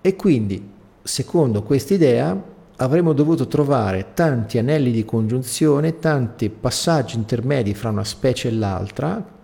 [0.00, 0.76] e quindi,
[1.08, 2.38] secondo questa idea,
[2.76, 9.36] avremmo dovuto trovare tanti anelli di congiunzione, tanti passaggi intermedi fra una specie e l'altra,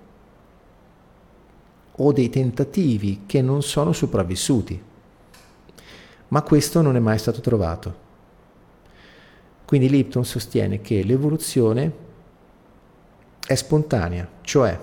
[1.97, 4.81] o dei tentativi che non sono sopravvissuti.
[6.29, 8.03] Ma questo non è mai stato trovato.
[9.65, 11.93] Quindi Lipton sostiene che l'evoluzione
[13.47, 14.79] è spontanea, cioè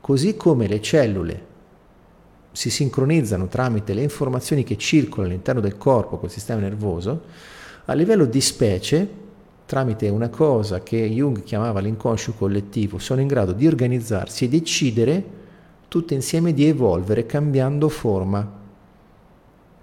[0.00, 1.46] così come le cellule
[2.56, 7.24] si sincronizzano tramite le informazioni che circolano all'interno del corpo col sistema nervoso,
[7.84, 9.06] a livello di specie,
[9.66, 15.24] tramite una cosa che Jung chiamava l'inconscio collettivo, sono in grado di organizzarsi e decidere
[15.88, 18.50] tutte insieme di evolvere cambiando forma,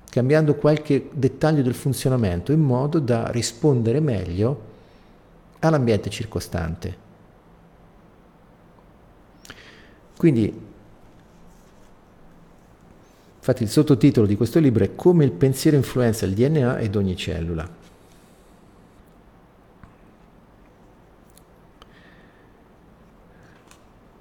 [0.10, 4.62] cambiando qualche dettaglio del funzionamento in modo da rispondere meglio
[5.60, 6.98] all'ambiente circostante.
[10.18, 10.72] Quindi,
[13.44, 17.18] infatti il sottotitolo di questo libro è Come il pensiero influenza il DNA ed ogni
[17.18, 17.70] cellula.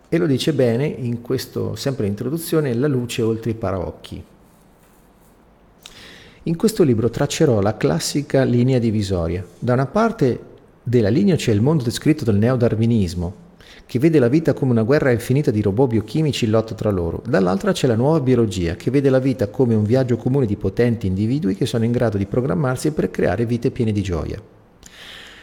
[0.08, 4.24] E lo dice bene in questo, sempre in introduzione, La luce oltre i paraocchi.
[6.42, 9.46] In questo libro traccerò la classica linea divisoria.
[9.56, 10.40] Da una parte
[10.82, 13.34] della linea c'è il mondo descritto dal neodarwinismo,
[13.92, 17.22] che vede la vita come una guerra infinita di robot biochimici in lotta tra loro.
[17.26, 21.06] Dall'altra c'è la nuova biologia, che vede la vita come un viaggio comune di potenti
[21.06, 24.40] individui che sono in grado di programmarsi per creare vite piene di gioia.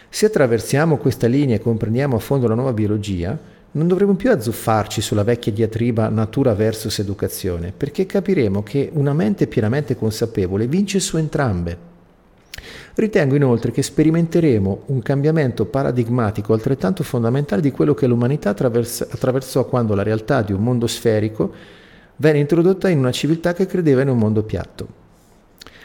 [0.10, 3.38] Se attraversiamo questa linea e comprendiamo a fondo la nuova biologia,
[3.74, 9.46] non dovremo più azzuffarci sulla vecchia diatriba natura versus educazione, perché capiremo che una mente
[9.46, 11.89] pienamente consapevole vince su entrambe.
[12.96, 19.66] Ritengo inoltre che sperimenteremo un cambiamento paradigmatico altrettanto fondamentale di quello che l'umanità attraversa, attraversò
[19.66, 21.54] quando la realtà di un mondo sferico
[22.18, 24.88] venne introdotta in una civiltà che credeva in un mondo piatto.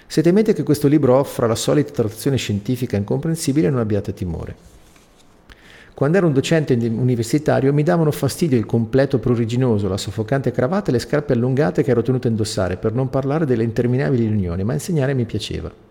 [0.06, 4.72] Se temete che questo libro offra la solita traduzione scientifica incomprensibile, non abbiate timore.
[5.94, 10.92] Quando ero un docente universitario mi davano fastidio il completo pruriginoso, la soffocante cravatta e
[10.92, 14.72] le scarpe allungate che ero tenuto a indossare, per non parlare delle interminabili riunioni, ma
[14.72, 15.83] insegnare mi piaceva.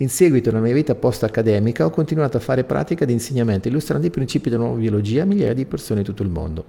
[0.00, 4.10] In seguito, nella mia vita post-accademica, ho continuato a fare pratica di insegnamento illustrando i
[4.10, 6.64] principi della nuova biologia a migliaia di persone in tutto il mondo.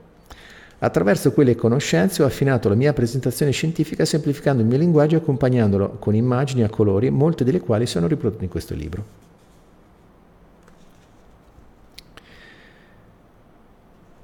[0.80, 5.92] Attraverso quelle conoscenze ho affinato la mia presentazione scientifica semplificando il mio linguaggio e accompagnandolo
[6.00, 9.06] con immagini a colori, molte delle quali sono riprodotte in questo libro.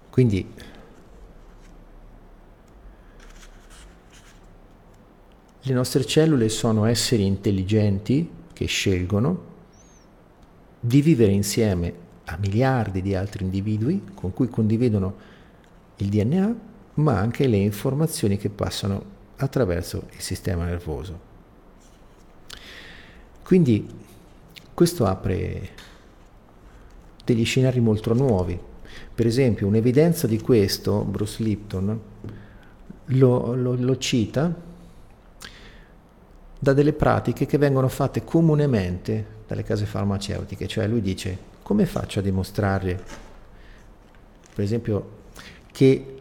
[0.09, 0.51] Quindi
[5.61, 9.55] le nostre cellule sono esseri intelligenti che scelgono
[10.79, 11.93] di vivere insieme
[12.25, 15.15] a miliardi di altri individui con cui condividono
[15.97, 16.55] il DNA,
[16.95, 21.19] ma anche le informazioni che passano attraverso il sistema nervoso.
[23.43, 23.87] Quindi
[24.73, 25.69] questo apre
[27.23, 28.59] degli scenari molto nuovi
[29.13, 31.99] per esempio, un'evidenza di questo, Bruce Lipton
[33.05, 34.53] lo, lo, lo cita
[36.59, 42.19] da delle pratiche che vengono fatte comunemente dalle case farmaceutiche, cioè lui dice come faccio
[42.19, 42.99] a dimostrare,
[44.53, 45.15] per esempio,
[45.71, 46.13] che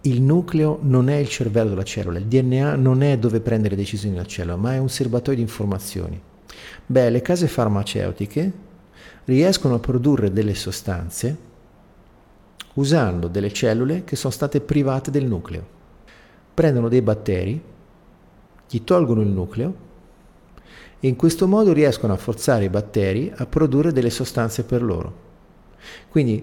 [0.00, 4.14] il nucleo non è il cervello della cellula, il DNA non è dove prendere decisioni
[4.14, 6.20] nella cellula, ma è un serbatoio di informazioni.
[6.86, 8.52] Beh, le case farmaceutiche
[9.24, 11.52] riescono a produrre delle sostanze
[12.74, 15.66] usando delle cellule che sono state private del nucleo.
[16.52, 17.62] Prendono dei batteri,
[18.68, 19.74] gli tolgono il nucleo
[21.00, 25.22] e in questo modo riescono a forzare i batteri a produrre delle sostanze per loro.
[26.08, 26.42] Quindi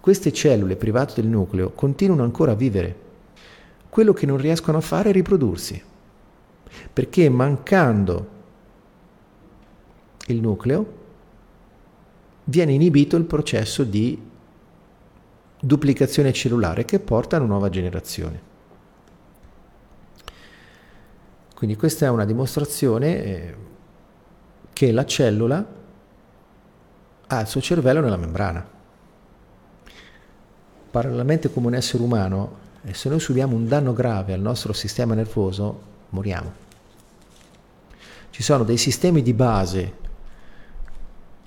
[0.00, 3.08] queste cellule private del nucleo continuano ancora a vivere.
[3.88, 5.80] Quello che non riescono a fare è riprodursi,
[6.92, 8.28] perché mancando
[10.26, 10.98] il nucleo
[12.44, 14.20] viene inibito il processo di
[15.60, 18.48] duplicazione cellulare che porta a una nuova generazione.
[21.60, 23.54] Quindi questa è una dimostrazione eh,
[24.72, 25.62] che la cellula
[27.26, 28.66] ha il suo cervello nella membrana.
[30.90, 35.12] Parallelamente come un essere umano, eh, se noi subiamo un danno grave al nostro sistema
[35.12, 36.50] nervoso, moriamo.
[38.30, 39.94] Ci sono dei sistemi di base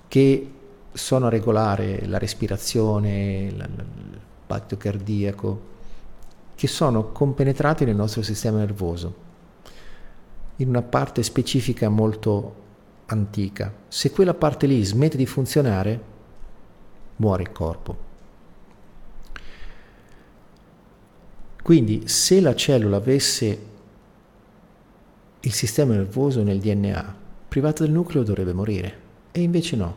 [0.08, 0.52] che
[0.92, 3.86] sono a regolare la respirazione, il
[4.46, 5.62] battito cardiaco,
[6.54, 9.23] che sono compenetrati nel nostro sistema nervoso
[10.58, 12.62] in una parte specifica molto
[13.08, 13.74] antica.
[13.88, 16.02] Se quella parte lì smette di funzionare,
[17.18, 18.12] muore il corpo.
[21.62, 23.72] Quindi se la cellula avesse
[25.40, 27.16] il sistema nervoso nel DNA,
[27.48, 29.00] privato del nucleo dovrebbe morire,
[29.32, 29.96] e invece no.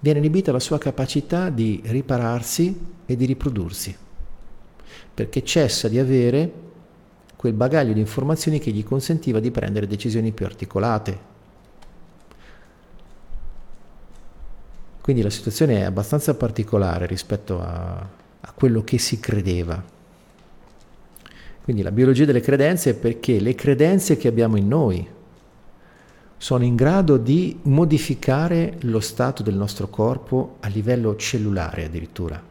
[0.00, 3.96] Viene inibita la sua capacità di ripararsi e di riprodursi,
[5.14, 6.52] perché cessa di avere
[7.42, 11.18] quel bagaglio di informazioni che gli consentiva di prendere decisioni più articolate.
[15.00, 17.94] Quindi la situazione è abbastanza particolare rispetto a,
[18.40, 19.82] a quello che si credeva.
[21.64, 25.04] Quindi la biologia delle credenze è perché le credenze che abbiamo in noi
[26.36, 32.50] sono in grado di modificare lo stato del nostro corpo a livello cellulare addirittura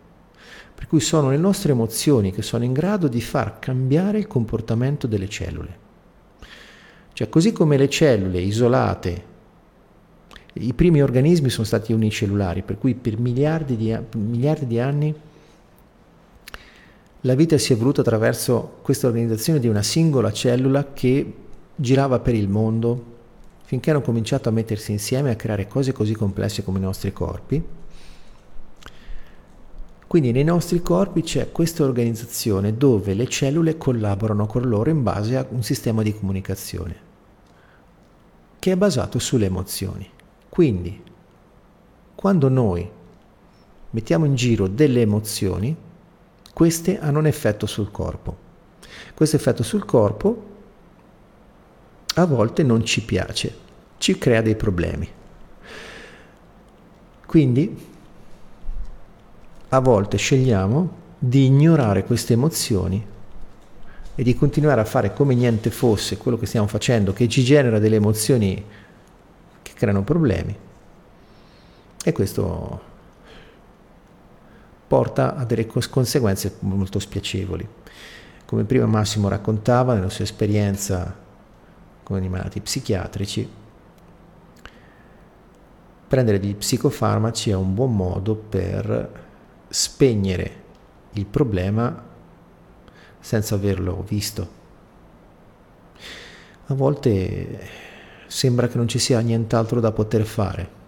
[0.81, 5.05] per cui sono le nostre emozioni che sono in grado di far cambiare il comportamento
[5.05, 5.77] delle cellule.
[7.13, 9.23] Cioè, così come le cellule isolate,
[10.53, 15.15] i primi organismi sono stati unicellulari, per cui per miliardi di, miliardi di anni
[17.21, 21.33] la vita si è evoluta attraverso questa organizzazione di una singola cellula che
[21.75, 23.05] girava per il mondo
[23.65, 27.80] finché hanno cominciato a mettersi insieme a creare cose così complesse come i nostri corpi
[30.11, 35.37] quindi nei nostri corpi c'è questa organizzazione dove le cellule collaborano con loro in base
[35.37, 36.95] a un sistema di comunicazione
[38.59, 40.05] che è basato sulle emozioni.
[40.49, 41.01] Quindi
[42.13, 42.85] quando noi
[43.91, 45.73] mettiamo in giro delle emozioni,
[46.53, 48.35] queste hanno un effetto sul corpo.
[49.13, 50.43] Questo effetto sul corpo
[52.15, 53.55] a volte non ci piace,
[53.97, 55.09] ci crea dei problemi.
[57.25, 57.90] Quindi
[59.73, 63.05] a volte scegliamo di ignorare queste emozioni
[64.13, 67.79] e di continuare a fare come niente fosse quello che stiamo facendo, che ci genera
[67.79, 68.63] delle emozioni
[69.61, 70.53] che creano problemi.
[72.03, 72.81] E questo
[74.87, 77.65] porta a delle conseguenze molto spiacevoli.
[78.43, 81.15] Come prima Massimo raccontava nella sua esperienza
[82.03, 83.49] con i malati psichiatrici,
[86.09, 89.29] prendere degli psicofarmaci è un buon modo per
[89.71, 90.59] spegnere
[91.13, 92.03] il problema
[93.19, 94.59] senza averlo visto.
[96.67, 97.59] A volte
[98.27, 100.79] sembra che non ci sia nient'altro da poter fare.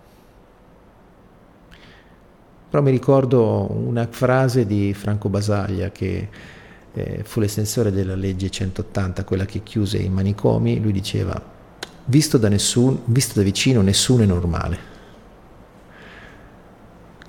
[2.70, 6.30] Però mi ricordo una frase di Franco Basaglia che
[6.94, 11.40] eh, fu l'estensore della legge 180, quella che chiuse i manicomi, lui diceva,
[12.06, 14.93] visto da, nessun, visto da vicino nessuno è normale.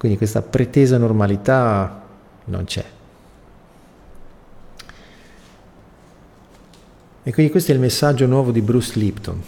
[0.05, 2.03] Quindi questa pretesa normalità
[2.45, 2.85] non c'è.
[7.23, 9.43] E quindi questo è il messaggio nuovo di Bruce Lipton,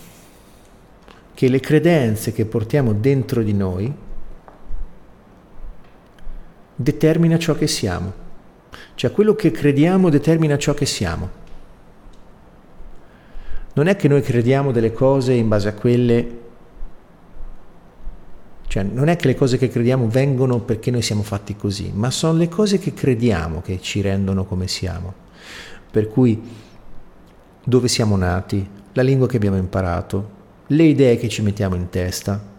[1.34, 3.92] che le credenze che portiamo dentro di noi
[6.74, 8.10] determina ciò che siamo.
[8.94, 11.28] Cioè quello che crediamo determina ciò che siamo.
[13.74, 16.44] Non è che noi crediamo delle cose in base a quelle
[18.68, 22.10] cioè non è che le cose che crediamo vengono perché noi siamo fatti così, ma
[22.10, 25.12] sono le cose che crediamo che ci rendono come siamo.
[25.90, 26.40] Per cui
[27.64, 30.34] dove siamo nati, la lingua che abbiamo imparato,
[30.68, 32.54] le idee che ci mettiamo in testa,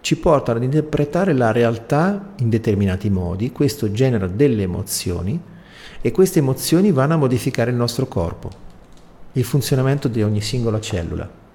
[0.00, 5.40] ci portano ad interpretare la realtà in determinati modi, questo genera delle emozioni
[6.00, 8.50] e queste emozioni vanno a modificare il nostro corpo,
[9.32, 11.46] il funzionamento di ogni singola cellula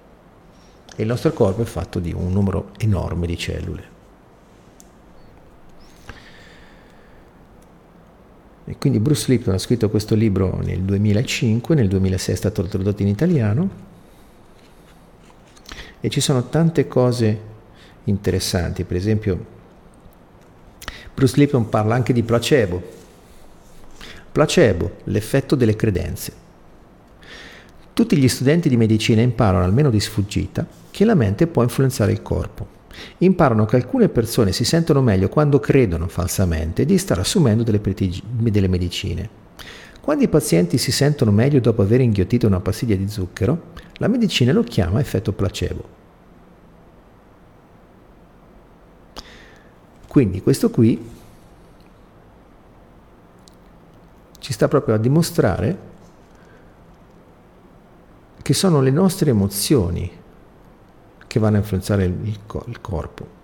[0.96, 3.92] e il nostro corpo è fatto di un numero enorme di cellule.
[8.66, 13.02] E quindi Bruce Lipton ha scritto questo libro nel 2005, nel 2006 è stato tradotto
[13.02, 13.92] in italiano
[16.00, 17.52] E ci sono tante cose
[18.06, 19.46] interessanti, per esempio
[21.14, 22.82] Bruce Lipton parla anche di placebo.
[24.32, 26.43] Placebo, l'effetto delle credenze.
[27.94, 32.24] Tutti gli studenti di medicina imparano, almeno di sfuggita, che la mente può influenzare il
[32.24, 32.82] corpo.
[33.20, 38.24] Imparano che alcune persone si sentono meglio quando credono falsamente di stare assumendo delle, pretigi-
[38.26, 39.30] delle medicine.
[40.02, 44.52] Quando i pazienti si sentono meglio dopo aver inghiottito una pastiglia di zucchero, la medicina
[44.52, 46.02] lo chiama effetto placebo.
[50.08, 51.10] Quindi questo qui
[54.40, 55.92] ci sta proprio a dimostrare
[58.44, 60.12] che sono le nostre emozioni
[61.26, 63.42] che vanno a influenzare il, il, il corpo.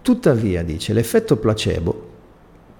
[0.00, 2.10] Tuttavia, dice, l'effetto placebo,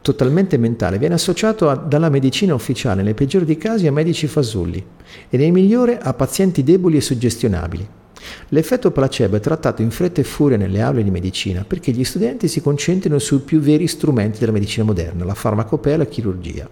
[0.01, 4.87] totalmente mentale, viene associato a, dalla medicina ufficiale, nei peggiori dei casi, a medici fasulli
[5.29, 7.96] e nei migliori a pazienti deboli e suggestionabili.
[8.49, 12.49] L'effetto placebo è trattato in fretta e furia nelle aule di medicina perché gli studenti
[12.49, 16.69] si concentrino sui più veri strumenti della medicina moderna, la farmacopea e la chirurgia.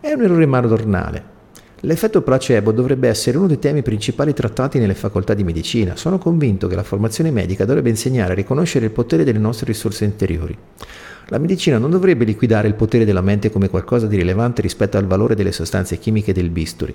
[0.00, 1.32] È un errore madornale.
[1.80, 5.96] L'effetto placebo dovrebbe essere uno dei temi principali trattati nelle facoltà di medicina.
[5.96, 10.04] Sono convinto che la formazione medica dovrebbe insegnare a riconoscere il potere delle nostre risorse
[10.04, 10.56] interiori.
[11.28, 15.06] La medicina non dovrebbe liquidare il potere della mente come qualcosa di rilevante rispetto al
[15.06, 16.94] valore delle sostanze chimiche del bisturi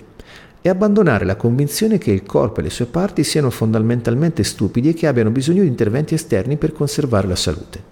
[0.62, 4.94] e abbandonare la convinzione che il corpo e le sue parti siano fondamentalmente stupidi e
[4.94, 7.82] che abbiano bisogno di interventi esterni per conservare la salute.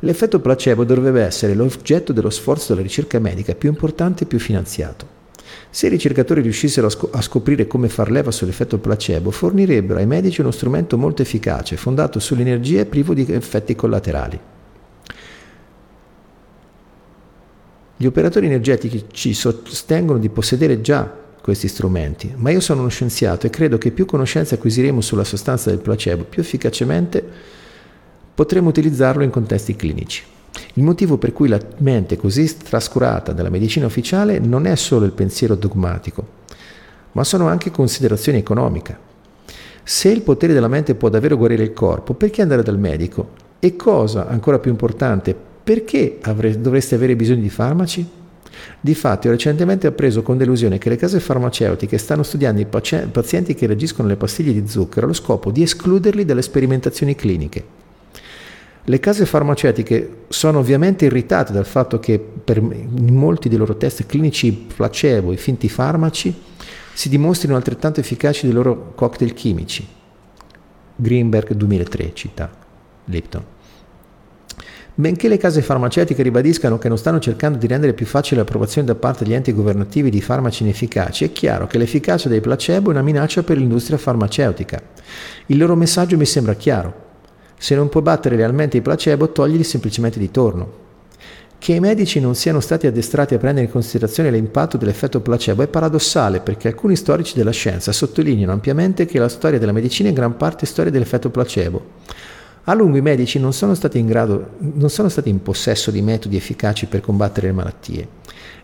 [0.00, 5.16] L'effetto placebo dovrebbe essere l'oggetto dello sforzo della ricerca medica più importante e più finanziato.
[5.70, 10.06] Se i ricercatori riuscissero a, sc- a, scoprire come far leva sull'effetto placebo, fornirebbero ai
[10.06, 14.40] medici uno strumento molto efficace, fondato sull'energia e privo di effetti collaterali.
[18.00, 21.12] Gli operatori energetici sostengono di possedere già
[21.42, 25.70] questi strumenti, ma io sono uno scienziato e credo che più conoscenze acquisiremo sulla sostanza
[25.70, 27.20] del placebo, più efficacemente
[28.32, 30.22] potremo utilizzarlo in contesti clinici.
[30.74, 35.10] Il motivo per cui la mente così trascurata dalla medicina ufficiale non è solo il
[35.10, 36.24] pensiero dogmatico,
[37.12, 38.96] ma sono anche considerazioni economiche.
[39.82, 43.30] Se il potere della mente può davvero guarire il corpo, perché andare dal medico?
[43.58, 48.08] E cosa, ancora più importante, perché avre- dovreste avere bisogno di farmaci?
[48.80, 53.66] Difatti ho recentemente appreso con delusione che le case farmaceutiche stanno studiando i pazienti che
[53.66, 57.64] reagiscono alle pastiglie di zucchero allo scopo di escluderli dalle sperimentazioni cliniche.
[58.82, 64.50] Le case farmaceutiche sono ovviamente irritate dal fatto che per molti dei loro test clinici
[64.74, 66.34] placebo, i finti farmaci,
[66.94, 69.86] si dimostrino altrettanto efficaci dei loro cocktail chimici.
[70.96, 72.50] Greenberg 2003 cita
[73.04, 73.56] Lipton.
[74.98, 78.96] Benché le case farmaceutiche ribadiscano che non stanno cercando di rendere più facile l'approvazione da
[78.96, 83.02] parte degli enti governativi di farmaci inefficaci, è chiaro che l'efficacia dei placebo è una
[83.02, 84.82] minaccia per l'industria farmaceutica.
[85.46, 86.92] Il loro messaggio mi sembra chiaro.
[87.56, 90.86] Se non puoi battere realmente i placebo, toglili semplicemente di torno.
[91.60, 95.68] Che i medici non siano stati addestrati a prendere in considerazione l'impatto dell'effetto placebo è
[95.68, 100.16] paradossale perché alcuni storici della scienza sottolineano ampiamente che la storia della medicina è in
[100.16, 102.36] gran parte storia dell'effetto placebo.
[102.68, 106.02] A lungo i medici non sono stati in grado, non sono stati in possesso di
[106.02, 108.08] metodi efficaci per combattere le malattie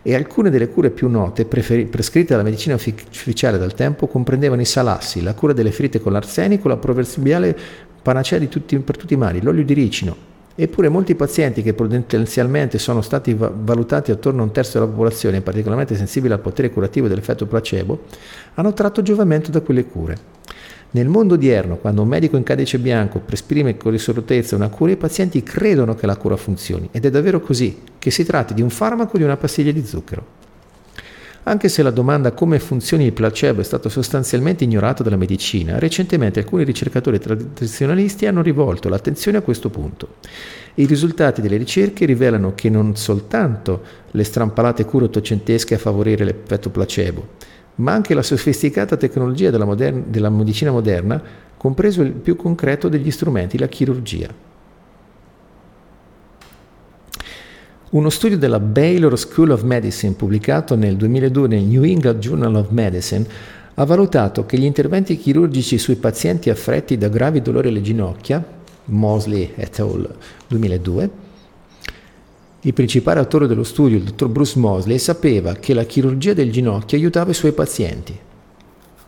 [0.03, 4.65] e alcune delle cure più note preferi- prescritte dalla medicina ufficiale dal tempo comprendevano i
[4.65, 7.57] salassi, la cura delle ferite con l'arsenico, la proverbiale
[7.99, 10.15] panacea tutti, per tutti i mali, l'olio di ricino.
[10.53, 15.95] Eppure molti pazienti che potenzialmente sono stati valutati attorno a un terzo della popolazione, particolarmente
[15.95, 18.03] sensibili al potere curativo dell'effetto placebo,
[18.53, 20.35] hanno tratto giovamento da quelle cure.
[20.95, 24.95] Nel mondo odierno, quando un medico in cadice bianco esprime con risolutezza una cura, i
[24.95, 28.69] pazienti credono che la cura funzioni ed è davvero così, che si tratti di un
[28.69, 30.25] farmaco o di una pastiglia di zucchero.
[31.43, 36.39] Anche se la domanda come funzioni il placebo è stata sostanzialmente ignorata dalla medicina, recentemente
[36.39, 40.15] alcuni ricercatori tradizionalisti hanno rivolto l'attenzione a questo punto.
[40.75, 46.69] I risultati delle ricerche rivelano che non soltanto le strampalate cure ottocentesche a favorire l'effetto
[46.69, 47.27] placebo,
[47.75, 51.21] ma anche la sofisticata tecnologia della, moderna, della medicina moderna,
[51.57, 54.29] compreso il più concreto degli strumenti, la chirurgia.
[57.91, 62.69] Uno studio della Baylor School of Medicine pubblicato nel 2002 nel New England Journal of
[62.69, 63.25] Medicine
[63.73, 68.43] ha valutato che gli interventi chirurgici sui pazienti affetti da gravi dolori alle ginocchia,
[68.85, 70.13] Mosley et al.
[70.47, 71.09] 2002,
[72.65, 76.97] il principale autore dello studio, il dottor Bruce Mosley, sapeva che la chirurgia del ginocchio
[76.97, 78.17] aiutava i suoi pazienti.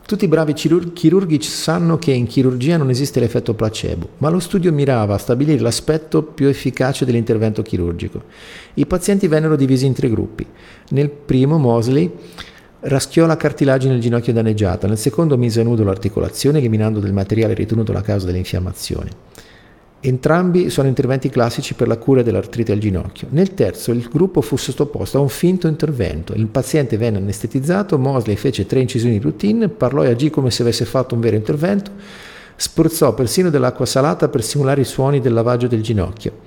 [0.06, 4.38] Tutti i bravi chirur- chirurghi sanno che in chirurgia non esiste l'effetto placebo, ma lo
[4.38, 8.22] studio mirava a stabilire l'aspetto più efficace dell'intervento chirurgico.
[8.74, 10.46] I pazienti vennero divisi in tre gruppi.
[10.90, 12.10] Nel primo Mosley
[12.80, 17.54] raschiò la cartilagine del ginocchio danneggiata, nel secondo mise a nudo l'articolazione eliminando del materiale
[17.54, 19.10] ritenuto la causa dell'infiammazione.
[20.00, 23.26] Entrambi sono interventi classici per la cura dell'artrite al ginocchio.
[23.30, 26.34] Nel terzo il gruppo fu sottoposto a un finto intervento.
[26.34, 30.62] Il paziente venne anestetizzato, Mosley fece tre incisioni di routine, parlò e agì come se
[30.62, 31.90] avesse fatto un vero intervento,
[32.54, 36.46] spruzzò persino dell'acqua salata per simulare i suoni del lavaggio del ginocchio.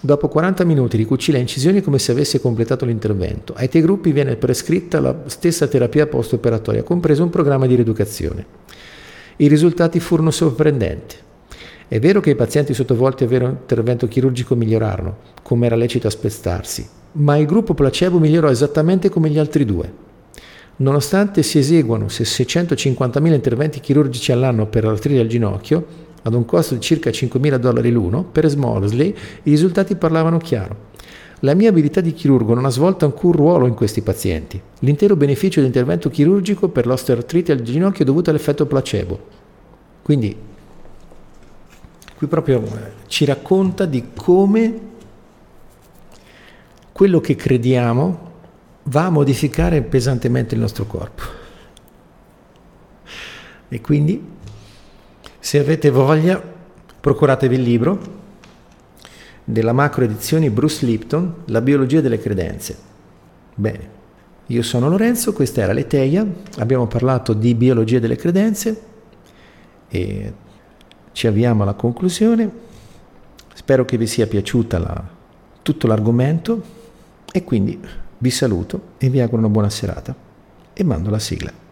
[0.00, 3.52] Dopo 40 minuti ricucì le incisioni come se avesse completato l'intervento.
[3.56, 8.46] Ai tre gruppi viene prescritta la stessa terapia post-operatoria, compreso un programma di rieducazione.
[9.36, 11.24] I risultati furono sorprendenti.
[11.88, 16.84] È vero che i pazienti sottovolti a vero intervento chirurgico migliorarono, come era lecito aspettarsi,
[17.12, 19.92] ma il gruppo placebo migliorò esattamente come gli altri due.
[20.78, 25.86] Nonostante si eseguano 650.000 interventi chirurgici all'anno per l'artrite al ginocchio,
[26.22, 29.14] ad un costo di circa 5.000 dollari l'uno, per Smolsley
[29.44, 30.94] i risultati parlavano chiaro.
[31.40, 34.60] La mia abilità di chirurgo non ha svolto alcun ruolo in questi pazienti.
[34.80, 39.20] L'intero beneficio dell'intervento chirurgico per l'osteoartrite al ginocchio è dovuto all'effetto placebo.
[40.02, 40.54] Quindi
[42.16, 44.80] qui proprio eh, ci racconta di come
[46.92, 48.32] quello che crediamo
[48.84, 51.22] va a modificare pesantemente il nostro corpo.
[53.68, 54.24] E quindi,
[55.38, 56.42] se avete voglia,
[57.00, 58.14] procuratevi il libro
[59.44, 62.78] della macro edizioni Bruce Lipton, La biologia delle credenze.
[63.54, 63.94] Bene,
[64.46, 66.26] io sono Lorenzo, questa era Leteia,
[66.58, 68.82] abbiamo parlato di biologia delle credenze
[69.88, 70.32] e
[71.16, 72.50] ci avviamo alla conclusione.
[73.54, 75.02] Spero che vi sia piaciuta la,
[75.62, 76.62] tutto l'argomento
[77.32, 77.80] e quindi
[78.18, 80.14] vi saluto e vi auguro una buona serata
[80.74, 81.65] e mando la sigla.